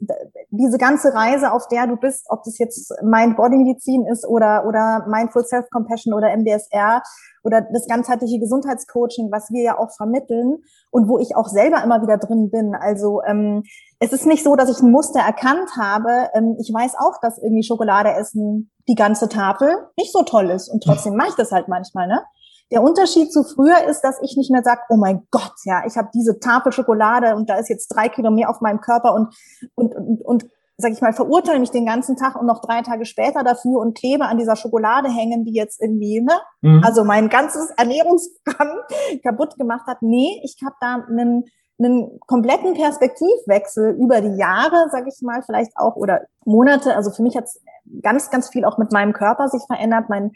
diese 0.49 0.77
ganze 0.77 1.13
Reise, 1.13 1.51
auf 1.51 1.67
der 1.67 1.87
du 1.87 1.97
bist, 1.97 2.27
ob 2.29 2.45
das 2.45 2.57
jetzt 2.57 2.93
Mind-Body-Medizin 3.01 4.07
ist 4.07 4.25
oder, 4.25 4.65
oder 4.65 5.05
Mindful 5.09 5.43
Self-Compassion 5.43 6.13
oder 6.13 6.29
MDSR 6.35 7.03
oder 7.43 7.67
das 7.73 7.85
ganzheitliche 7.85 8.39
Gesundheitscoaching, 8.39 9.29
was 9.29 9.51
wir 9.51 9.63
ja 9.63 9.77
auch 9.77 9.91
vermitteln 9.91 10.63
und 10.89 11.09
wo 11.09 11.19
ich 11.19 11.35
auch 11.35 11.49
selber 11.49 11.83
immer 11.83 12.01
wieder 12.01 12.17
drin 12.17 12.49
bin. 12.49 12.75
Also 12.75 13.21
ähm, 13.23 13.63
es 14.01 14.11
ist 14.11 14.25
nicht 14.25 14.43
so, 14.43 14.55
dass 14.55 14.69
ich 14.69 14.81
ein 14.81 14.91
Muster 14.91 15.19
erkannt 15.19 15.69
habe. 15.79 16.29
Ähm, 16.33 16.57
ich 16.59 16.73
weiß 16.73 16.95
auch, 16.97 17.19
dass 17.21 17.37
irgendwie 17.37 17.63
Schokolade 17.63 18.11
essen 18.11 18.71
die 18.87 18.95
ganze 18.95 19.29
Tafel 19.29 19.69
nicht 19.95 20.11
so 20.11 20.23
toll 20.23 20.49
ist 20.49 20.69
und 20.69 20.83
trotzdem 20.83 21.15
mache 21.15 21.29
ich 21.29 21.35
das 21.35 21.51
halt 21.51 21.67
manchmal, 21.67 22.07
ne? 22.07 22.23
Der 22.71 22.81
Unterschied 22.81 23.31
zu 23.31 23.43
früher 23.43 23.83
ist, 23.89 24.01
dass 24.01 24.19
ich 24.23 24.37
nicht 24.37 24.49
mehr 24.49 24.63
sage, 24.63 24.81
oh 24.89 24.95
mein 24.95 25.27
Gott, 25.29 25.53
ja, 25.65 25.83
ich 25.85 25.97
habe 25.97 26.09
diese 26.15 26.39
Tafel 26.39 26.71
Schokolade 26.71 27.35
und 27.35 27.49
da 27.49 27.55
ist 27.57 27.69
jetzt 27.69 27.89
drei 27.89 28.07
Kilo 28.07 28.31
mehr 28.31 28.49
auf 28.49 28.61
meinem 28.61 28.79
Körper 28.79 29.13
und, 29.13 29.35
und, 29.75 29.93
und, 29.93 30.21
und 30.21 30.45
sag 30.77 30.93
ich 30.93 31.01
mal, 31.01 31.13
verurteile 31.13 31.59
mich 31.59 31.69
den 31.69 31.85
ganzen 31.85 32.15
Tag 32.15 32.39
und 32.39 32.47
noch 32.47 32.61
drei 32.61 32.81
Tage 32.81 33.05
später 33.05 33.43
dafür 33.43 33.79
und 33.79 33.95
klebe 33.95 34.25
an 34.25 34.37
dieser 34.37 34.55
Schokolade 34.55 35.09
hängen, 35.09 35.43
die 35.43 35.53
jetzt 35.53 35.81
irgendwie, 35.81 36.21
ne, 36.21 36.33
mhm. 36.61 36.81
also 36.83 37.03
mein 37.03 37.29
ganzes 37.29 37.69
Ernährungsprogramm 37.77 38.71
kaputt 39.23 39.57
gemacht 39.57 39.85
hat. 39.85 40.01
Nee, 40.01 40.41
ich 40.43 40.57
habe 40.65 40.75
da 40.79 41.05
einen, 41.07 41.45
einen 41.83 42.19
kompletten 42.27 42.73
Perspektivwechsel 42.73 43.95
über 43.95 44.21
die 44.21 44.35
Jahre, 44.35 44.89
sag 44.91 45.07
ich 45.07 45.21
mal, 45.21 45.41
vielleicht 45.43 45.71
auch 45.75 45.95
oder 45.95 46.21
Monate. 46.45 46.95
Also 46.95 47.11
für 47.11 47.23
mich 47.23 47.35
hat 47.35 47.45
es 47.45 47.61
ganz, 48.01 48.29
ganz 48.29 48.49
viel 48.49 48.65
auch 48.65 48.77
mit 48.77 48.91
meinem 48.91 49.13
Körper 49.13 49.47
sich 49.47 49.63
verändert. 49.67 50.09
Mein 50.09 50.31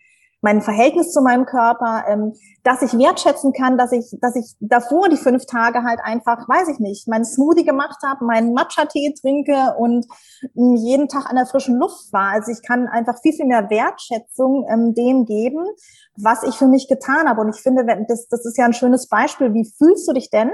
mein 0.46 0.62
Verhältnis 0.62 1.12
zu 1.12 1.22
meinem 1.22 1.48
Körper, 1.48 2.06
ähm, 2.08 2.34
dass 2.64 2.84
ich 2.84 2.96
wertschätzen 2.96 3.52
kann, 3.52 3.80
dass 3.80 3.92
ich, 3.92 4.16
dass 4.22 4.36
ich 4.36 4.56
davor 4.60 5.10
die 5.10 5.18
fünf 5.18 5.48
Tage 5.48 5.84
halt 5.84 6.00
einfach, 6.04 6.48
weiß 6.48 6.68
ich 6.70 6.78
nicht, 6.78 7.08
meinen 7.08 7.26
Smoothie 7.26 7.64
gemacht 7.64 7.98
habe, 8.06 8.24
meinen 8.26 8.54
Matcha-Tee 8.54 9.16
trinke 9.20 9.74
und 9.80 10.06
ähm, 10.56 10.76
jeden 10.76 11.08
Tag 11.08 11.28
an 11.32 11.36
der 11.36 11.48
frischen 11.48 11.80
Luft 11.80 12.14
war. 12.14 12.34
Also 12.34 12.52
ich 12.52 12.62
kann 12.62 12.88
einfach 12.88 13.20
viel, 13.24 13.34
viel 13.34 13.48
mehr 13.48 13.72
Wertschätzung 13.72 14.68
ähm, 14.70 14.94
dem 14.94 15.26
geben, 15.26 15.66
was 16.16 16.44
ich 16.44 16.54
für 16.54 16.68
mich 16.68 16.88
getan 16.88 17.28
habe. 17.28 17.42
Und 17.42 17.56
ich 17.56 17.62
finde, 17.62 17.84
das, 18.08 18.28
das 18.28 18.46
ist 18.46 18.58
ja 18.60 18.66
ein 18.66 18.74
schönes 18.74 19.08
Beispiel. 19.08 19.52
Wie 19.56 19.66
fühlst 19.66 20.08
du 20.08 20.14
dich 20.14 20.30
denn, 20.30 20.52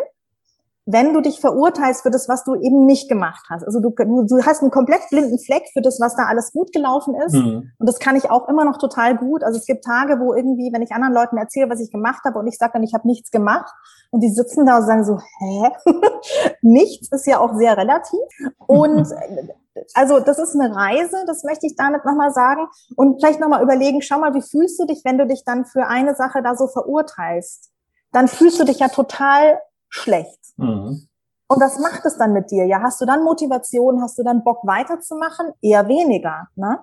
wenn 0.92 1.14
du 1.14 1.22
dich 1.22 1.40
verurteilst 1.40 2.02
für 2.02 2.12
das, 2.12 2.28
was 2.28 2.44
du 2.44 2.56
eben 2.56 2.86
nicht 2.86 3.08
gemacht 3.08 3.46
hast. 3.50 3.64
Also 3.64 3.80
du, 3.80 3.90
du 3.92 4.46
hast 4.46 4.62
einen 4.62 4.72
komplett 4.72 5.02
blinden 5.10 5.40
Fleck 5.40 5.64
für 5.74 5.82
das, 5.82 6.00
was 6.00 6.16
da 6.16 6.26
alles 6.26 6.52
gut 6.52 6.74
gelaufen 6.74 7.16
ist. 7.16 7.34
Mhm. 7.34 7.72
Und 7.78 7.90
das 7.90 8.00
kann 8.00 8.16
ich 8.16 8.30
auch 8.30 8.50
immer 8.50 8.66
noch 8.66 8.78
total 8.78 9.18
gut. 9.18 9.44
Also 9.44 9.60
es 9.60 9.66
gibt 9.66 9.86
Tage, 9.86 10.20
wo 10.20 10.34
irgendwie, 10.34 10.72
wenn 10.74 10.82
ich 10.82 10.92
anderen 10.92 11.14
Leuten 11.14 11.38
erzähle, 11.38 11.70
was 11.70 11.80
ich 11.80 11.92
gemacht 11.92 12.24
habe 12.26 12.40
und 12.40 12.48
ich 12.48 12.58
sage 12.58 12.74
dann, 12.74 12.84
ich 12.84 12.94
habe 12.94 13.08
nichts 13.08 13.32
gemacht 13.32 13.72
und 14.12 14.22
die 14.22 14.30
sitzen 14.30 14.66
da 14.66 14.78
und 14.78 14.86
sagen 14.86 15.06
so, 15.06 15.18
hä? 15.18 15.72
nichts 16.62 17.10
ist 17.12 17.28
ja 17.28 17.40
auch 17.40 17.56
sehr 17.56 17.78
relativ. 17.78 18.20
Und 18.68 19.08
also 19.94 20.20
das 20.20 20.40
ist 20.40 20.60
eine 20.60 20.76
Reise, 20.76 21.24
das 21.28 21.44
möchte 21.44 21.68
ich 21.68 21.76
damit 21.76 22.06
nochmal 22.06 22.32
sagen. 22.32 22.68
Und 22.96 23.22
vielleicht 23.22 23.40
nochmal 23.40 23.64
überlegen, 23.64 24.02
schau 24.02 24.20
mal, 24.20 24.34
wie 24.34 24.42
fühlst 24.42 24.80
du 24.80 24.86
dich, 24.86 25.04
wenn 25.06 25.18
du 25.18 25.26
dich 25.26 25.44
dann 25.46 25.66
für 25.66 25.88
eine 25.88 26.16
Sache 26.16 26.42
da 26.44 26.56
so 26.56 26.68
verurteilst? 26.68 27.70
Dann 28.12 28.28
fühlst 28.28 28.60
du 28.60 28.66
dich 28.66 28.80
ja 28.80 28.90
total 28.90 29.60
schlecht. 29.92 30.40
Mhm. 30.58 31.08
Und 31.48 31.62
was 31.62 31.78
macht 31.80 32.06
es 32.06 32.18
dann 32.18 32.34
mit 32.34 32.50
dir? 32.50 32.66
Ja, 32.66 32.82
hast 32.82 33.02
du 33.02 33.06
dann 33.06 33.24
Motivation, 33.24 34.02
hast 34.02 34.18
du 34.18 34.24
dann 34.24 34.44
Bock 34.44 34.66
weiterzumachen? 34.66 35.52
Eher 35.62 35.88
weniger. 35.88 36.48
Ne? 36.56 36.80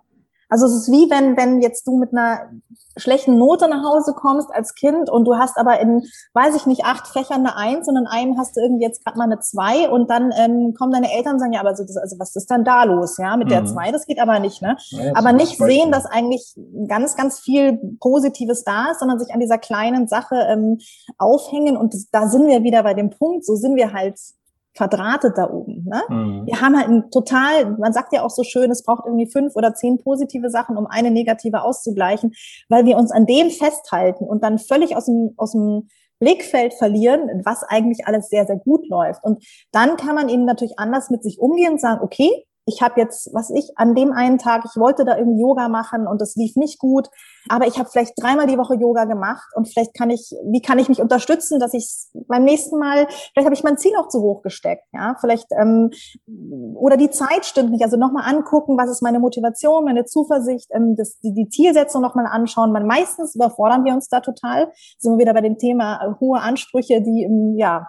Also 0.48 0.66
es 0.66 0.72
ist 0.72 0.92
wie 0.92 1.10
wenn, 1.10 1.36
wenn 1.36 1.60
jetzt 1.60 1.86
du 1.86 1.98
mit 1.98 2.12
einer 2.12 2.50
schlechten 2.96 3.38
Note 3.38 3.68
nach 3.68 3.84
Hause 3.84 4.12
kommst 4.14 4.50
als 4.52 4.74
Kind 4.74 5.10
und 5.10 5.24
du 5.24 5.36
hast 5.36 5.56
aber 5.56 5.80
in, 5.80 6.04
weiß 6.34 6.56
ich 6.56 6.66
nicht, 6.66 6.84
acht 6.84 7.06
Fächern 7.06 7.46
eine 7.46 7.56
Eins 7.56 7.88
und 7.88 7.96
in 7.96 8.06
einem 8.06 8.38
hast 8.38 8.56
du 8.56 8.60
irgendwie 8.60 8.84
jetzt 8.84 9.04
gerade 9.04 9.18
mal 9.18 9.24
eine 9.24 9.40
Zwei 9.40 9.88
und 9.88 10.10
dann 10.10 10.32
ähm, 10.36 10.74
kommen 10.76 10.92
deine 10.92 11.12
Eltern 11.12 11.34
und 11.34 11.38
sagen, 11.38 11.52
ja, 11.52 11.60
aber 11.60 11.76
so, 11.76 11.84
das, 11.84 11.96
also 11.96 12.18
was 12.18 12.34
ist 12.34 12.50
dann 12.50 12.64
da 12.64 12.84
los? 12.84 13.16
Ja, 13.18 13.36
mit 13.36 13.46
mhm. 13.46 13.50
der 13.50 13.64
Zwei, 13.66 13.92
das 13.92 14.06
geht 14.06 14.20
aber 14.20 14.38
nicht, 14.40 14.62
ne? 14.62 14.76
Ja, 14.90 15.12
aber 15.14 15.32
nicht 15.32 15.58
sehen, 15.58 15.92
dass 15.92 16.06
eigentlich 16.06 16.54
ganz, 16.88 17.16
ganz 17.16 17.40
viel 17.40 17.78
Positives 18.00 18.64
da 18.64 18.90
ist, 18.90 19.00
sondern 19.00 19.18
sich 19.18 19.32
an 19.32 19.40
dieser 19.40 19.58
kleinen 19.58 20.08
Sache 20.08 20.36
ähm, 20.48 20.78
aufhängen 21.18 21.76
und 21.76 21.94
das, 21.94 22.08
da 22.10 22.28
sind 22.28 22.46
wir 22.46 22.62
wieder 22.62 22.82
bei 22.82 22.94
dem 22.94 23.10
Punkt, 23.10 23.44
so 23.44 23.54
sind 23.54 23.76
wir 23.76 23.92
halt 23.92 24.18
verdrahtet 24.78 25.36
da 25.36 25.50
oben. 25.50 25.84
Ne? 25.84 26.02
Mhm. 26.08 26.46
Wir 26.46 26.60
haben 26.60 26.76
halt 26.76 26.88
ein 26.88 27.10
total, 27.10 27.76
man 27.78 27.92
sagt 27.92 28.12
ja 28.14 28.22
auch 28.24 28.30
so 28.30 28.44
schön, 28.44 28.70
es 28.70 28.84
braucht 28.84 29.04
irgendwie 29.04 29.30
fünf 29.30 29.56
oder 29.56 29.74
zehn 29.74 29.98
positive 29.98 30.50
Sachen, 30.50 30.76
um 30.76 30.86
eine 30.86 31.10
negative 31.10 31.62
auszugleichen, 31.62 32.32
weil 32.68 32.86
wir 32.86 32.96
uns 32.96 33.10
an 33.10 33.26
dem 33.26 33.50
festhalten 33.50 34.24
und 34.24 34.42
dann 34.44 34.58
völlig 34.58 34.96
aus 34.96 35.06
dem, 35.06 35.34
aus 35.36 35.52
dem 35.52 35.88
Blickfeld 36.20 36.74
verlieren, 36.74 37.42
was 37.44 37.62
eigentlich 37.64 38.06
alles 38.06 38.28
sehr, 38.28 38.46
sehr 38.46 38.56
gut 38.56 38.88
läuft. 38.88 39.22
Und 39.24 39.44
dann 39.72 39.96
kann 39.96 40.14
man 40.14 40.28
eben 40.28 40.44
natürlich 40.44 40.78
anders 40.78 41.10
mit 41.10 41.22
sich 41.22 41.40
umgehen 41.40 41.72
und 41.72 41.80
sagen, 41.80 42.00
okay, 42.02 42.30
ich 42.68 42.82
habe 42.82 43.00
jetzt, 43.00 43.30
was 43.32 43.50
ich, 43.50 43.72
an 43.76 43.94
dem 43.94 44.12
einen 44.12 44.38
Tag, 44.38 44.64
ich 44.64 44.78
wollte 44.78 45.04
da 45.04 45.16
irgendwie 45.16 45.40
Yoga 45.40 45.68
machen 45.68 46.06
und 46.06 46.20
es 46.20 46.36
lief 46.36 46.54
nicht 46.54 46.78
gut, 46.78 47.08
aber 47.48 47.66
ich 47.66 47.78
habe 47.78 47.88
vielleicht 47.88 48.12
dreimal 48.20 48.46
die 48.46 48.58
Woche 48.58 48.74
Yoga 48.74 49.06
gemacht 49.06 49.48
und 49.54 49.68
vielleicht 49.68 49.94
kann 49.94 50.10
ich, 50.10 50.34
wie 50.44 50.60
kann 50.60 50.78
ich 50.78 50.88
mich 50.88 51.00
unterstützen, 51.00 51.58
dass 51.58 51.72
ich 51.72 51.88
beim 52.28 52.44
nächsten 52.44 52.78
Mal, 52.78 53.06
vielleicht 53.08 53.46
habe 53.46 53.54
ich 53.54 53.64
mein 53.64 53.78
Ziel 53.78 53.92
auch 53.98 54.08
zu 54.08 54.20
hoch 54.20 54.42
gesteckt, 54.42 54.84
ja, 54.92 55.16
vielleicht 55.20 55.46
ähm, 55.58 55.90
oder 56.74 56.96
die 56.96 57.10
Zeit 57.10 57.46
stimmt 57.46 57.70
nicht, 57.70 57.82
also 57.82 57.96
nochmal 57.96 58.24
angucken, 58.28 58.76
was 58.76 58.90
ist 58.90 59.02
meine 59.02 59.18
Motivation, 59.18 59.84
meine 59.84 60.04
Zuversicht, 60.04 60.68
ähm, 60.72 60.94
das, 60.96 61.18
die, 61.20 61.32
die 61.32 61.48
Zielsetzung 61.48 62.02
nochmal 62.02 62.26
anschauen, 62.26 62.74
weil 62.74 62.84
meistens 62.84 63.34
überfordern 63.34 63.84
wir 63.84 63.94
uns 63.94 64.08
da 64.08 64.20
total, 64.20 64.70
sind 64.98 65.12
wir 65.12 65.18
wieder 65.18 65.34
bei 65.34 65.40
dem 65.40 65.56
Thema 65.56 66.02
äh, 66.02 66.20
hohe 66.20 66.40
Ansprüche, 66.40 67.00
die 67.00 67.24
ähm, 67.24 67.56
ja 67.56 67.88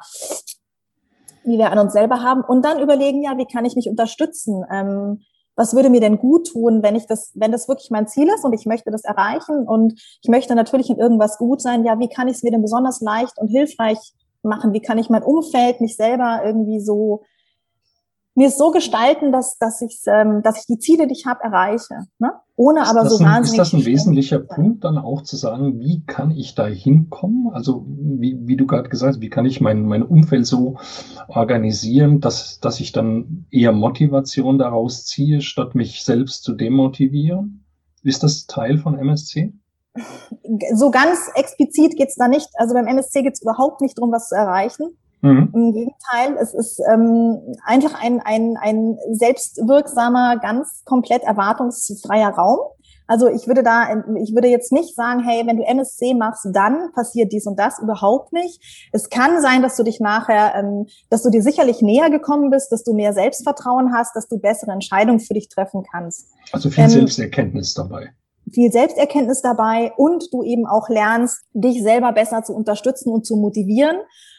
die 1.46 1.58
wir 1.58 1.72
an 1.72 1.80
uns 1.80 1.94
selber 1.94 2.22
haben 2.22 2.42
und 2.42 2.64
dann 2.64 2.80
überlegen, 2.80 3.24
ja, 3.24 3.38
wie 3.38 3.46
kann 3.46 3.66
ich 3.66 3.76
mich 3.76 3.90
unterstützen? 3.90 4.64
Ähm, 4.72 5.22
was 5.56 5.76
würde 5.76 5.90
mir 5.90 6.00
denn 6.00 6.20
gut 6.20 6.48
tun, 6.48 6.84
wenn 6.84 6.96
ich 6.96 7.06
das, 7.06 7.32
wenn 7.36 7.52
das 7.52 7.68
wirklich 7.68 7.92
mein 7.92 8.08
Ziel 8.08 8.30
ist 8.30 8.46
und 8.46 8.54
ich 8.54 8.66
möchte 8.66 8.92
das 8.92 9.04
erreichen 9.04 9.68
und 9.68 9.94
ich 10.22 10.30
möchte 10.30 10.56
natürlich 10.56 10.90
in 10.90 10.98
irgendwas 10.98 11.38
gut 11.38 11.62
sein, 11.62 11.84
ja, 11.84 12.00
wie 12.00 12.08
kann 12.08 12.30
ich 12.30 12.38
es 12.38 12.44
mir 12.44 12.52
denn 12.52 12.62
besonders 12.62 13.02
leicht 13.02 13.38
und 13.38 13.50
hilfreich 13.50 13.98
machen? 14.42 14.72
Wie 14.72 14.82
kann 14.82 14.98
ich 14.98 15.10
mein 15.10 15.24
Umfeld, 15.24 15.82
mich 15.82 15.98
selber 15.98 16.42
irgendwie 16.46 16.80
so 16.80 17.24
mir 18.40 18.48
es 18.48 18.58
so 18.58 18.72
gestalten, 18.72 19.34
dass, 19.34 19.58
dass, 19.58 19.82
ich, 19.82 20.00
ähm, 20.08 20.42
dass 20.42 20.62
ich 20.62 20.66
die 20.66 20.80
Ziele, 20.80 21.08
die 21.08 21.14
ich 21.14 21.26
habe, 21.26 21.44
erreiche. 21.44 22.06
Ne? 22.20 22.32
Ohne 22.56 22.88
aber 22.88 23.06
so 23.10 23.18
ein, 23.18 23.26
wahnsinnig. 23.26 23.60
Ist 23.60 23.74
das 23.74 23.78
ein 23.78 23.86
wesentlicher 23.86 24.40
Punkt, 24.40 24.86
dann 24.86 24.98
auch 24.98 25.24
zu 25.24 25.36
sagen, 25.36 25.82
wie 25.82 26.06
kann 26.06 26.32
ich 26.32 26.56
da 26.56 26.66
hinkommen? 26.66 27.52
Also, 27.52 27.86
wie, 27.86 28.40
wie 28.48 28.56
du 28.56 28.66
gerade 28.66 28.88
gesagt 28.88 29.16
hast, 29.16 29.22
wie 29.22 29.30
kann 29.30 29.46
ich 29.46 29.60
mein, 29.60 29.84
mein 29.84 30.04
Umfeld 30.04 30.48
so 30.48 30.78
organisieren, 31.28 32.22
dass, 32.22 32.62
dass 32.62 32.80
ich 32.80 32.94
dann 32.94 33.46
eher 33.52 33.74
Motivation 33.74 34.58
daraus 34.58 35.06
ziehe, 35.06 35.42
statt 35.42 35.76
mich 35.76 36.06
selbst 36.06 36.44
zu 36.44 36.54
demotivieren? 36.54 37.66
Ist 38.04 38.24
das 38.24 38.48
Teil 38.48 38.78
von 38.78 38.98
MSC? 38.98 39.54
So 40.76 40.92
ganz 40.92 41.30
explizit 41.36 41.98
geht's 41.98 42.16
da 42.16 42.30
nicht. 42.30 42.48
Also 42.54 42.74
beim 42.74 42.88
MSC 42.88 43.22
geht's 43.22 43.42
überhaupt 43.42 43.82
nicht 43.82 43.98
darum, 43.98 44.14
was 44.14 44.30
zu 44.30 44.36
erreichen. 44.36 44.98
Mhm. 45.22 45.50
Im 45.54 45.74
Gegenteil, 45.74 46.38
es 46.42 46.54
ist 46.54 46.82
ähm, 46.92 47.40
einfach 47.64 48.02
ein, 48.02 48.22
ein, 48.22 48.58
ein 48.62 48.98
selbstwirksamer, 49.12 50.38
ganz 50.38 50.84
komplett 50.86 51.24
erwartungsfreier 51.24 52.30
Raum. 52.30 52.60
Also 53.08 53.28
ich 53.28 53.48
würde 53.48 53.64
da, 53.64 53.88
ich 54.22 54.36
würde 54.36 54.50
jetzt 54.50 54.72
nicht 54.72 54.94
sagen, 54.96 55.24
hey, 55.24 55.42
wenn 55.48 55.58
du 55.58 55.64
MSC 55.64 56.14
machst, 56.14 56.48
dann 56.54 56.92
passiert 56.94 57.34
dies 57.34 57.48
und 57.48 57.58
das 57.58 57.80
überhaupt 57.80 58.32
nicht. 58.34 58.90
Es 58.94 59.10
kann 59.10 59.42
sein, 59.42 59.64
dass 59.64 59.76
du 59.76 59.84
dich 59.84 60.00
nachher, 60.00 60.54
ähm, 60.56 60.86
dass 61.10 61.24
du 61.24 61.32
dir 61.32 61.42
sicherlich 61.42 61.82
näher 61.82 62.12
gekommen 62.12 62.52
bist, 62.52 62.72
dass 62.72 62.84
du 62.84 62.94
mehr 62.94 63.14
Selbstvertrauen 63.14 63.94
hast, 63.94 64.16
dass 64.16 64.28
du 64.28 64.38
bessere 64.38 64.72
Entscheidungen 64.72 65.20
für 65.20 65.34
dich 65.34 65.50
treffen 65.50 65.84
kannst. 65.92 66.28
Also 66.52 66.70
viel 66.70 66.84
ähm, 66.84 66.90
Selbsterkenntnis 66.92 67.74
dabei 67.74 68.12
viel 68.52 68.72
Selbsterkenntnis 68.72 69.42
dabei 69.42 69.92
und 69.98 70.34
du 70.34 70.44
eben 70.44 70.66
auch 70.66 70.90
lernst, 70.90 71.44
dich 71.54 71.82
selber 71.84 72.12
besser 72.12 72.44
zu 72.44 72.54
unterstützen 72.54 73.12
und 73.12 73.26
zu 73.26 73.36
motivieren. 73.36 73.98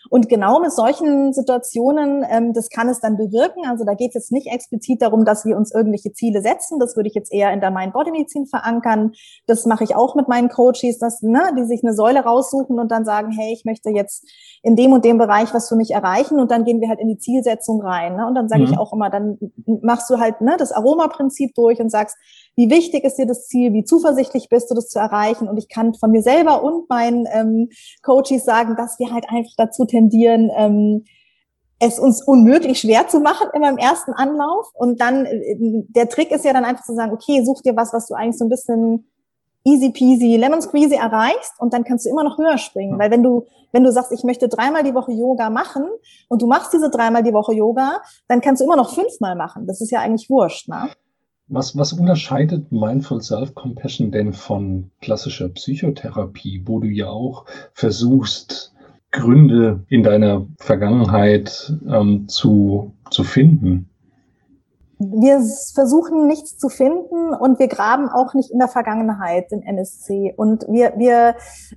Und 0.08 0.28
genau 0.28 0.61
mit 0.61 0.72
solchen 0.72 1.32
Situationen, 1.32 2.24
ähm, 2.28 2.52
das 2.52 2.68
kann 2.70 2.88
es 2.88 3.00
dann 3.00 3.16
bewirken. 3.16 3.66
Also 3.68 3.84
da 3.84 3.94
geht 3.94 4.08
es 4.11 4.14
jetzt 4.14 4.32
nicht 4.32 4.46
explizit 4.46 5.02
darum, 5.02 5.24
dass 5.24 5.44
wir 5.44 5.56
uns 5.56 5.72
irgendwelche 5.74 6.12
Ziele 6.12 6.40
setzen. 6.42 6.80
Das 6.80 6.96
würde 6.96 7.08
ich 7.08 7.14
jetzt 7.14 7.32
eher 7.32 7.52
in 7.52 7.61
der 7.61 7.70
Mind-Body-Medizin 7.70 8.46
verankern. 8.46 9.12
Das 9.46 9.66
mache 9.66 9.84
ich 9.84 9.94
auch 9.94 10.14
mit 10.14 10.26
meinen 10.26 10.48
Coaches, 10.48 10.98
dass, 10.98 11.22
ne, 11.22 11.42
die 11.56 11.64
sich 11.64 11.84
eine 11.84 11.94
Säule 11.94 12.20
raussuchen 12.20 12.80
und 12.80 12.90
dann 12.90 13.04
sagen, 13.04 13.30
hey, 13.30 13.52
ich 13.52 13.64
möchte 13.64 13.90
jetzt 13.90 14.26
in 14.62 14.74
dem 14.74 14.92
und 14.92 15.04
dem 15.04 15.18
Bereich 15.18 15.52
was 15.54 15.68
für 15.68 15.76
mich 15.76 15.92
erreichen. 15.92 16.40
Und 16.40 16.50
dann 16.50 16.64
gehen 16.64 16.80
wir 16.80 16.88
halt 16.88 17.00
in 17.00 17.08
die 17.08 17.18
Zielsetzung 17.18 17.80
rein. 17.80 18.16
Ne? 18.16 18.26
Und 18.26 18.34
dann 18.34 18.48
sage 18.48 18.62
mhm. 18.62 18.72
ich 18.72 18.78
auch 18.78 18.92
immer, 18.92 19.11
dann 19.11 19.38
machst 19.82 20.11
du 20.11 20.18
halt 20.18 20.40
ne, 20.40 20.56
das 20.58 20.72
Aroma-Prinzip 20.72 21.54
durch 21.54 21.78
und 21.78 21.90
sagst, 21.90 22.16
wie 22.61 22.68
wichtig 22.68 23.04
ist 23.04 23.16
dir 23.16 23.24
das 23.24 23.46
Ziel, 23.46 23.72
wie 23.72 23.84
zuversichtlich 23.84 24.50
bist 24.50 24.70
du, 24.70 24.74
das 24.74 24.88
zu 24.88 24.98
erreichen. 24.98 25.48
Und 25.48 25.56
ich 25.56 25.70
kann 25.70 25.94
von 25.94 26.11
mir 26.11 26.20
selber 26.20 26.62
und 26.62 26.90
meinen 26.90 27.26
ähm, 27.32 27.70
Coaches 28.02 28.44
sagen, 28.44 28.76
dass 28.76 28.98
wir 28.98 29.12
halt 29.12 29.24
einfach 29.30 29.54
dazu 29.56 29.86
tendieren, 29.86 30.50
ähm, 30.54 31.04
es 31.78 31.98
uns 31.98 32.22
unmöglich 32.22 32.80
schwer 32.80 33.08
zu 33.08 33.20
machen 33.20 33.48
immer 33.54 33.70
im 33.70 33.78
ersten 33.78 34.12
Anlauf. 34.12 34.66
Und 34.74 35.00
dann, 35.00 35.24
äh, 35.24 35.56
der 35.88 36.11
Trick 36.11 36.30
ist 36.32 36.44
ja 36.44 36.52
dann 36.52 36.66
einfach 36.66 36.84
zu 36.84 36.94
sagen, 36.94 37.12
okay, 37.12 37.42
such 37.46 37.62
dir 37.62 37.76
was, 37.76 37.94
was 37.94 38.06
du 38.08 38.14
eigentlich 38.14 38.36
so 38.36 38.44
ein 38.44 38.50
bisschen 38.50 39.06
easy 39.64 39.90
peasy 39.90 40.36
lemon 40.36 40.61
squeezy 40.61 40.96
erreichst 40.96 41.52
und 41.58 41.72
dann 41.72 41.84
kannst 41.84 42.04
du 42.04 42.11
immer 42.11 42.24
noch 42.24 42.36
höher 42.36 42.58
springen. 42.58 42.98
Weil 42.98 43.11
wenn 43.11 43.22
du, 43.22 43.46
wenn 43.72 43.84
du 43.84 43.92
sagst, 43.92 44.12
ich 44.12 44.22
möchte 44.22 44.48
dreimal 44.48 44.82
die 44.82 44.94
Woche 44.94 45.12
Yoga 45.12 45.48
machen 45.48 45.84
und 46.28 46.42
du 46.42 46.46
machst 46.46 46.74
diese 46.74 46.90
dreimal 46.90 47.22
die 47.22 47.32
Woche 47.32 47.54
Yoga, 47.54 48.02
dann 48.28 48.42
kannst 48.42 48.61
du 48.61 48.66
immer 48.66 48.76
noch 48.76 48.94
fünfmal 48.94 49.34
machen. 49.34 49.66
Das 49.66 49.80
ist 49.80 49.90
ja 49.90 50.00
eigentlich 50.00 50.28
wurscht, 50.28 50.68
ne? 50.68 50.90
Was, 51.53 51.76
was 51.76 51.92
unterscheidet 51.92 52.70
Mindful 52.70 53.20
Self-Compassion 53.20 54.12
denn 54.12 54.32
von 54.32 54.92
klassischer 55.01 55.48
Psychotherapie, 55.48 56.62
wo 56.64 56.78
du 56.78 56.86
ja 56.86 57.09
auch 57.09 57.44
versuchst, 57.74 58.72
Gründe 59.11 59.84
in 59.88 60.05
deiner 60.05 60.46
Vergangenheit 60.59 61.72
ähm, 61.88 62.28
zu, 62.28 62.92
zu 63.11 63.24
finden? 63.24 63.90
Wir 65.01 65.40
versuchen 65.74 66.28
nichts 66.28 66.57
zu 66.57 66.68
finden 66.68 67.34
und 67.34 67.59
wir 67.59 67.66
graben 67.66 68.09
auch 68.09 68.32
nicht 68.34 68.53
in 68.53 68.61
der 68.61 68.68
Vergangenheit 68.68 69.51
in 69.51 69.62
NSC. 69.62 70.34
Und 70.36 70.66
wir, 70.68 70.92
wir 70.98 71.34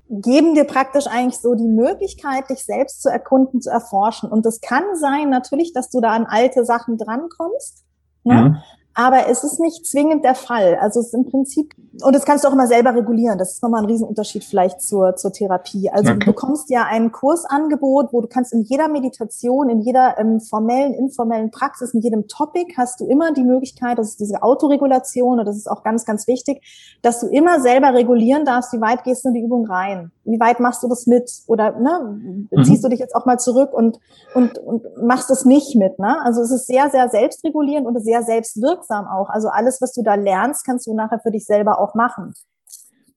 geben 0.08 0.54
dir 0.54 0.66
praktisch 0.66 1.08
eigentlich 1.08 1.40
so 1.40 1.56
die 1.56 1.68
Möglichkeit, 1.68 2.48
dich 2.52 2.64
selbst 2.64 3.02
zu 3.02 3.10
erkunden, 3.10 3.60
zu 3.60 3.72
erforschen. 3.72 4.30
Und 4.30 4.46
es 4.46 4.62
kann 4.62 4.84
sein 4.94 5.32
natürlich, 5.32 5.74
dass 5.74 5.90
du 5.90 6.00
da 6.00 6.12
an 6.12 6.28
alte 6.28 6.64
Sachen 6.64 7.00
drankommst. 7.00 7.84
Ne? 8.24 8.34
Mhm. 8.36 8.58
Aber 8.96 9.28
es 9.28 9.44
ist 9.44 9.60
nicht 9.60 9.88
zwingend 9.88 10.24
der 10.24 10.36
Fall. 10.36 10.76
Also 10.80 11.00
es 11.00 11.08
ist 11.08 11.14
im 11.16 11.26
Prinzip, 11.26 11.74
und 12.04 12.16
das 12.16 12.26
kannst 12.26 12.44
du 12.44 12.48
auch 12.48 12.54
immer 12.54 12.68
selber 12.68 12.94
regulieren. 12.94 13.40
Das 13.40 13.54
ist 13.54 13.64
nochmal 13.64 13.82
ein 13.82 13.88
Riesenunterschied 13.88 14.44
vielleicht 14.44 14.82
zur, 14.82 15.16
zur 15.16 15.34
Therapie. 15.34 15.90
Also 15.90 16.12
okay. 16.12 16.20
du 16.20 16.26
bekommst 16.28 16.70
ja 16.70 16.86
ein 16.88 17.12
Kursangebot, 17.12 18.14
wo 18.14 18.22
du 18.22 18.28
kannst 18.28 18.54
in 18.54 18.62
jeder 18.62 18.90
Meditation, 18.90 19.70
in 19.70 19.82
jeder 19.82 20.20
ähm, 20.20 20.40
formellen, 20.40 20.94
informellen 20.94 21.50
Praxis, 21.50 21.94
in 21.96 22.02
jedem 22.02 22.28
Topic 22.28 22.76
hast 22.78 23.00
du 23.00 23.06
immer 23.06 23.34
die 23.34 23.44
Möglichkeit, 23.44 23.98
das 23.98 24.10
ist 24.10 24.20
diese 24.20 24.44
Autoregulation, 24.44 25.40
und 25.40 25.46
das 25.46 25.58
ist 25.58 25.70
auch 25.70 25.84
ganz, 25.84 26.06
ganz 26.06 26.28
wichtig, 26.28 26.98
dass 27.02 27.20
du 27.20 27.28
immer 27.28 27.62
selber 27.62 27.96
regulieren 27.96 28.46
darfst, 28.46 28.74
wie 28.74 28.82
weit 28.82 29.04
gehst 29.04 29.26
du 29.26 29.30
in 29.30 29.36
die 29.36 29.42
Übung 29.42 29.66
rein? 29.66 30.12
Wie 30.24 30.40
weit 30.40 30.60
machst 30.60 30.84
du 30.84 30.88
das 30.88 31.08
mit? 31.08 31.32
Oder 31.48 31.80
ne, 31.80 32.48
mhm. 32.52 32.64
ziehst 32.64 32.84
du 32.84 32.90
dich 32.90 33.00
jetzt 33.00 33.16
auch 33.16 33.26
mal 33.26 33.40
zurück 33.40 33.74
und, 33.74 34.00
und, 34.36 34.60
und 34.60 34.84
machst 35.02 35.30
das 35.30 35.46
nicht 35.46 35.76
mit? 35.76 35.98
Ne? 36.00 36.16
Also 36.24 36.42
es 36.42 36.52
ist 36.52 36.68
sehr, 36.68 36.90
sehr 36.92 37.10
selbstregulierend 37.10 37.88
und 37.88 38.00
sehr 38.04 38.24
selbstwirksam 38.24 38.83
wirksam 38.84 39.08
auch. 39.08 39.30
Also 39.30 39.50
alles, 39.50 39.82
was 39.82 39.94
du 39.94 40.04
da 40.04 40.16
lernst, 40.16 40.66
kannst 40.66 40.88
du 40.88 40.94
nachher 40.94 41.20
für 41.20 41.32
dich 41.32 41.46
selber 41.46 41.80
auch 41.80 41.96
machen. 41.96 42.34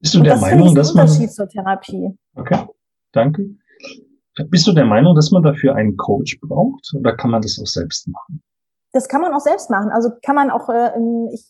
Bist 0.00 0.14
du 0.14 0.18
Und 0.18 0.24
der 0.24 0.34
das 0.34 0.42
Meinung, 0.42 0.74
dass 0.74 0.94
man 0.94 1.06
Unterschied 1.06 1.32
zur 1.32 1.48
Therapie? 1.48 2.16
Okay, 2.34 2.66
danke. 3.12 3.48
Bist 4.50 4.66
du 4.66 4.72
der 4.72 4.84
Meinung, 4.84 5.14
dass 5.14 5.30
man 5.30 5.42
dafür 5.42 5.74
einen 5.74 5.96
Coach 5.96 6.38
braucht 6.40 6.92
oder 6.94 7.16
kann 7.16 7.30
man 7.30 7.40
das 7.40 7.58
auch 7.60 7.66
selbst 7.66 8.06
machen? 8.08 8.42
Das 8.92 9.08
kann 9.08 9.22
man 9.22 9.32
auch 9.32 9.40
selbst 9.40 9.70
machen. 9.70 9.90
Also 9.90 10.10
kann 10.24 10.36
man 10.36 10.50
auch, 10.50 10.68
äh, 10.68 10.90
ich, 11.32 11.44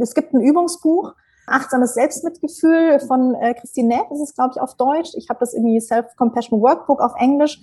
es 0.00 0.14
gibt 0.14 0.34
ein 0.34 0.40
Übungsbuch, 0.40 1.14
Achtsames 1.46 1.94
Selbstmitgefühl 1.94 3.00
von 3.00 3.34
äh, 3.34 3.54
Christine 3.54 3.88
Neff, 3.88 4.06
das 4.10 4.20
ist, 4.20 4.34
glaube 4.34 4.52
ich, 4.54 4.60
auf 4.60 4.76
Deutsch. 4.76 5.10
Ich 5.16 5.28
habe 5.28 5.40
das 5.40 5.54
irgendwie 5.54 5.80
Self-Compassion 5.80 6.60
Workbook 6.60 7.00
auf 7.00 7.12
Englisch. 7.18 7.60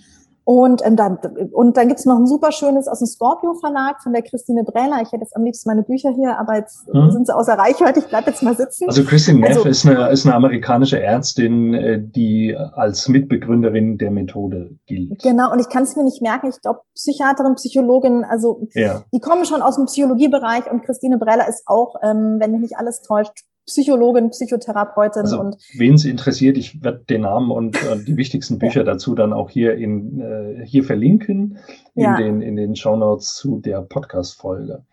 Und, 0.49 0.83
ähm, 0.83 0.95
dann, 0.95 1.19
und 1.51 1.77
dann 1.77 1.89
gibt's 1.89 2.05
noch 2.05 2.17
ein 2.17 2.25
super 2.25 2.51
schönes 2.51 2.87
aus 2.87 2.97
dem 2.97 3.05
Scorpio 3.05 3.53
Verlag 3.53 4.01
von 4.01 4.13
der 4.13 4.23
Christine 4.23 4.63
Brähler. 4.63 4.99
Ich 5.03 5.11
hätte 5.11 5.21
jetzt 5.21 5.35
am 5.35 5.43
liebsten 5.43 5.69
meine 5.69 5.83
Bücher 5.83 6.09
hier, 6.09 6.39
aber 6.39 6.55
jetzt 6.55 6.87
hm. 6.91 7.11
sind 7.11 7.27
sie 7.27 7.35
außer 7.35 7.53
Reichweite. 7.53 7.99
Ich 7.99 8.07
bleib 8.07 8.25
jetzt 8.25 8.41
mal 8.41 8.57
sitzen. 8.57 8.85
Also 8.87 9.03
Christine 9.03 9.41
Neff 9.41 9.57
also, 9.57 9.69
ist, 9.69 9.85
eine, 9.85 10.09
ist 10.09 10.25
eine 10.25 10.33
amerikanische 10.33 10.99
Ärztin, 10.99 11.75
äh, 11.75 12.01
die 12.01 12.57
als 12.57 13.07
Mitbegründerin 13.07 13.99
der 13.99 14.09
Methode 14.09 14.71
gilt. 14.87 15.21
Genau, 15.21 15.51
und 15.51 15.59
ich 15.59 15.69
kann 15.69 15.83
es 15.83 15.95
mir 15.95 16.03
nicht 16.03 16.23
merken. 16.23 16.49
Ich 16.49 16.59
glaube, 16.59 16.79
Psychiaterin, 16.95 17.53
Psychologin, 17.53 18.25
also 18.27 18.67
ja. 18.73 19.03
die 19.13 19.19
kommen 19.19 19.45
schon 19.45 19.61
aus 19.61 19.75
dem 19.75 19.85
Psychologiebereich 19.85 20.63
und 20.71 20.83
Christine 20.83 21.19
Brähler 21.19 21.47
ist 21.47 21.61
auch, 21.67 21.93
ähm, 22.01 22.37
wenn 22.39 22.53
mich 22.53 22.61
nicht 22.61 22.77
alles 22.77 23.03
täuscht, 23.03 23.45
Psychologin, 23.69 24.31
Psychotherapeutin. 24.31 25.21
Also, 25.21 25.39
und 25.39 25.57
wen 25.77 25.93
es 25.93 26.05
interessiert, 26.05 26.57
ich 26.57 26.83
werde 26.83 27.03
den 27.09 27.21
Namen 27.21 27.51
und 27.51 27.75
äh, 27.77 28.03
die 28.03 28.17
wichtigsten 28.17 28.57
Bücher 28.59 28.83
dazu 28.83 29.15
dann 29.15 29.31
auch 29.31 29.49
hier 29.49 29.75
in 29.75 30.19
äh, 30.19 30.65
hier 30.65 30.83
verlinken 30.83 31.59
in 31.95 32.03
ja. 32.03 32.17
den 32.17 32.41
in 32.41 32.55
den 32.55 32.75
Shownotes 32.75 33.35
zu 33.35 33.59
der 33.59 33.81
Podcast-Folge. 33.81 34.83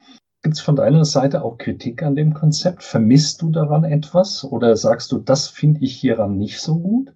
Gibt 0.43 0.57
es 0.57 0.61
von 0.61 0.77
deiner 0.77 1.05
Seite 1.05 1.43
auch 1.43 1.59
Kritik 1.59 2.03
an 2.03 2.15
dem 2.15 2.35
Konzept? 2.35 2.83
Vermisst 2.83 3.43
du 3.43 3.51
daran 3.51 3.85
etwas 3.85 4.45
oder 4.45 4.77
sagst 4.77 5.11
du, 5.11 5.19
das 5.19 5.49
finde 5.49 5.81
ich 5.83 5.97
hieran 5.97 6.37
nicht 6.37 6.61
so 6.61 6.79
gut? 6.79 7.13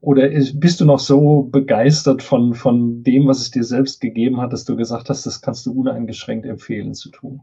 Oder 0.00 0.28
bist 0.54 0.80
du 0.80 0.84
noch 0.84 0.98
so 0.98 1.42
begeistert 1.42 2.22
von, 2.22 2.54
von 2.54 3.02
dem, 3.02 3.26
was 3.26 3.40
es 3.40 3.50
dir 3.50 3.64
selbst 3.64 4.00
gegeben 4.00 4.40
hat, 4.40 4.52
dass 4.52 4.64
du 4.64 4.76
gesagt 4.76 5.10
hast, 5.10 5.26
das 5.26 5.40
kannst 5.40 5.66
du 5.66 5.72
uneingeschränkt 5.72 6.46
empfehlen 6.46 6.94
zu 6.94 7.10
tun? 7.10 7.40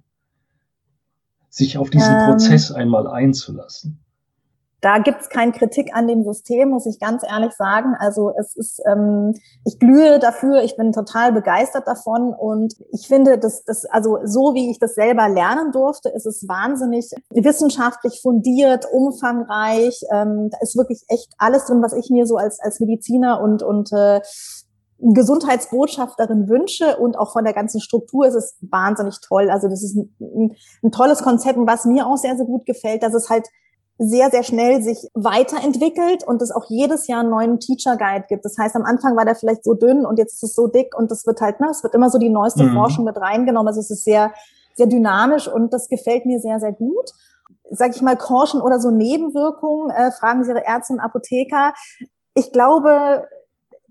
Sich 1.58 1.78
auf 1.78 1.89
diesen 1.89 2.16
ähm, 2.16 2.26
Prozess 2.26 2.72
einmal 2.72 3.08
einzulassen? 3.08 3.99
Da 4.80 4.99
gibt's 4.99 5.30
keine 5.30 5.53
Kritik 5.53 5.95
an 5.95 6.08
dem 6.08 6.24
System, 6.24 6.70
muss 6.70 6.86
ich 6.86 6.99
ganz 6.99 7.24
ehrlich 7.28 7.53
sagen. 7.53 7.95
Also 7.97 8.32
es 8.39 8.55
ist, 8.55 8.80
ähm, 8.86 9.34
ich 9.66 9.80
glühe 9.80 10.20
dafür, 10.20 10.62
ich 10.62 10.78
bin 10.78 10.91
total 10.91 11.34
begeistert 11.34 11.88
davon 11.88 12.32
und 12.32 12.76
ich 12.91 13.08
finde, 13.08 13.39
dass 13.39 13.64
das, 13.66 13.86
also 13.86 14.20
so 14.24 14.53
wie 14.53 14.70
ich 14.70 14.78
das 14.78 14.93
selber 14.93 15.30
lernen 15.30 15.72
durfte, 15.72 16.10
ist 16.10 16.28
es 16.28 16.47
wahnsinnig 16.47 17.10
wissenschaftlich 17.32 18.20
fundiert, 18.22 18.86
umfangreich. 18.91 19.99
Ähm, 20.14 20.51
da 20.51 20.58
ist 20.62 20.78
wirklich 20.78 21.01
echt 21.08 21.34
alles 21.39 21.66
drin, 21.66 21.82
was 21.82 21.93
ich 21.93 22.12
mir 22.12 22.28
so 22.28 22.38
als 22.38 22.60
als 22.60 22.80
Mediziner 22.80 23.41
und 23.41 23.64
und 23.64 23.91
äh, 23.93 24.22
Gesundheitsbotschafterin 24.99 26.49
wünsche 26.49 26.97
und 26.97 27.17
auch 27.17 27.31
von 27.31 27.43
der 27.43 27.53
ganzen 27.53 27.81
Struktur 27.81 28.25
ist 28.27 28.35
es 28.35 28.57
wahnsinnig 28.61 29.19
toll. 29.21 29.49
Also 29.49 29.67
das 29.67 29.83
ist 29.83 29.95
ein, 29.95 30.15
ein, 30.19 30.55
ein, 30.83 30.91
tolles 30.91 31.21
Konzept 31.21 31.57
und 31.57 31.67
was 31.67 31.85
mir 31.85 32.07
auch 32.07 32.17
sehr, 32.17 32.35
sehr 32.35 32.45
gut 32.45 32.65
gefällt, 32.65 33.03
dass 33.03 33.13
es 33.13 33.29
halt 33.29 33.47
sehr, 33.99 34.29
sehr 34.29 34.43
schnell 34.43 34.81
sich 34.81 35.09
weiterentwickelt 35.13 36.23
und 36.23 36.41
es 36.41 36.51
auch 36.51 36.65
jedes 36.69 37.07
Jahr 37.07 37.21
einen 37.21 37.29
neuen 37.29 37.59
Teacher 37.59 37.97
Guide 37.97 38.25
gibt. 38.27 38.45
Das 38.45 38.57
heißt, 38.57 38.75
am 38.75 38.83
Anfang 38.83 39.15
war 39.15 39.25
der 39.25 39.35
vielleicht 39.35 39.63
so 39.63 39.73
dünn 39.73 40.05
und 40.05 40.19
jetzt 40.19 40.35
ist 40.35 40.43
es 40.43 40.55
so 40.55 40.67
dick 40.67 40.95
und 40.95 41.09
das 41.09 41.25
wird 41.25 41.41
halt, 41.41 41.59
ne, 41.59 41.67
es 41.71 41.83
wird 41.83 41.95
immer 41.95 42.09
so 42.09 42.19
die 42.19 42.29
neueste 42.29 42.63
mhm. 42.63 42.73
Forschung 42.73 43.05
mit 43.05 43.17
reingenommen. 43.17 43.67
Also 43.67 43.79
es 43.79 43.89
ist 43.89 44.03
sehr, 44.03 44.33
sehr 44.75 44.87
dynamisch 44.87 45.47
und 45.47 45.73
das 45.73 45.89
gefällt 45.89 46.25
mir 46.25 46.39
sehr, 46.39 46.59
sehr 46.59 46.73
gut 46.73 47.11
sag 47.69 47.95
ich 47.95 48.01
mal, 48.01 48.15
Korschen 48.15 48.61
oder 48.61 48.79
so 48.79 48.91
Nebenwirkungen, 48.91 49.89
äh, 49.89 50.11
fragen 50.11 50.43
Sie 50.43 50.51
Ihre 50.51 50.65
Ärzte 50.65 50.93
und 50.93 50.99
Apotheker. 50.99 51.73
Ich 52.33 52.51
glaube, 52.51 53.27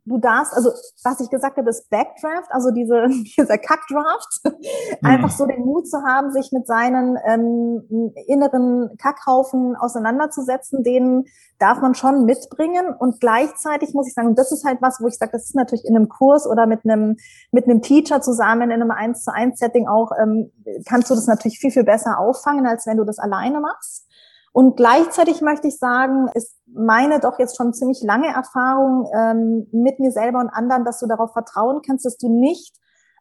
du 0.06 0.18
darfst, 0.18 0.54
also 0.54 0.70
was 1.04 1.20
ich 1.20 1.28
gesagt 1.30 1.56
habe, 1.56 1.68
ist 1.68 1.90
Backdraft, 1.90 2.50
also 2.50 2.70
diese, 2.70 3.06
dieser 3.36 3.58
Kackdraft, 3.58 4.40
mhm. 4.44 5.08
einfach 5.08 5.30
so 5.30 5.46
den 5.46 5.64
Mut 5.64 5.88
zu 5.88 6.02
haben, 6.02 6.32
sich 6.32 6.50
mit 6.52 6.66
seinen 6.66 7.18
ähm, 7.26 8.12
inneren 8.26 8.96
Kackhaufen 8.98 9.76
auseinanderzusetzen, 9.76 10.82
den 10.82 11.24
darf 11.58 11.80
man 11.80 11.94
schon 11.94 12.24
mitbringen 12.24 12.94
und 12.98 13.20
gleichzeitig 13.20 13.94
muss 13.94 14.06
ich 14.06 14.14
sagen, 14.14 14.28
und 14.28 14.38
das 14.38 14.52
ist 14.52 14.64
halt 14.64 14.80
was, 14.80 15.00
wo 15.00 15.08
ich 15.08 15.16
sage, 15.16 15.32
das 15.32 15.44
ist 15.44 15.54
natürlich 15.54 15.84
in 15.84 15.96
einem 15.96 16.08
Kurs 16.08 16.46
oder 16.46 16.66
mit 16.66 16.84
einem 16.84 17.16
mit 17.50 17.64
einem 17.64 17.82
Teacher 17.82 18.20
zusammen 18.20 18.70
in 18.70 18.82
einem 18.82 18.90
1 18.90 19.24
zu 19.24 19.32
1 19.32 19.58
Setting 19.58 19.88
auch, 19.88 20.10
ähm, 20.20 20.52
kannst 20.86 21.10
du 21.10 21.14
das 21.14 21.26
natürlich 21.26 21.58
viel, 21.58 21.70
viel 21.70 21.84
besser 21.84 22.18
auffangen, 22.18 22.66
als 22.66 22.86
wenn 22.86 22.98
du 22.98 23.04
das 23.04 23.18
alleine 23.18 23.60
machst. 23.60 24.05
Und 24.56 24.78
gleichzeitig 24.78 25.42
möchte 25.42 25.68
ich 25.68 25.78
sagen, 25.78 26.30
ist 26.32 26.56
meine 26.64 27.20
doch 27.20 27.38
jetzt 27.38 27.58
schon 27.58 27.74
ziemlich 27.74 28.02
lange 28.02 28.28
Erfahrung 28.28 29.06
ähm, 29.14 29.66
mit 29.70 30.00
mir 30.00 30.10
selber 30.10 30.38
und 30.38 30.48
anderen, 30.48 30.86
dass 30.86 30.98
du 30.98 31.06
darauf 31.06 31.34
vertrauen 31.34 31.82
kannst, 31.86 32.06
dass 32.06 32.16
du 32.16 32.30
nicht 32.30 32.74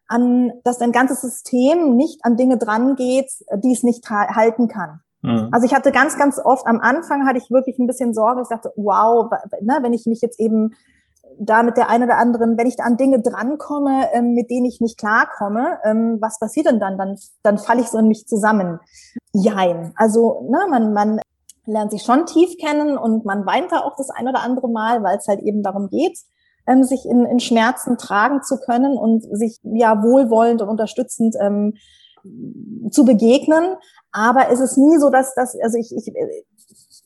an, 0.08 0.54
dass 0.64 0.78
dein 0.78 0.94
ganzes 0.94 1.20
System 1.20 1.98
nicht 1.98 2.24
an 2.24 2.38
Dinge 2.38 2.58
dran 2.58 2.96
geht, 2.96 3.30
die 3.54 3.74
es 3.74 3.84
nicht 3.84 4.10
halten 4.10 4.70
kann. 4.70 5.02
Mhm. 5.24 5.50
Also 5.52 5.66
ich 5.66 5.76
hatte 5.76 5.92
ganz, 5.92 6.18
ganz 6.18 6.40
oft 6.40 6.66
am 6.68 6.80
Anfang 6.80 7.28
hatte 7.28 7.40
ich 7.40 7.52
wirklich 7.52 7.78
ein 7.80 7.88
bisschen 7.88 8.14
Sorge. 8.14 8.42
Ich 8.42 8.48
dachte, 8.48 8.72
wow, 8.78 9.30
ne, 9.60 9.80
wenn 9.82 9.92
ich 9.92 10.06
mich 10.06 10.22
jetzt 10.22 10.40
eben 10.40 10.74
da 11.40 11.64
mit 11.64 11.78
der 11.78 11.90
einen 11.90 12.06
oder 12.06 12.18
anderen, 12.18 12.58
wenn 12.58 12.68
ich 12.68 12.80
an 12.80 12.98
Dinge 12.98 13.22
drankomme, 13.22 14.10
ähm, 14.14 14.34
mit 14.34 14.50
denen 14.50 14.66
ich 14.66 14.80
nicht 14.82 14.98
klarkomme, 14.98 15.80
ähm, 15.84 16.18
was 16.22 16.40
passiert 16.40 16.68
denn 16.68 16.80
dann? 16.80 16.98
Dann, 16.98 17.18
dann 17.44 17.58
falle 17.58 17.82
ich 17.82 17.88
so 17.88 17.98
in 17.98 18.08
mich 18.08 18.26
zusammen. 18.28 18.80
Jein. 19.34 19.94
Also, 19.96 20.48
ne, 20.50 20.60
man, 20.70 20.94
man 20.94 21.20
lernt 21.66 21.92
sich 21.92 22.04
schon 22.04 22.26
tief 22.26 22.58
kennen 22.58 22.98
und 22.98 23.26
man 23.26 23.46
weint 23.46 23.72
da 23.72 23.80
auch 23.80 23.96
das 23.98 24.10
ein 24.10 24.28
oder 24.28 24.42
andere 24.42 24.70
Mal, 24.70 25.04
weil 25.04 25.18
es 25.18 25.28
halt 25.28 25.42
eben 25.42 25.64
darum 25.64 25.90
geht, 25.90 26.18
ähm, 26.68 26.84
sich 26.84 27.06
in, 27.06 27.26
in 27.26 27.40
Schmerzen 27.40 27.98
tragen 27.98 28.42
zu 28.44 28.58
können 28.60 28.98
und 28.98 29.24
sich 29.38 29.60
ja 29.64 30.02
wohlwollend 30.04 30.62
und 30.62 30.70
unterstützend 30.70 31.36
ähm, 31.42 31.74
zu 32.92 33.06
begegnen. 33.06 33.76
Aber 34.12 34.50
es 34.50 34.60
ist 34.60 34.78
nie 34.78 34.98
so, 34.98 35.10
dass 35.10 35.36
das, 35.36 35.56
also 35.62 35.78
ich, 35.78 35.92
ich 35.96 36.14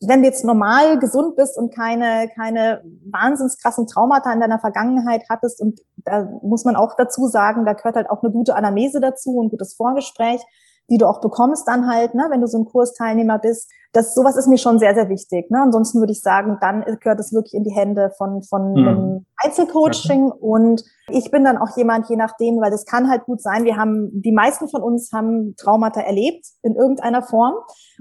wenn 0.02 0.22
du 0.22 0.28
jetzt 0.28 0.46
normal 0.46 0.98
gesund 1.00 1.36
bist 1.36 1.58
und 1.58 1.76
keine, 1.76 2.30
keine 2.36 2.82
wahnsinns 3.12 3.58
krassen 3.58 3.86
Traumata 3.86 4.32
in 4.32 4.40
deiner 4.40 4.60
Vergangenheit 4.60 5.24
hattest, 5.30 5.62
und 5.62 5.82
da 5.98 6.30
muss 6.42 6.64
man 6.64 6.76
auch 6.76 6.96
dazu 6.96 7.28
sagen, 7.28 7.66
da 7.66 7.74
gehört 7.74 7.96
halt 7.96 8.10
auch 8.10 8.24
eine 8.24 8.32
gute 8.32 8.56
Anamnese 8.56 9.02
dazu, 9.02 9.42
ein 9.42 9.50
gutes 9.50 9.74
Vorgespräch, 9.74 10.42
die 10.90 10.98
du 10.98 11.08
auch 11.08 11.22
bekommst 11.22 11.68
dann 11.68 11.88
halt, 11.88 12.16
ne, 12.16 12.28
wenn 12.30 12.42
du 12.42 12.48
so 12.48 12.58
ein 12.58 12.66
Kursteilnehmer 12.66 13.40
bist. 13.40 13.72
Das 13.92 14.14
sowas 14.14 14.36
ist 14.36 14.48
mir 14.48 14.60
schon 14.60 14.78
sehr, 14.78 14.94
sehr 14.94 15.10
wichtig. 15.10 15.50
Ne? 15.50 15.60
Ansonsten 15.62 16.00
würde 16.00 16.12
ich 16.12 16.22
sagen, 16.22 16.58
dann 16.62 16.86
gehört 17.02 17.20
es 17.20 17.34
wirklich 17.34 17.56
in 17.56 17.64
die 17.64 17.74
Hände 17.74 18.12
von, 18.18 18.44
von 18.44 18.74
mhm. 18.74 18.88
einem 18.88 19.26
Einzelcoaching. 19.38 20.28
Okay. 20.28 20.40
Und 20.40 20.84
ich 21.08 21.32
bin 21.32 21.44
dann 21.44 21.58
auch 21.58 21.76
jemand, 21.76 22.08
je 22.08 22.16
nachdem, 22.16 22.62
weil 22.62 22.70
das 22.70 22.86
kann 22.86 23.10
halt 23.10 23.26
gut 23.26 23.42
sein. 23.42 23.64
Wir 23.64 23.78
haben, 23.78 24.10
die 24.14 24.32
meisten 24.32 24.68
von 24.70 24.84
uns 24.84 25.12
haben 25.12 25.56
Traumata 25.58 26.02
erlebt 26.02 26.46
in 26.62 26.76
irgendeiner 26.76 27.24
Form. 27.24 27.56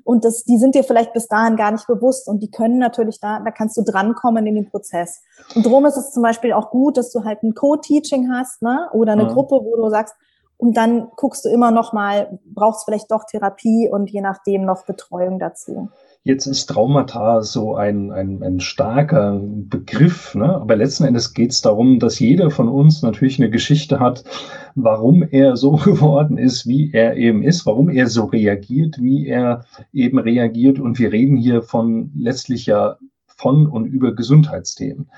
Und 0.04 0.26
das, 0.26 0.44
die 0.44 0.58
sind 0.58 0.74
dir 0.74 0.84
vielleicht 0.84 1.14
bis 1.14 1.26
dahin 1.26 1.56
gar 1.56 1.70
nicht 1.70 1.86
bewusst. 1.86 2.28
Und 2.28 2.42
die 2.42 2.50
können 2.50 2.78
natürlich 2.78 3.18
da, 3.18 3.40
da 3.42 3.50
kannst 3.50 3.78
du 3.78 3.82
drankommen 3.82 4.46
in 4.46 4.56
den 4.56 4.68
Prozess. 4.68 5.22
Und 5.54 5.64
darum 5.64 5.86
ist 5.86 5.96
es 5.96 6.12
zum 6.12 6.22
Beispiel 6.22 6.52
auch 6.52 6.70
gut, 6.70 6.98
dass 6.98 7.10
du 7.12 7.24
halt 7.24 7.42
ein 7.42 7.54
Co-Teaching 7.54 8.30
hast, 8.30 8.60
ne? 8.60 8.90
Oder 8.92 9.12
eine 9.12 9.24
mhm. 9.24 9.28
Gruppe, 9.28 9.54
wo 9.54 9.74
du 9.76 9.88
sagst, 9.88 10.14
und 10.58 10.76
dann 10.76 11.06
guckst 11.14 11.44
du 11.44 11.48
immer 11.48 11.70
noch 11.70 11.92
mal, 11.92 12.40
brauchst 12.52 12.84
vielleicht 12.84 13.12
doch 13.12 13.24
Therapie 13.24 13.88
und 13.90 14.10
je 14.10 14.20
nachdem 14.20 14.64
noch 14.64 14.84
Betreuung 14.84 15.38
dazu. 15.38 15.88
Jetzt 16.24 16.46
ist 16.46 16.66
Traumata 16.66 17.42
so 17.42 17.76
ein, 17.76 18.10
ein, 18.10 18.42
ein 18.42 18.58
starker 18.58 19.40
Begriff, 19.40 20.34
ne? 20.34 20.56
aber 20.56 20.74
letzten 20.74 21.04
Endes 21.04 21.32
geht 21.32 21.52
es 21.52 21.62
darum, 21.62 22.00
dass 22.00 22.18
jeder 22.18 22.50
von 22.50 22.68
uns 22.68 23.02
natürlich 23.02 23.38
eine 23.38 23.50
Geschichte 23.50 24.00
hat, 24.00 24.24
warum 24.74 25.22
er 25.22 25.56
so 25.56 25.72
geworden 25.84 26.38
ist, 26.38 26.66
wie 26.66 26.92
er 26.92 27.16
eben 27.16 27.44
ist, 27.44 27.64
warum 27.64 27.88
er 27.88 28.08
so 28.08 28.24
reagiert, 28.24 28.96
wie 28.98 29.28
er 29.28 29.64
eben 29.92 30.18
reagiert. 30.18 30.80
Und 30.80 30.98
wir 30.98 31.12
reden 31.12 31.36
hier 31.36 31.62
von 31.62 32.10
letztlich 32.16 32.66
ja 32.66 32.98
von 33.26 33.68
und 33.68 33.86
über 33.86 34.12
Gesundheitsthemen 34.12 35.08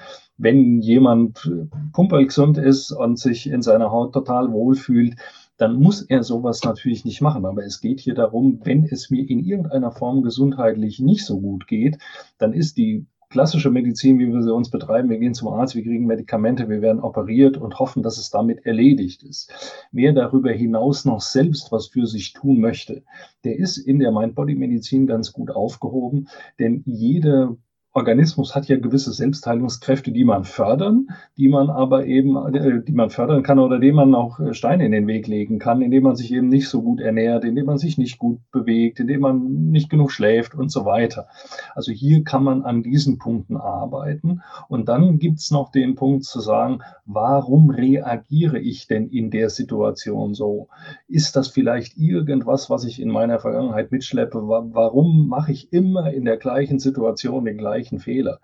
wenn 0.41 0.81
jemand 0.81 1.51
pumpergesund 1.93 2.59
ist 2.59 2.93
und 2.93 3.19
sich 3.19 3.49
in 3.49 3.63
seiner 3.63 3.91
Haut 3.91 4.13
total 4.13 4.51
wohlfühlt, 4.53 5.17
dann 5.59 5.79
muss 5.79 6.01
er 6.01 6.23
sowas 6.23 6.65
natürlich 6.65 7.05
nicht 7.05 7.21
machen. 7.21 7.45
Aber 7.45 7.65
es 7.65 7.81
geht 7.81 8.01
hier 8.01 8.15
darum, 8.15 8.61
wenn 8.65 8.85
es 8.85 9.11
mir 9.11 9.29
in 9.29 9.45
irgendeiner 9.45 9.93
Form 9.93 10.23
gesundheitlich 10.23 11.01
nicht 11.01 11.27
so 11.27 11.41
gut 11.41 11.67
geht, 11.67 11.99
dann 12.39 12.55
ist 12.55 12.79
die 12.79 13.07
klassische 13.29 13.71
Medizin, 13.71 14.19
wie 14.19 14.33
wir 14.33 14.43
sie 14.43 14.53
uns 14.53 14.71
betreiben, 14.71 15.09
wir 15.09 15.19
gehen 15.19 15.35
zum 15.35 15.49
Arzt, 15.49 15.77
wir 15.77 15.85
kriegen 15.85 16.07
Medikamente, 16.07 16.69
wir 16.69 16.83
werden 16.83 17.01
operiert 17.01 17.57
und 17.57 17.79
hoffen, 17.79 18.03
dass 18.03 18.19
es 18.19 18.31
damit 18.31 18.67
erledigt 18.67 19.23
ist. 19.23 19.53
Wer 19.93 20.13
darüber 20.13 20.51
hinaus 20.51 21.05
noch 21.05 21.21
selbst 21.21 21.71
was 21.71 21.87
für 21.87 22.07
sich 22.07 22.33
tun 22.33 22.59
möchte, 22.59 23.05
der 23.45 23.57
ist 23.57 23.77
in 23.77 24.01
der 24.01 24.11
Mind-Body-Medizin 24.11 25.07
ganz 25.07 25.33
gut 25.33 25.51
aufgehoben, 25.51 26.27
denn 26.59 26.83
jede 26.87 27.57
Organismus 27.93 28.55
hat 28.55 28.69
ja 28.69 28.79
gewisse 28.79 29.13
Selbstheilungskräfte, 29.13 30.13
die 30.13 30.23
man 30.23 30.45
fördern, 30.45 31.09
die 31.37 31.49
man 31.49 31.71
aber 31.71 32.07
eben, 32.07 32.37
äh, 32.55 32.85
die 32.85 32.93
man 32.93 33.11
fördern 33.11 33.43
kann 33.43 33.59
oder 33.59 33.81
dem 33.81 33.97
man 33.97 34.15
auch 34.15 34.39
äh, 34.39 34.55
Steine 34.55 34.87
in 34.87 34.93
den 34.93 35.09
Weg 35.09 35.27
legen 35.27 35.59
kann, 35.59 35.83
indem 35.83 36.05
man 36.05 36.15
sich 36.15 36.33
eben 36.33 36.49
nicht 36.49 36.69
so 36.69 36.83
gut 36.83 37.01
ernährt, 37.01 37.45
indem 37.45 37.67
man 37.67 37.79
sich 37.79 37.99
nicht 37.99 38.19
gut 38.19 38.39
bewegt, 38.53 39.01
indem 39.01 39.23
man 39.23 39.71
nicht 39.71 39.91
genug 39.91 40.13
schläft 40.13 40.55
und 40.55 40.71
so 40.71 40.85
weiter. 40.85 41.27
Also 41.75 41.91
hier 41.91 42.23
kann 42.23 42.45
man 42.45 42.63
an 42.63 42.85
diesen 42.85 43.19
Punkten 43.19 43.57
arbeiten. 43.57 44.43
Und 44.69 44.89
dann 44.89 45.19
gibt's 45.19 45.51
noch 45.51 45.73
den 45.73 45.97
Punkt 45.97 46.25
zu 46.25 46.39
sagen, 46.39 46.83
warum 47.07 47.71
reagiere 47.71 48.61
ich 48.61 48.87
denn 48.87 49.09
in 49.09 49.33
der 49.33 49.51
Situation 49.51 50.35
so? 50.35 50.69
Ist 51.09 51.35
das 51.35 51.49
vielleicht 51.49 51.99
irgendwas, 51.99 52.71
was 52.71 52.85
ich 52.85 53.03
in 53.03 53.09
meiner 53.09 53.41
Vergangenheit 53.41 53.91
mitschleppe? 53.91 54.41
Warum 54.47 55.27
mache 55.27 55.51
ich 55.51 55.73
immer 55.73 56.13
in 56.13 56.25
der 56.25 56.37
gleichen 56.37 56.79
Situation 56.79 57.45
den 57.45 57.59
gleichen 57.59 57.80
gleichen 57.81 57.99
Fehler? 57.99 58.41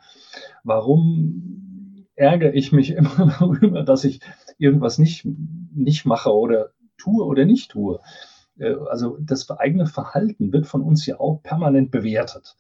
Warum 0.65 2.07
ärgere 2.15 2.55
ich 2.55 2.73
mich 2.73 2.91
immer 2.97 3.35
darüber, 3.39 3.83
dass 3.83 4.05
ich 4.05 4.21
irgendwas 4.59 4.99
nicht, 4.99 5.27
nicht 5.75 6.07
mache 6.07 6.33
oder 6.33 6.71
tue 6.99 7.25
oder 7.25 7.45
nicht 7.45 7.71
tue? 7.71 8.01
Äh, 8.59 8.75
also 8.89 9.19
das 9.21 9.49
eigene 9.51 9.87
Verhalten 9.87 10.53
wird 10.53 10.67
von 10.67 10.83
uns 10.83 11.07
ja 11.07 11.21
auch 11.21 11.43
permanent 11.43 11.91
bewertet. 11.91 12.57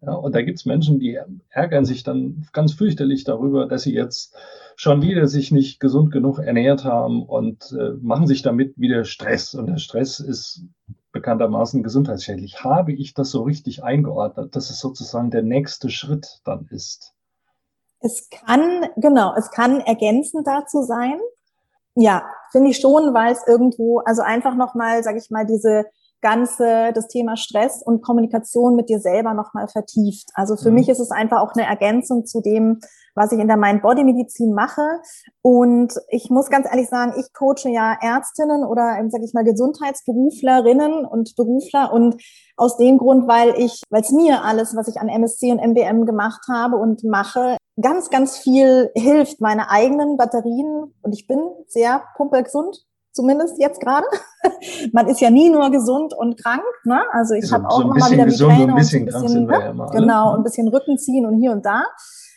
Ja, 0.00 0.12
und 0.12 0.34
da 0.34 0.42
gibt 0.42 0.58
es 0.58 0.66
Menschen, 0.66 0.98
die 0.98 1.18
ärgern 1.48 1.86
sich 1.86 2.02
dann 2.02 2.46
ganz 2.52 2.74
fürchterlich 2.74 3.24
darüber, 3.24 3.66
dass 3.66 3.82
sie 3.82 3.94
jetzt 3.94 4.36
schon 4.76 5.00
wieder 5.00 5.28
sich 5.28 5.50
nicht 5.50 5.80
gesund 5.80 6.10
genug 6.10 6.38
ernährt 6.38 6.84
haben 6.84 7.22
und 7.22 7.72
äh, 7.72 7.92
machen 8.02 8.26
sich 8.26 8.42
damit 8.42 8.74
wieder 8.76 9.04
Stress. 9.04 9.54
Und 9.54 9.66
der 9.66 9.78
Stress 9.78 10.20
ist 10.20 10.66
bekanntermaßen 11.14 11.82
gesundheitsschädlich. 11.82 12.62
Habe 12.62 12.92
ich 12.92 13.14
das 13.14 13.30
so 13.30 13.42
richtig 13.42 13.82
eingeordnet, 13.82 14.54
dass 14.54 14.68
es 14.68 14.80
sozusagen 14.80 15.30
der 15.30 15.42
nächste 15.42 15.88
Schritt 15.88 16.40
dann 16.44 16.68
ist? 16.70 17.14
Es 18.00 18.28
kann, 18.28 18.86
genau, 18.96 19.32
es 19.34 19.50
kann 19.50 19.80
ergänzend 19.80 20.46
dazu 20.46 20.82
sein. 20.82 21.18
Ja, 21.94 22.24
finde 22.52 22.70
ich 22.70 22.78
schon, 22.78 23.14
weil 23.14 23.32
es 23.32 23.46
irgendwo, 23.46 24.00
also 24.00 24.20
einfach 24.20 24.56
nochmal, 24.56 25.02
sage 25.02 25.18
ich 25.18 25.30
mal, 25.30 25.46
diese 25.46 25.86
ganze, 26.20 26.90
das 26.92 27.06
Thema 27.08 27.36
Stress 27.36 27.82
und 27.82 28.02
Kommunikation 28.02 28.76
mit 28.76 28.88
dir 28.88 28.98
selber 28.98 29.34
nochmal 29.34 29.68
vertieft. 29.68 30.28
Also 30.34 30.56
für 30.56 30.70
mhm. 30.70 30.74
mich 30.76 30.88
ist 30.88 31.00
es 31.00 31.10
einfach 31.10 31.40
auch 31.40 31.54
eine 31.54 31.66
Ergänzung 31.66 32.26
zu 32.26 32.40
dem, 32.40 32.80
was 33.14 33.32
ich 33.32 33.38
in 33.38 33.48
der 33.48 33.56
Mind-Body-Medizin 33.56 34.52
mache. 34.52 34.82
Und 35.42 35.94
ich 36.08 36.30
muss 36.30 36.50
ganz 36.50 36.66
ehrlich 36.66 36.88
sagen, 36.88 37.14
ich 37.18 37.32
coache 37.32 37.68
ja 37.68 37.96
Ärztinnen 38.00 38.64
oder, 38.64 38.98
sag 39.08 39.22
ich 39.22 39.32
mal, 39.34 39.44
Gesundheitsberuflerinnen 39.44 41.04
und 41.04 41.34
Berufler 41.36 41.92
und 41.92 42.16
aus 42.56 42.76
dem 42.76 42.98
Grund, 42.98 43.28
weil 43.28 43.54
ich, 43.56 43.82
weil 43.90 44.02
es 44.02 44.10
mir 44.10 44.42
alles, 44.44 44.76
was 44.76 44.88
ich 44.88 44.96
an 44.96 45.08
MSC 45.08 45.52
und 45.52 45.60
MBM 45.60 46.06
gemacht 46.06 46.42
habe 46.50 46.76
und 46.76 47.04
mache, 47.04 47.56
ganz, 47.80 48.10
ganz 48.10 48.38
viel 48.38 48.90
hilft, 48.94 49.40
meine 49.40 49.70
eigenen 49.70 50.16
Batterien. 50.16 50.94
Und 51.02 51.12
ich 51.12 51.26
bin 51.26 51.40
sehr 51.68 52.02
pumpelgesund, 52.16 52.84
zumindest 53.12 53.58
jetzt 53.58 53.80
gerade. 53.80 54.06
Man 54.92 55.08
ist 55.08 55.20
ja 55.20 55.30
nie 55.30 55.50
nur 55.50 55.70
gesund 55.70 56.14
und 56.14 56.42
krank, 56.42 56.62
ne? 56.84 57.02
Also 57.12 57.34
ich 57.34 57.44
also 57.44 57.54
habe 57.54 57.68
auch 57.68 57.76
so 57.78 57.82
immer 57.82 57.98
mal 57.98 58.10
wieder 58.10 58.26
Migräne 58.26 58.72
ein 58.72 58.74
bisschen, 58.76 59.08
und 59.08 59.14
ein 59.14 59.22
bisschen, 59.22 59.46
ne? 59.46 59.74
ja 59.76 59.86
genau, 59.86 60.36
ein 60.36 60.42
bisschen 60.42 60.68
Rückenziehen 60.68 61.26
und 61.26 61.40
hier 61.40 61.52
und 61.52 61.64
da. 61.64 61.84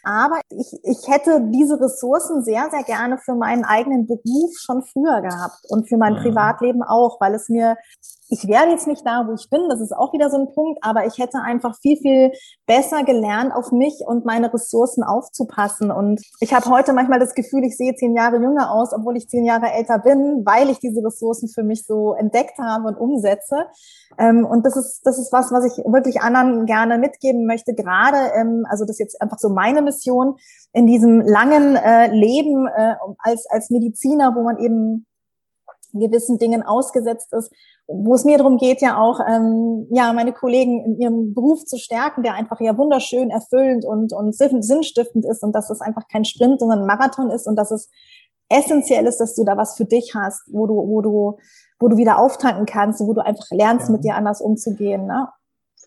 Aber 0.04 0.40
ich, 0.50 0.72
ich 0.84 1.08
hätte 1.08 1.42
diese 1.52 1.80
Ressourcen 1.80 2.44
sehr, 2.44 2.70
sehr 2.72 2.84
gerne 2.84 3.18
für 3.18 3.36
meinen 3.36 3.66
eigenen 3.66 4.08
Beruf 4.08 4.52
schon 4.58 4.84
früher 4.84 5.22
gehabt 5.22 5.60
und 5.70 5.88
für 5.88 5.98
mein 5.98 6.14
mhm. 6.14 6.20
Privatleben 6.20 6.84
auch, 6.84 7.20
weil 7.20 7.36
es 7.36 7.50
mir 7.50 7.76
ich 8.30 8.48
wäre 8.48 8.70
jetzt 8.70 8.88
nicht 8.88 9.06
da, 9.06 9.26
wo 9.28 9.34
ich 9.34 9.50
bin, 9.50 9.70
das 9.70 9.80
ist 9.80 9.94
auch 9.94 10.12
wieder 10.12 10.30
so 10.30 10.38
ein 10.38 10.54
Punkt, 10.54 10.80
aber 10.82 11.06
ich 11.06 11.18
hätte 11.18 11.40
einfach 11.40 11.78
viel, 11.80 11.98
viel 11.98 12.32
besser 12.66 13.04
gelernt, 13.04 13.54
auf 13.54 13.72
mich 13.72 14.02
und 14.06 14.26
meine 14.26 14.54
Ressourcen 14.54 15.04
aufzupassen. 15.04 15.92
Und 15.92 16.22
ich 16.42 16.54
habe 16.54 16.70
heute 16.70 16.92
manchmal 16.92 17.20
das 17.20 17.36
Gefühl, 17.36 17.64
ich 17.64 17.78
sehe 17.78 17.96
zehn 17.96 18.16
Jahre 18.16 18.38
jünger 18.38 18.72
aus, 18.72 18.92
obwohl 18.94 19.16
ich 19.16 19.30
zehn 19.30 19.46
Jahre 19.46 19.72
älter 19.72 20.00
bin, 20.00 20.44
weil 20.46 20.70
ich 20.70 20.80
diese 20.80 21.04
Ressourcen 21.06 21.48
für 21.48 21.64
mich 21.64 21.86
so 21.86 22.14
entdeckt 22.16 22.58
habe 22.60 22.88
und 22.90 22.98
umsetze. 22.98 23.68
Ähm, 24.18 24.46
und 24.46 24.66
das 24.66 24.76
ist, 24.76 25.02
das 25.06 25.18
ist 25.18 25.32
was, 25.32 25.52
was 25.52 25.64
ich 25.66 25.84
wirklich 25.86 26.22
anderen 26.22 26.66
gerne 26.66 26.98
mitgeben 26.98 27.46
möchte, 27.46 27.74
gerade, 27.74 28.34
ähm, 28.36 28.66
also 28.70 28.84
das 28.84 28.96
ist 28.96 29.00
jetzt 29.00 29.22
einfach 29.22 29.40
so 29.40 29.50
meine 29.50 29.82
Mission 29.88 30.36
in 30.74 30.86
diesem 30.86 31.22
langen 31.22 31.76
äh, 31.76 32.08
Leben 32.14 32.68
äh, 32.68 32.96
als, 33.20 33.46
als 33.50 33.70
Mediziner, 33.70 34.34
wo 34.36 34.44
man 34.44 34.58
eben 34.60 35.06
gewissen 35.94 36.38
Dingen 36.38 36.64
ausgesetzt 36.64 37.34
ist, 37.34 37.52
wo 37.88 38.16
es 38.16 38.26
mir 38.26 38.38
darum 38.38 38.58
geht, 38.58 38.82
ja 38.82 38.98
auch, 38.98 39.20
ähm, 39.28 39.88
ja, 39.92 40.12
meine 40.14 40.34
Kollegen 40.34 40.84
in 40.84 41.00
ihrem 41.00 41.34
Beruf 41.34 41.64
zu 41.66 41.78
stärken, 41.78 42.24
der 42.24 42.34
einfach 42.34 42.60
ja 42.60 42.78
wunderschön, 42.78 43.30
erfüllend 43.30 43.86
und, 43.86 44.14
und 44.14 44.36
sinnstiftend 44.36 45.26
ist 45.26 45.44
und 45.44 45.54
dass 45.54 45.70
es 45.70 45.82
einfach 45.82 46.04
kein 46.12 46.26
Sprint, 46.26 46.60
sondern 46.60 46.82
ein 46.82 46.86
Marathon 46.86 47.32
ist 47.32 47.48
und 47.48 47.56
dass 47.56 47.72
es 47.72 47.90
essentiell 48.50 49.06
ist, 49.06 49.20
dass 49.20 49.36
du 49.36 49.44
da 49.44 49.58
was 49.58 49.76
für 49.76 49.86
dich 49.86 50.14
hast, 50.16 50.42
wo 50.52 50.68
du, 50.68 50.76
wo 50.76 51.02
du, 51.02 51.38
wo 51.80 51.88
du 51.88 51.98
wieder 51.98 52.20
auftanken 52.20 52.66
kannst, 52.66 53.00
wo 53.02 53.14
du 53.14 53.24
einfach 53.24 53.50
lernst, 53.52 53.88
ja. 53.88 53.94
mit 53.94 54.04
dir 54.04 54.16
anders 54.16 54.42
umzugehen. 54.42 55.06
Ne? 55.06 55.28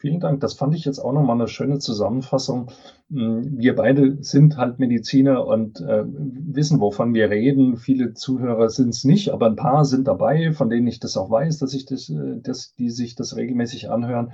Vielen 0.00 0.20
Dank. 0.20 0.40
Das 0.40 0.54
fand 0.54 0.74
ich 0.74 0.86
jetzt 0.86 0.98
auch 0.98 1.12
nochmal 1.12 1.36
eine 1.36 1.46
schöne 1.46 1.78
Zusammenfassung. 1.78 2.70
Mm, 3.10 3.58
wir 3.58 3.76
beide 3.76 4.16
sind 4.22 4.56
halt 4.56 4.78
Mediziner 4.78 5.46
und 5.46 5.82
äh, 5.82 6.04
wissen, 6.06 6.80
wovon 6.80 7.12
wir 7.12 7.28
reden. 7.28 7.76
Viele 7.76 8.14
Zuhörer 8.14 8.70
sind 8.70 8.94
es 8.94 9.04
nicht, 9.04 9.28
aber 9.28 9.44
ein 9.44 9.56
paar 9.56 9.84
sind 9.84 10.08
dabei, 10.08 10.52
von 10.52 10.70
denen 10.70 10.86
ich 10.86 11.00
das 11.00 11.18
auch 11.18 11.30
weiß, 11.30 11.58
dass 11.58 11.74
ich 11.74 11.84
das, 11.84 12.08
äh, 12.08 12.40
dass 12.40 12.74
die 12.76 12.88
sich 12.88 13.14
das 13.14 13.36
regelmäßig 13.36 13.90
anhören. 13.90 14.32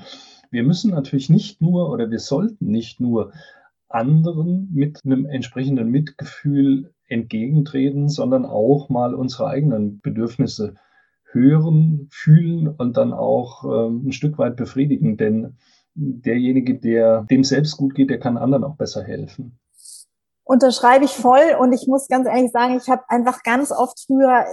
Wir 0.53 0.63
müssen 0.63 0.93
natürlich 0.93 1.31
nicht 1.31 1.61
nur 1.61 1.91
oder 1.91 2.13
wir 2.13 2.21
sollten 2.21 2.67
nicht 2.67 3.01
nur 3.01 3.33
anderen 3.89 4.71
mit 4.73 5.01
einem 5.05 5.27
entsprechenden 5.27 5.91
Mitgefühl 5.91 6.93
entgegentreten, 7.09 8.09
sondern 8.09 8.47
auch 8.47 8.89
mal 8.89 9.17
unsere 9.17 9.49
eigenen 9.49 10.01
Bedürfnisse 10.01 10.75
hören, 11.37 12.09
fühlen 12.11 12.69
und 12.69 12.97
dann 12.97 13.13
auch 13.13 13.65
ähm, 13.65 14.07
ein 14.07 14.13
Stück 14.13 14.39
weit 14.39 14.57
befriedigen. 14.57 15.17
Denn 15.17 15.57
derjenige, 15.95 16.79
der 16.79 17.23
dem 17.31 17.45
selbst 17.45 17.77
gut 17.77 17.95
geht, 17.95 18.11
der 18.11 18.19
kann 18.19 18.39
anderen 18.39 18.65
auch 18.65 18.77
besser 18.77 19.03
helfen. 19.03 19.59
Unterschreibe 20.45 21.05
ich 21.05 21.11
voll 21.11 21.57
und 21.61 21.73
ich 21.73 21.87
muss 21.89 22.09
ganz 22.09 22.27
ehrlich 22.27 22.53
sagen, 22.53 22.77
ich 22.77 22.89
habe 22.89 23.03
einfach 23.09 23.43
ganz 23.43 23.73
oft 23.73 23.99
früher 24.07 24.45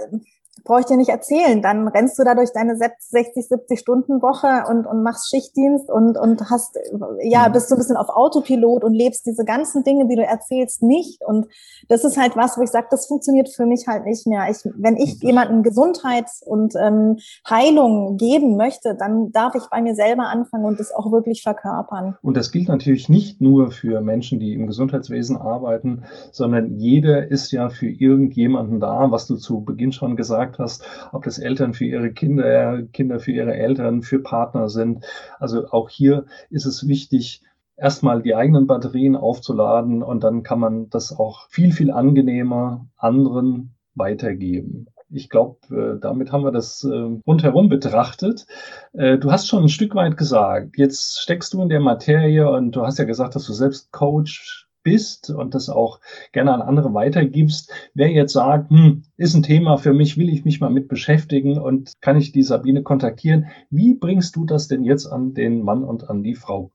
brauche 0.64 0.80
ich 0.80 0.86
dir 0.86 0.96
nicht 0.96 1.10
erzählen. 1.10 1.62
Dann 1.62 1.86
rennst 1.88 2.18
du 2.18 2.24
da 2.24 2.34
durch 2.34 2.52
deine 2.52 2.76
60, 2.76 3.46
70 3.46 3.78
Stunden 3.78 4.22
Woche 4.22 4.64
und, 4.68 4.86
und 4.86 5.02
machst 5.02 5.28
Schichtdienst 5.28 5.90
und, 5.90 6.16
und 6.16 6.50
hast, 6.50 6.78
ja, 7.22 7.48
mhm. 7.48 7.52
bist 7.52 7.68
so 7.68 7.74
ein 7.74 7.78
bisschen 7.78 7.96
auf 7.96 8.08
Autopilot 8.08 8.82
und 8.82 8.94
lebst 8.94 9.26
diese 9.26 9.44
ganzen 9.44 9.84
Dinge, 9.84 10.08
die 10.08 10.16
du 10.16 10.24
erzählst, 10.24 10.82
nicht. 10.82 11.22
Und 11.24 11.46
das 11.88 12.04
ist 12.04 12.16
halt 12.16 12.36
was, 12.36 12.56
wo 12.56 12.62
ich 12.62 12.70
sage, 12.70 12.86
das 12.90 13.06
funktioniert 13.06 13.50
für 13.50 13.66
mich 13.66 13.86
halt 13.86 14.06
nicht 14.06 14.26
mehr. 14.26 14.46
Ich, 14.50 14.58
wenn 14.76 14.96
ich 14.96 15.22
jemandem 15.22 15.62
Gesundheit 15.62 16.26
und 16.46 16.74
ähm, 16.80 17.18
Heilung 17.48 18.16
geben 18.16 18.56
möchte, 18.56 18.96
dann 18.98 19.32
darf 19.32 19.54
ich 19.54 19.64
bei 19.70 19.82
mir 19.82 19.94
selber 19.94 20.28
anfangen 20.28 20.64
und 20.64 20.80
das 20.80 20.94
auch 20.94 21.12
wirklich 21.12 21.42
verkörpern. 21.42 22.16
Und 22.22 22.36
das 22.36 22.52
gilt 22.52 22.68
natürlich 22.68 23.08
nicht 23.08 23.40
nur 23.40 23.70
für 23.70 24.00
Menschen, 24.00 24.40
die 24.40 24.54
im 24.54 24.66
Gesundheitswesen 24.66 25.36
arbeiten, 25.36 26.04
sondern 26.32 26.78
jeder 26.78 27.28
ist 27.30 27.50
ja 27.52 27.68
für 27.68 27.88
irgendjemanden 27.88 28.80
da, 28.80 29.10
was 29.10 29.26
du 29.26 29.36
zu 29.36 29.60
Beginn 29.60 29.92
schon 29.92 30.16
gesagt 30.16 30.53
gesagt 30.54 30.58
hast, 30.58 30.84
ob 31.12 31.24
das 31.24 31.38
Eltern 31.38 31.74
für 31.74 31.84
ihre 31.84 32.12
Kinder, 32.12 32.82
Kinder 32.92 33.18
für 33.18 33.32
ihre 33.32 33.54
Eltern, 33.54 34.02
für 34.02 34.20
Partner 34.20 34.68
sind. 34.68 35.04
Also 35.38 35.68
auch 35.70 35.88
hier 35.88 36.26
ist 36.50 36.66
es 36.66 36.86
wichtig, 36.86 37.42
erstmal 37.76 38.22
die 38.22 38.34
eigenen 38.34 38.66
Batterien 38.66 39.16
aufzuladen 39.16 40.02
und 40.02 40.22
dann 40.22 40.42
kann 40.42 40.60
man 40.60 40.88
das 40.90 41.16
auch 41.16 41.48
viel, 41.48 41.72
viel 41.72 41.90
angenehmer 41.90 42.86
anderen 42.96 43.74
weitergeben. 43.94 44.86
Ich 45.10 45.28
glaube, 45.28 45.58
äh, 45.70 46.00
damit 46.00 46.32
haben 46.32 46.44
wir 46.44 46.50
das 46.50 46.82
äh, 46.82 47.20
rundherum 47.26 47.68
betrachtet. 47.68 48.46
Äh, 48.92 49.18
du 49.18 49.30
hast 49.30 49.46
schon 49.46 49.64
ein 49.64 49.68
Stück 49.68 49.94
weit 49.94 50.16
gesagt, 50.16 50.76
jetzt 50.76 51.20
steckst 51.20 51.52
du 51.52 51.62
in 51.62 51.68
der 51.68 51.80
Materie 51.80 52.50
und 52.50 52.72
du 52.72 52.82
hast 52.82 52.98
ja 52.98 53.04
gesagt, 53.04 53.36
dass 53.36 53.46
du 53.46 53.52
selbst 53.52 53.92
Coach 53.92 54.63
bist 54.84 55.30
und 55.30 55.54
das 55.54 55.68
auch 55.68 55.98
gerne 56.30 56.54
an 56.54 56.62
andere 56.62 56.94
weitergibst. 56.94 57.72
Wer 57.94 58.10
jetzt 58.10 58.34
sagt, 58.34 58.70
hm, 58.70 59.02
ist 59.16 59.34
ein 59.34 59.42
Thema 59.42 59.76
für 59.78 59.92
mich, 59.92 60.16
will 60.16 60.28
ich 60.28 60.44
mich 60.44 60.60
mal 60.60 60.70
mit 60.70 60.86
beschäftigen 60.86 61.58
und 61.58 61.94
kann 62.00 62.16
ich 62.16 62.30
die 62.30 62.44
Sabine 62.44 62.84
kontaktieren, 62.84 63.46
wie 63.70 63.94
bringst 63.94 64.36
du 64.36 64.44
das 64.44 64.68
denn 64.68 64.84
jetzt 64.84 65.06
an 65.06 65.34
den 65.34 65.62
Mann 65.62 65.82
und 65.82 66.08
an 66.08 66.22
die 66.22 66.36
Frau? 66.36 66.70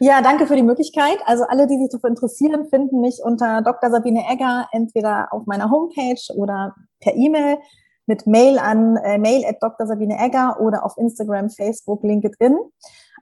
Ja, 0.00 0.22
danke 0.22 0.46
für 0.46 0.56
die 0.56 0.62
Möglichkeit. 0.62 1.18
Also 1.24 1.44
alle, 1.44 1.66
die 1.66 1.78
sich 1.78 1.88
dafür 1.90 2.10
interessieren, 2.10 2.66
finden 2.68 3.00
mich 3.00 3.20
unter 3.22 3.62
Dr. 3.62 3.90
Sabine 3.90 4.24
Egger 4.28 4.66
entweder 4.72 5.28
auf 5.32 5.46
meiner 5.46 5.70
Homepage 5.70 6.20
oder 6.34 6.74
per 7.00 7.14
E-Mail 7.14 7.58
mit 8.06 8.26
Mail 8.26 8.58
an 8.58 8.96
äh, 8.96 9.18
mail 9.18 9.44
at 9.46 9.62
Dr. 9.62 9.86
Sabine 9.86 10.18
Egger 10.18 10.60
oder 10.60 10.84
auf 10.84 10.96
Instagram, 10.98 11.48
Facebook, 11.48 12.02
LinkedIn. 12.02 12.56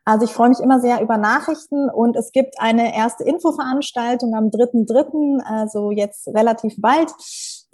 Also 0.04 0.24
ich 0.24 0.32
freue 0.32 0.48
mich 0.48 0.58
immer 0.58 0.80
sehr 0.80 1.00
über 1.00 1.16
Nachrichten 1.16 1.88
und 1.88 2.16
es 2.16 2.32
gibt 2.32 2.56
eine 2.58 2.94
erste 2.94 3.22
Infoveranstaltung 3.22 4.34
am 4.34 4.46
3.3., 4.46 5.42
also 5.44 5.92
jetzt 5.92 6.26
relativ 6.28 6.74
bald, 6.78 7.08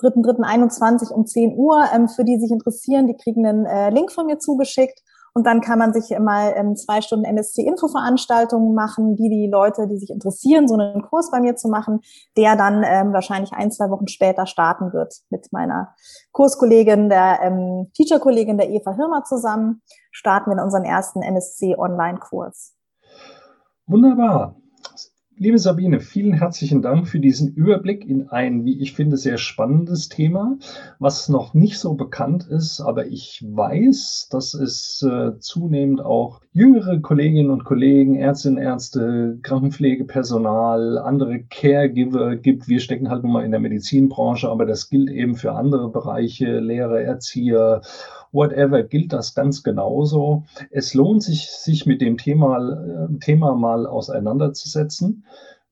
3.3.21 0.01 1.11
um 1.11 1.27
10 1.27 1.57
Uhr. 1.57 1.85
Ähm, 1.93 2.09
für 2.09 2.25
die 2.25 2.39
sich 2.39 2.51
interessieren, 2.51 3.07
die 3.07 3.17
kriegen 3.17 3.47
einen 3.47 3.65
äh, 3.65 3.89
Link 3.91 4.13
von 4.13 4.27
mir 4.27 4.39
zugeschickt. 4.39 5.03
Und 5.39 5.45
dann 5.45 5.61
kann 5.61 5.79
man 5.79 5.93
sich 5.93 6.11
mal 6.19 6.53
ähm, 6.57 6.75
zwei 6.75 7.01
Stunden 7.01 7.25
MSC-Infoveranstaltungen 7.25 8.75
machen, 8.75 9.15
die 9.15 9.29
die 9.29 9.49
Leute, 9.49 9.87
die 9.87 9.97
sich 9.97 10.11
interessieren, 10.11 10.67
so 10.67 10.75
einen 10.75 11.01
Kurs 11.01 11.31
bei 11.31 11.39
mir 11.39 11.55
zu 11.55 11.69
machen, 11.69 12.01
der 12.37 12.57
dann 12.57 12.83
ähm, 12.85 13.13
wahrscheinlich 13.13 13.53
ein, 13.53 13.71
zwei 13.71 13.89
Wochen 13.89 14.09
später 14.09 14.47
starten 14.47 14.93
wird 14.93 15.15
mit 15.31 15.47
meiner 15.53 15.95
Kurskollegin, 16.33 17.09
der 17.09 17.39
ähm, 17.41 17.89
Teacherkollegin 17.95 18.59
der 18.59 18.69
Eva 18.69 18.97
Hirmer 18.97 19.23
zusammen, 19.23 19.81
starten 20.11 20.51
wir 20.51 20.61
unseren 20.61 20.83
ersten 20.83 21.23
MSC-Online-Kurs. 21.23 22.75
Wunderbar. 23.87 24.57
Liebe 25.41 25.59
Sabine, 25.61 26.01
vielen 26.01 26.33
herzlichen 26.33 26.83
Dank 26.83 27.07
für 27.07 27.21
diesen 27.21 27.55
Überblick 27.55 28.05
in 28.05 28.29
ein, 28.29 28.65
wie 28.65 28.83
ich 28.83 28.95
finde, 28.95 29.17
sehr 29.17 29.39
spannendes 29.39 30.09
Thema, 30.09 30.59
was 30.99 31.29
noch 31.29 31.55
nicht 31.55 31.79
so 31.79 31.95
bekannt 31.95 32.49
ist, 32.49 32.81
aber 32.81 33.07
ich 33.07 33.45
weiß, 33.47 34.31
dass 34.33 34.55
es 34.55 35.01
äh, 35.09 35.39
zunehmend 35.39 36.05
auch 36.05 36.41
jüngere 36.53 36.99
Kolleginnen 36.99 37.51
und 37.51 37.63
Kollegen, 37.63 38.17
Ärztinnen, 38.17 38.59
Ärzte, 38.59 39.39
Krankenpflegepersonal, 39.43 40.99
andere 40.99 41.45
Caregiver 41.45 42.35
gibt. 42.35 42.67
Wir 42.67 42.81
stecken 42.81 43.09
halt 43.09 43.23
nun 43.23 43.31
mal 43.31 43.45
in 43.45 43.53
der 43.53 43.61
Medizinbranche, 43.61 44.49
aber 44.49 44.67
das 44.67 44.91
gilt 44.91 45.09
eben 45.09 45.37
für 45.37 45.53
andere 45.53 45.89
Bereiche, 45.89 46.59
Lehrer, 46.59 47.01
Erzieher 47.01 47.83
whatever, 48.33 48.83
gilt 48.83 49.13
das 49.13 49.35
ganz 49.35 49.63
genauso. 49.63 50.45
Es 50.71 50.95
lohnt 50.95 51.23
sich, 51.23 51.49
sich 51.49 51.87
mit 51.87 52.01
dem 52.01 52.17
Thema, 52.17 52.59
äh, 52.59 53.19
Thema 53.19 53.55
mal 53.55 53.87
auseinanderzusetzen 53.87 55.25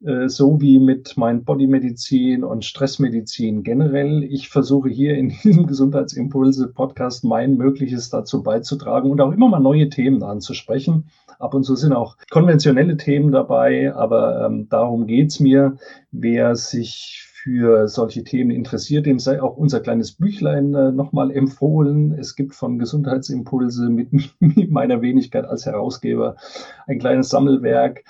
äh, 0.04 0.28
so 0.28 0.60
wie 0.60 0.78
mit 0.78 1.16
mein 1.16 1.44
Bodymedizin 1.44 2.44
und 2.44 2.64
Stressmedizin 2.64 3.62
generell. 3.62 4.24
Ich 4.24 4.48
versuche 4.48 4.88
hier 4.88 5.16
in 5.16 5.28
diesem 5.44 5.66
Gesundheitsimpulse-Podcast 5.66 7.24
mein 7.24 7.56
Mögliches 7.56 8.10
dazu 8.10 8.42
beizutragen 8.42 9.10
und 9.10 9.20
auch 9.20 9.32
immer 9.32 9.48
mal 9.48 9.60
neue 9.60 9.88
Themen 9.88 10.22
anzusprechen. 10.22 11.08
Ab 11.38 11.54
und 11.54 11.64
zu 11.64 11.76
sind 11.76 11.92
auch 11.92 12.16
konventionelle 12.30 12.96
Themen 12.96 13.32
dabei, 13.32 13.94
aber 13.94 14.46
ähm, 14.46 14.68
darum 14.68 15.06
geht's 15.06 15.40
mir. 15.40 15.76
Wer 16.10 16.56
sich 16.56 17.26
für 17.46 17.86
solche 17.86 18.24
Themen 18.24 18.50
interessiert, 18.50 19.06
dem 19.06 19.20
sei 19.20 19.40
auch 19.40 19.56
unser 19.56 19.78
kleines 19.78 20.10
Büchlein 20.10 20.74
äh, 20.74 20.90
nochmal 20.90 21.30
empfohlen. 21.30 22.12
Es 22.18 22.34
gibt 22.34 22.56
von 22.56 22.76
Gesundheitsimpulse 22.76 23.88
mit, 23.88 24.12
mit 24.12 24.32
meiner 24.68 25.00
Wenigkeit 25.00 25.44
als 25.44 25.64
Herausgeber 25.64 26.34
ein 26.88 26.98
kleines 26.98 27.28
Sammelwerk. 27.28 28.02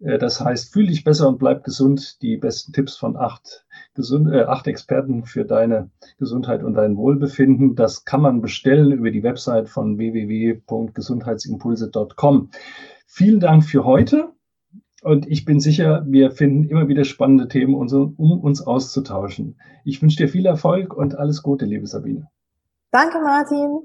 Äh, 0.00 0.18
das 0.18 0.40
heißt, 0.40 0.72
fühl 0.72 0.88
dich 0.88 1.04
besser 1.04 1.28
und 1.28 1.38
bleib 1.38 1.62
gesund. 1.62 2.20
Die 2.20 2.36
besten 2.36 2.72
Tipps 2.72 2.96
von 2.96 3.16
acht, 3.16 3.64
gesund, 3.94 4.28
äh, 4.32 4.42
acht 4.42 4.66
Experten 4.66 5.22
für 5.22 5.44
deine 5.44 5.88
Gesundheit 6.18 6.64
und 6.64 6.74
dein 6.74 6.96
Wohlbefinden. 6.96 7.76
Das 7.76 8.04
kann 8.04 8.22
man 8.22 8.40
bestellen 8.40 8.90
über 8.90 9.12
die 9.12 9.22
Website 9.22 9.68
von 9.68 9.98
www.gesundheitsimpulse.com. 9.98 12.50
Vielen 13.06 13.38
Dank 13.38 13.62
für 13.62 13.84
heute. 13.84 14.32
Und 15.02 15.26
ich 15.26 15.44
bin 15.44 15.60
sicher, 15.60 16.04
wir 16.06 16.30
finden 16.30 16.64
immer 16.64 16.88
wieder 16.88 17.04
spannende 17.04 17.48
Themen, 17.48 17.74
um 17.74 18.40
uns 18.40 18.60
auszutauschen. 18.60 19.56
Ich 19.84 20.02
wünsche 20.02 20.18
dir 20.18 20.28
viel 20.28 20.44
Erfolg 20.44 20.94
und 20.94 21.18
alles 21.18 21.42
Gute, 21.42 21.64
liebe 21.64 21.86
Sabine. 21.86 22.28
Danke, 22.90 23.18
Martin. 23.22 23.80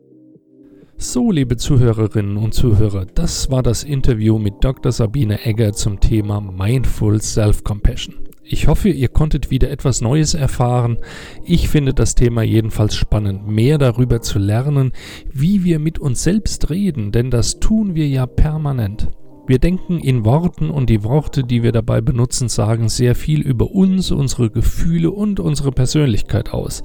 So, 0.98 1.32
liebe 1.32 1.58
Zuhörerinnen 1.58 2.38
und 2.38 2.54
Zuhörer, 2.54 3.06
das 3.06 3.52
war 3.52 3.62
das 3.62 3.84
Interview 3.84 4.40
mit 4.40 4.56
Dr. 4.62 4.92
Sabine 4.92 5.46
Egger 5.46 5.74
zum 5.74 6.00
Thema 6.00 6.40
Mindful 6.42 7.22
Self-Compassion. 7.22 8.16
Ich 8.44 8.68
hoffe, 8.68 8.90
ihr 8.90 9.10
konntet 9.10 9.50
wieder 9.50 9.72
etwas 9.72 10.02
Neues 10.02 10.36
erfahren. 10.36 10.98
Ich 11.44 11.68
finde 11.68 11.94
das 11.94 12.16
Thema 12.16 12.44
jedenfalls 12.44 12.96
spannend, 12.96 13.48
mehr 13.48 13.78
darüber 13.78 14.22
zu 14.22 14.38
lernen, 14.38 14.92
wie 15.34 15.64
wir 15.64 15.80
mit 15.80 15.98
uns 16.00 16.24
selbst 16.24 16.70
reden, 16.70 17.12
denn 17.12 17.32
das 17.32 17.60
tun 17.60 17.96
wir 17.96 18.08
ja 18.08 18.26
permanent. 18.26 19.10
Wir 19.48 19.60
denken 19.60 20.00
in 20.00 20.26
Worten 20.26 20.72
und 20.72 20.90
die 20.90 21.04
Worte, 21.04 21.44
die 21.44 21.62
wir 21.62 21.72
dabei 21.72 22.02
benutzen, 22.02 22.50
sagen 22.50 22.90
sehr 22.90 23.14
viel 23.14 23.42
über 23.42 23.72
uns, 23.72 24.12
unsere 24.12 24.50
Gefühle 24.50 25.12
und 25.12 25.40
unsere 25.40 25.72
Persönlichkeit 25.72 26.52
aus. 26.52 26.82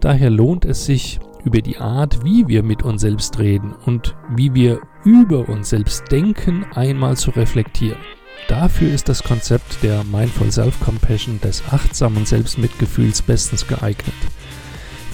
Daher 0.00 0.30
lohnt 0.30 0.64
es 0.64 0.84
sich, 0.84 1.18
über 1.46 1.62
die 1.62 1.78
Art, 1.78 2.24
wie 2.24 2.48
wir 2.48 2.64
mit 2.64 2.82
uns 2.82 3.02
selbst 3.02 3.38
reden 3.38 3.72
und 3.86 4.16
wie 4.34 4.52
wir 4.52 4.80
über 5.04 5.48
uns 5.48 5.70
selbst 5.70 6.10
denken, 6.10 6.66
einmal 6.74 7.16
zu 7.16 7.30
reflektieren. 7.30 8.00
Dafür 8.48 8.92
ist 8.92 9.08
das 9.08 9.22
Konzept 9.22 9.82
der 9.82 10.02
Mindful 10.04 10.50
Self-Compassion 10.50 11.40
des 11.40 11.62
achtsamen 11.70 12.26
Selbstmitgefühls 12.26 13.22
bestens 13.22 13.66
geeignet. 13.66 14.14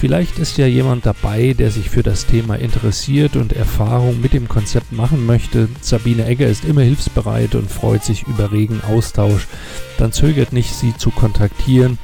Vielleicht 0.03 0.37
ist 0.37 0.57
ja 0.57 0.67
jemand 0.67 1.05
dabei, 1.05 1.55
der 1.57 1.71
sich 1.71 1.89
für 1.89 2.03
das 2.03 2.25
Thema 2.25 2.55
interessiert 2.55 3.37
und 3.37 3.53
Erfahrung 3.53 4.19
mit 4.19 4.33
dem 4.33 4.49
Konzept 4.49 4.91
machen 4.91 5.25
möchte. 5.25 5.69
Sabine 5.79 6.25
Egger 6.25 6.47
ist 6.47 6.65
immer 6.65 6.81
hilfsbereit 6.81 7.55
und 7.55 7.71
freut 7.71 8.03
sich 8.03 8.27
über 8.27 8.51
regen 8.51 8.81
Austausch. 8.85 9.47
Dann 9.97 10.11
zögert 10.11 10.51
nicht, 10.51 10.75
sie 10.75 10.93
zu 10.97 11.09
kontaktieren. 11.09 11.99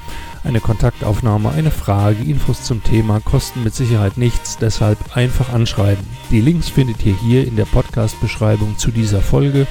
Eine 0.45 0.61
Kontaktaufnahme, 0.61 1.51
eine 1.51 1.71
Frage, 1.71 2.23
Infos 2.23 2.63
zum 2.63 2.81
Thema 2.85 3.19
kosten 3.19 3.65
mit 3.65 3.75
Sicherheit 3.75 4.17
nichts, 4.17 4.57
deshalb 4.57 5.17
einfach 5.17 5.51
anschreiben. 5.51 6.05
Die 6.31 6.39
Links 6.39 6.69
findet 6.69 7.05
ihr 7.05 7.17
hier 7.17 7.45
in 7.45 7.57
der 7.57 7.65
Podcast-Beschreibung 7.65 8.77
zu 8.77 8.91
dieser 8.91 9.19
Folge 9.19 9.67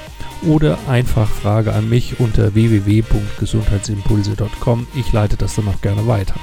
oder 0.46 0.76
einfach 0.86 1.30
Frage 1.30 1.72
an 1.72 1.88
mich 1.88 2.20
unter 2.20 2.54
www.gesundheitsimpulse.com. 2.54 4.86
Ich 4.96 5.14
leite 5.14 5.38
das 5.38 5.54
dann 5.54 5.68
auch 5.68 5.80
gerne 5.80 6.06
weiter. 6.06 6.34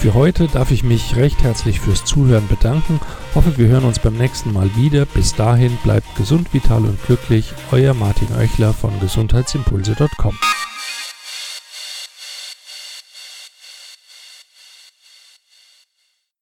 Für 0.00 0.14
heute 0.14 0.48
darf 0.48 0.70
ich 0.70 0.82
mich 0.82 1.16
recht 1.16 1.42
herzlich 1.42 1.78
fürs 1.78 2.06
Zuhören 2.06 2.48
bedanken. 2.48 3.00
Hoffe, 3.34 3.58
wir 3.58 3.68
hören 3.68 3.84
uns 3.84 3.98
beim 3.98 4.14
nächsten 4.14 4.50
Mal 4.50 4.74
wieder. 4.74 5.04
Bis 5.04 5.34
dahin 5.34 5.76
bleibt 5.82 6.16
gesund, 6.16 6.54
vital 6.54 6.86
und 6.86 7.04
glücklich. 7.04 7.52
Euer 7.70 7.92
Martin 7.92 8.28
Oechler 8.34 8.72
von 8.72 8.98
gesundheitsimpulse.com. 8.98 10.38